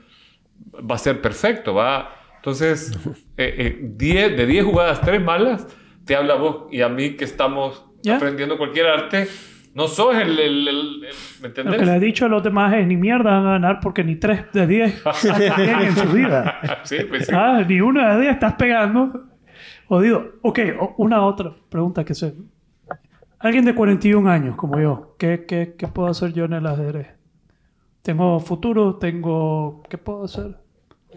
va 0.89 0.95
a 0.95 0.97
ser 0.97 1.21
perfecto. 1.21 1.73
Va. 1.73 2.13
Entonces, 2.37 2.91
eh, 3.37 3.55
eh, 3.57 3.79
10 3.81 4.37
de 4.37 4.45
10 4.45 4.65
jugadas, 4.65 5.01
3 5.01 5.21
malas, 5.21 5.67
te 6.05 6.15
habla 6.15 6.35
vos 6.35 6.65
y 6.71 6.81
a 6.81 6.89
mí 6.89 7.15
que 7.15 7.23
estamos 7.25 7.85
Ya. 8.03 8.17
aprendiendo 8.17 8.57
cualquier 8.57 8.87
arte 8.87 9.27
No 9.75 9.87
sos 9.87 10.15
el... 10.15 10.39
el- 10.39 10.39
el- 10.39 10.67
el- 10.67 10.99
¿Me 11.41 11.49
Lo 11.49 11.53
que 11.53 11.61
entendés? 11.61 11.85
le 11.87 11.95
he 11.95 11.99
dicho 11.99 12.25
a 12.25 12.29
los 12.29 12.41
demás 12.41 12.73
es 12.73 12.87
ni 12.87 12.95
mierda 12.97 13.31
van 13.31 13.45
a 13.45 13.51
ganar 13.51 13.79
porque 13.81 14.03
ni 14.03 14.15
3 14.15 14.51
de 14.53 14.65
10 14.67 15.03
están 15.23 15.39
bien 15.57 15.79
en 15.81 15.95
su 15.95 16.07
vida. 16.13 16.59
sí, 16.83 16.97
pues 17.07 17.27
sí. 17.27 17.31
Ah, 17.35 17.63
ni 17.67 17.79
una 17.81 18.15
de 18.15 18.21
10 18.21 18.33
estás 18.33 18.53
pegando. 18.55 19.25
Jodido. 19.87 20.31
Ok, 20.41 20.59
una 20.97 21.23
otra 21.25 21.53
pregunta 21.69 22.03
que 22.03 22.15
sé. 22.15 22.33
Alguien 23.37 23.65
de 23.65 23.75
41 23.75 24.27
años 24.29 24.55
como 24.55 24.79
yo, 24.79 25.15
¿qué, 25.19 25.45
qué, 25.47 25.75
qué 25.77 25.87
puedo 25.87 26.07
hacer 26.09 26.33
yo 26.33 26.45
en 26.45 26.53
el 26.53 26.65
ajedrez? 26.65 27.09
¿Tengo 28.01 28.39
futuro? 28.39 28.95
¿Tengo... 28.95 29.83
¿Qué 29.89 29.97
puedo 29.97 30.23
hacer? 30.23 30.55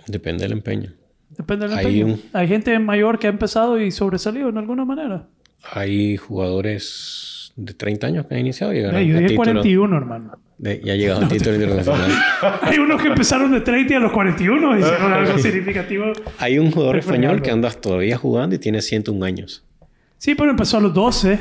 Depende 0.06 0.42
del 0.42 0.52
empeño. 0.52 0.90
Depende 1.30 1.68
del 1.68 1.78
Hay 1.78 2.00
empeño. 2.00 2.14
un- 2.14 2.20
Hay 2.32 2.48
gente 2.48 2.78
mayor 2.78 3.18
que 3.18 3.28
ha 3.28 3.30
empezado 3.30 3.80
y 3.80 3.90
sobresalido 3.90 4.48
en 4.48 4.59
alguna 4.59 4.84
manera. 4.84 5.26
Hay 5.72 6.16
jugadores 6.16 7.27
de 7.59 7.74
30 7.74 8.06
años 8.06 8.26
que 8.26 8.34
han 8.36 8.40
iniciado 8.40 8.72
y 8.72 8.76
llegaron 8.76 9.00
yo 9.02 9.16
a 9.16 9.18
dije 9.20 9.28
título 9.30 9.36
41, 9.52 9.96
hermano. 9.96 10.32
de- 10.59 10.80
ya 10.84 10.92
ha 10.92 10.96
llegado 10.96 11.20
al 11.22 11.28
título 11.28 11.54
internacional. 11.56 12.11
Hay 12.62 12.78
unos 12.78 13.02
que 13.02 13.09
empezaron 13.09 13.50
de 13.50 13.61
30 13.61 13.92
y 13.92 13.96
a 13.96 14.00
los 14.00 14.12
41 14.12 14.76
y 14.76 14.80
hicieron 14.80 15.12
algo 15.12 15.38
significativo. 15.38 16.04
Hay 16.38 16.59
un 16.61 16.70
jugador 16.70 16.98
español 16.98 17.42
que 17.42 17.50
anda 17.50 17.68
todavía 17.72 18.16
jugando 18.16 18.54
y 18.54 18.59
tiene 18.61 18.80
101 18.80 19.24
años. 19.24 19.64
Sí, 20.18 20.34
pero 20.36 20.50
empezó 20.50 20.76
a 20.78 20.80
los 20.80 20.94
12. 20.94 21.38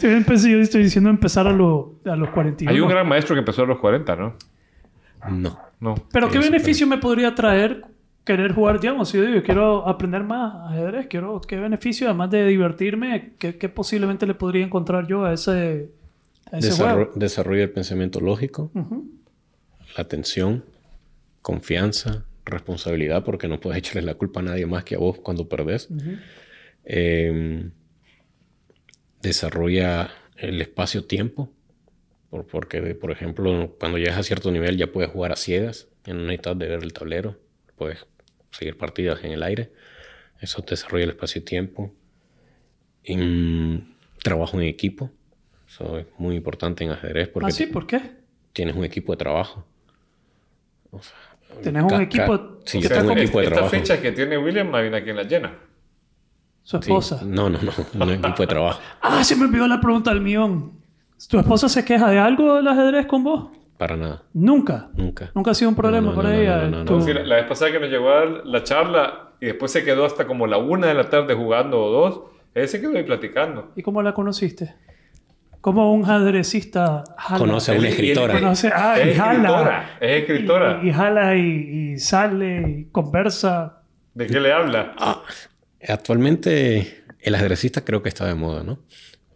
Yo, 0.00 0.08
empecé, 0.10 0.50
yo 0.50 0.58
estoy 0.58 0.82
diciendo 0.84 1.10
empezar 1.10 1.46
a, 1.46 1.52
los 1.52 1.86
a 2.06 2.16
los 2.16 2.30
41. 2.30 2.74
Hay 2.74 2.80
un 2.80 2.88
gran 2.88 3.06
maestro 3.06 3.34
que 3.34 3.40
empezó 3.40 3.62
a 3.62 3.66
los 3.66 3.78
40, 3.78 4.16
¿no? 4.16 4.34
No. 5.30 5.58
No. 5.80 5.94
Pero 6.12 6.28
¿qué 6.30 6.38
beneficio 6.38 6.86
me 6.86 6.96
podría 6.98 7.34
traer 7.34 7.84
querer 8.36 8.52
jugar, 8.52 8.80
digamos? 8.80 9.08
Si 9.08 9.18
yo 9.18 9.24
digo, 9.24 9.42
quiero 9.42 9.86
aprender 9.88 10.22
más 10.22 10.70
ajedrez, 10.70 11.06
quiero, 11.08 11.40
¿qué 11.40 11.56
beneficio, 11.56 12.06
además 12.08 12.30
de 12.30 12.46
divertirme, 12.46 13.32
qué, 13.38 13.56
qué 13.58 13.68
posiblemente 13.68 14.26
le 14.26 14.34
podría 14.34 14.64
encontrar 14.64 15.06
yo 15.06 15.24
a 15.24 15.32
ese, 15.32 15.90
a 16.52 16.58
ese 16.58 16.68
Desarro- 16.68 16.94
juego? 17.06 17.12
desarrolla 17.16 17.62
el 17.64 17.70
pensamiento 17.70 18.20
lógico, 18.20 18.70
Ujú. 18.74 19.10
la 19.96 20.02
atención, 20.02 20.64
confianza, 21.42 22.24
responsabilidad, 22.44 23.24
porque 23.24 23.48
no 23.48 23.60
puedes 23.60 23.78
echarle 23.78 24.02
la 24.02 24.14
culpa 24.14 24.40
a 24.40 24.42
nadie 24.44 24.66
más 24.66 24.84
que 24.84 24.94
a 24.94 24.98
vos 24.98 25.18
cuando 25.20 25.48
perdés. 25.48 25.88
Eh, 26.84 27.70
desarrolla 29.22 30.10
el 30.36 30.60
espacio-tiempo, 30.60 31.52
por- 32.30 32.46
porque, 32.46 32.80
por 32.94 33.10
ejemplo, 33.10 33.76
cuando 33.78 33.98
llegas 33.98 34.18
a 34.18 34.22
cierto 34.22 34.50
nivel 34.50 34.76
ya 34.76 34.92
puedes 34.92 35.10
jugar 35.10 35.32
a 35.32 35.36
ciegas, 35.36 35.88
ya 36.04 36.14
no 36.14 36.20
necesitas 36.22 36.58
de 36.58 36.68
ver 36.68 36.82
el 36.82 36.92
tablero, 36.92 37.36
puedes 37.76 38.06
seguir 38.50 38.76
partidas 38.78 39.22
en 39.24 39.32
el 39.32 39.42
aire. 39.42 39.72
Eso 40.40 40.62
desarrolla 40.68 41.04
el 41.04 41.10
espacio-tiempo. 41.10 41.92
Y, 43.04 43.16
mm, 43.16 43.94
trabajo 44.22 44.58
en 44.60 44.64
equipo. 44.66 45.10
Eso 45.68 45.98
es 45.98 46.06
muy 46.18 46.36
importante 46.36 46.84
en 46.84 46.90
ajedrez 46.90 47.28
porque 47.28 47.48
¿Ah, 47.48 47.50
sí? 47.52 47.66
¿Por 47.66 47.86
qué? 47.86 48.00
tienes 48.52 48.74
un 48.74 48.84
equipo 48.84 49.12
de 49.12 49.16
trabajo. 49.18 49.64
Tenés 51.62 51.84
un 51.84 52.00
equipo 52.00 52.60
sí, 52.64 52.78
yo 52.80 52.82
está 52.84 52.96
tengo 52.96 53.08
un 53.08 53.14
con 53.14 53.18
equipo 53.18 53.38
de 53.38 53.44
Esta 53.44 53.54
trabajo. 53.56 53.76
fecha 53.76 54.00
que 54.02 54.12
tiene 54.12 54.38
William, 54.38 54.74
hay 54.74 54.88
una 54.88 55.02
quien 55.02 55.16
la 55.16 55.22
llena. 55.24 55.52
su 56.62 56.76
Sí. 56.76 56.90
esposa. 56.90 57.22
No, 57.24 57.48
no, 57.48 57.58
no. 57.62 57.72
Un 58.04 58.10
equipo 58.10 58.42
de 58.42 58.46
trabajo. 58.46 58.80
Ah, 59.00 59.24
se 59.24 59.34
me 59.36 59.44
olvidó 59.44 59.66
la 59.66 59.80
pregunta 59.80 60.10
del 60.10 60.20
millón. 60.20 60.80
¿Tu 61.28 61.38
esposa 61.38 61.68
se 61.68 61.84
queja 61.84 62.10
de 62.10 62.18
algo 62.18 62.56
del 62.56 62.68
ajedrez 62.68 63.06
con 63.06 63.24
vos? 63.24 63.50
Para 63.80 63.96
nada. 63.96 64.22
Nunca. 64.34 64.90
Nunca. 64.94 65.30
Nunca 65.34 65.52
ha 65.52 65.54
sido 65.54 65.70
un 65.70 65.74
problema 65.74 66.08
No, 66.08 66.10
no, 66.10 66.16
para 66.16 66.28
no, 66.28 66.34
ella. 66.38 66.56
no, 66.58 66.68
no, 66.68 66.78
no, 66.80 66.84
Tu- 66.84 66.98
no. 66.98 67.00
Sí, 67.02 67.12
la, 67.14 67.22
la 67.24 67.36
vez 67.36 67.46
pasada 67.46 67.72
que 67.72 67.80
nos 67.80 67.88
llegó 67.88 68.10
a 68.10 68.26
la 68.44 68.62
charla 68.62 69.30
y 69.40 69.46
después 69.46 69.72
se 69.72 69.82
quedó 69.84 70.04
hasta 70.04 70.26
como 70.26 70.46
la 70.46 70.58
una 70.58 70.88
de 70.88 70.92
la 70.92 71.08
tarde 71.08 71.32
jugando 71.34 71.80
o 71.82 71.90
dos, 71.90 72.20
él 72.52 72.68
se 72.68 72.78
quedó 72.78 72.94
ahí 72.94 73.04
platicando. 73.04 73.72
¿Y 73.74 73.80
cómo 73.82 74.02
la 74.02 74.12
conociste? 74.12 74.74
¿Cómo 75.62 75.94
un 75.94 76.04
ajedrecista 76.04 77.04
jala? 77.16 77.38
Conoce 77.38 77.72
a 77.72 77.78
una 77.78 77.88
y 77.88 77.90
escritora. 77.92 78.34
Conoce- 78.38 78.70
ah, 78.74 78.96
y 79.02 79.08
Es 79.08 79.16
jala. 79.16 79.32
escritora, 79.32 79.96
es 80.00 80.20
escritora. 80.20 80.80
Y, 80.82 80.88
y 80.88 80.92
jala 80.92 81.36
y, 81.36 81.40
y 81.94 81.98
sale 81.98 82.60
y 82.68 82.84
conversa. 82.92 83.80
¿De 84.12 84.26
qué 84.26 84.40
le 84.40 84.52
habla? 84.52 84.92
Ah, 84.98 85.22
actualmente 85.88 87.02
el 87.20 87.34
ajedrecista 87.34 87.82
creo 87.82 88.02
que 88.02 88.10
está 88.10 88.26
de 88.26 88.34
moda, 88.34 88.62
¿no? 88.62 88.78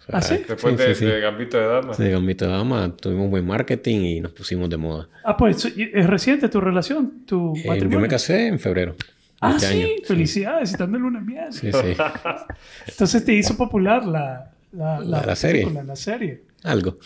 Sea, 0.06 0.18
¿Ah, 0.18 0.22
sí? 0.22 0.42
Después 0.46 0.76
Sí, 0.76 0.82
de, 0.86 0.94
sí, 0.94 1.00
sí. 1.00 1.06
de 1.06 1.20
Gambito 1.20 1.56
de 1.58 1.66
Dama. 1.66 1.94
De 1.96 2.10
Gambito 2.10 2.44
de 2.46 2.50
Dama 2.52 2.94
tuvimos 2.96 3.30
buen 3.30 3.46
marketing 3.46 4.00
y 4.00 4.20
nos 4.20 4.32
pusimos 4.32 4.68
de 4.68 4.76
moda. 4.76 5.08
Ah, 5.24 5.36
pues 5.36 5.64
es 5.64 6.06
reciente 6.06 6.48
tu 6.48 6.60
relación, 6.60 7.24
tu 7.26 7.54
Eh, 7.56 7.62
matrimonio. 7.66 7.90
yo 7.90 8.00
me 8.00 8.08
casé 8.08 8.48
en 8.48 8.58
febrero. 8.58 8.96
Ah, 9.40 9.52
este 9.56 9.66
sí, 9.68 9.82
año. 9.82 9.88
felicidades, 10.06 10.72
y 10.72 10.76
también 10.76 11.02
luna 11.02 11.20
de 11.20 11.24
miel. 11.26 11.52
Sí, 11.52 11.70
sí. 11.72 11.96
Entonces 12.86 13.24
te 13.24 13.32
hizo 13.34 13.56
popular 13.56 14.04
la, 14.06 14.50
la, 14.72 15.00
La- 15.00 15.22
la 15.24 15.36
serie. 15.36 15.62
película, 15.62 15.84
la 15.84 15.96
serie. 15.96 16.42
Algo. 16.64 16.98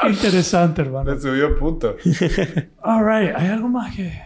Qué 0.01 0.09
interesante, 0.09 0.81
hermano. 0.81 1.13
Le 1.13 1.19
subió 1.21 1.57
punto. 1.57 1.95
All 2.81 3.05
right, 3.05 3.35
¿hay 3.35 3.47
algo 3.47 3.67
más 3.69 3.95
que...? 3.95 4.21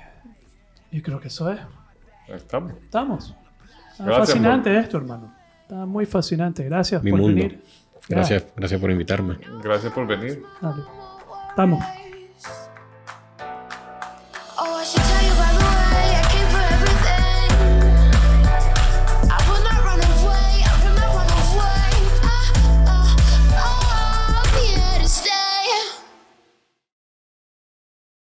Yo 0.92 1.02
creo 1.02 1.20
que 1.20 1.28
eso 1.30 1.52
es. 1.52 1.60
Estamos. 2.28 2.74
Estamos. 2.84 3.36
Está 3.92 4.04
Gracias, 4.04 4.28
fascinante 4.30 4.78
esto, 4.78 4.98
hermano. 4.98 5.34
Está 5.72 5.86
muy 5.86 6.06
fascinante. 6.06 6.66
Gracias 6.66 7.02
Mi 7.02 7.12
por 7.12 7.22
mundo. 7.22 7.34
venir. 7.34 7.64
Gracias, 8.10 8.46
gracias 8.58 8.82
por 8.82 8.92
invitarme. 8.92 9.38
Gracias 9.64 9.94
por 9.94 10.06
venir. 10.06 10.44
dale. 10.62 10.84
Estamos. 11.48 11.82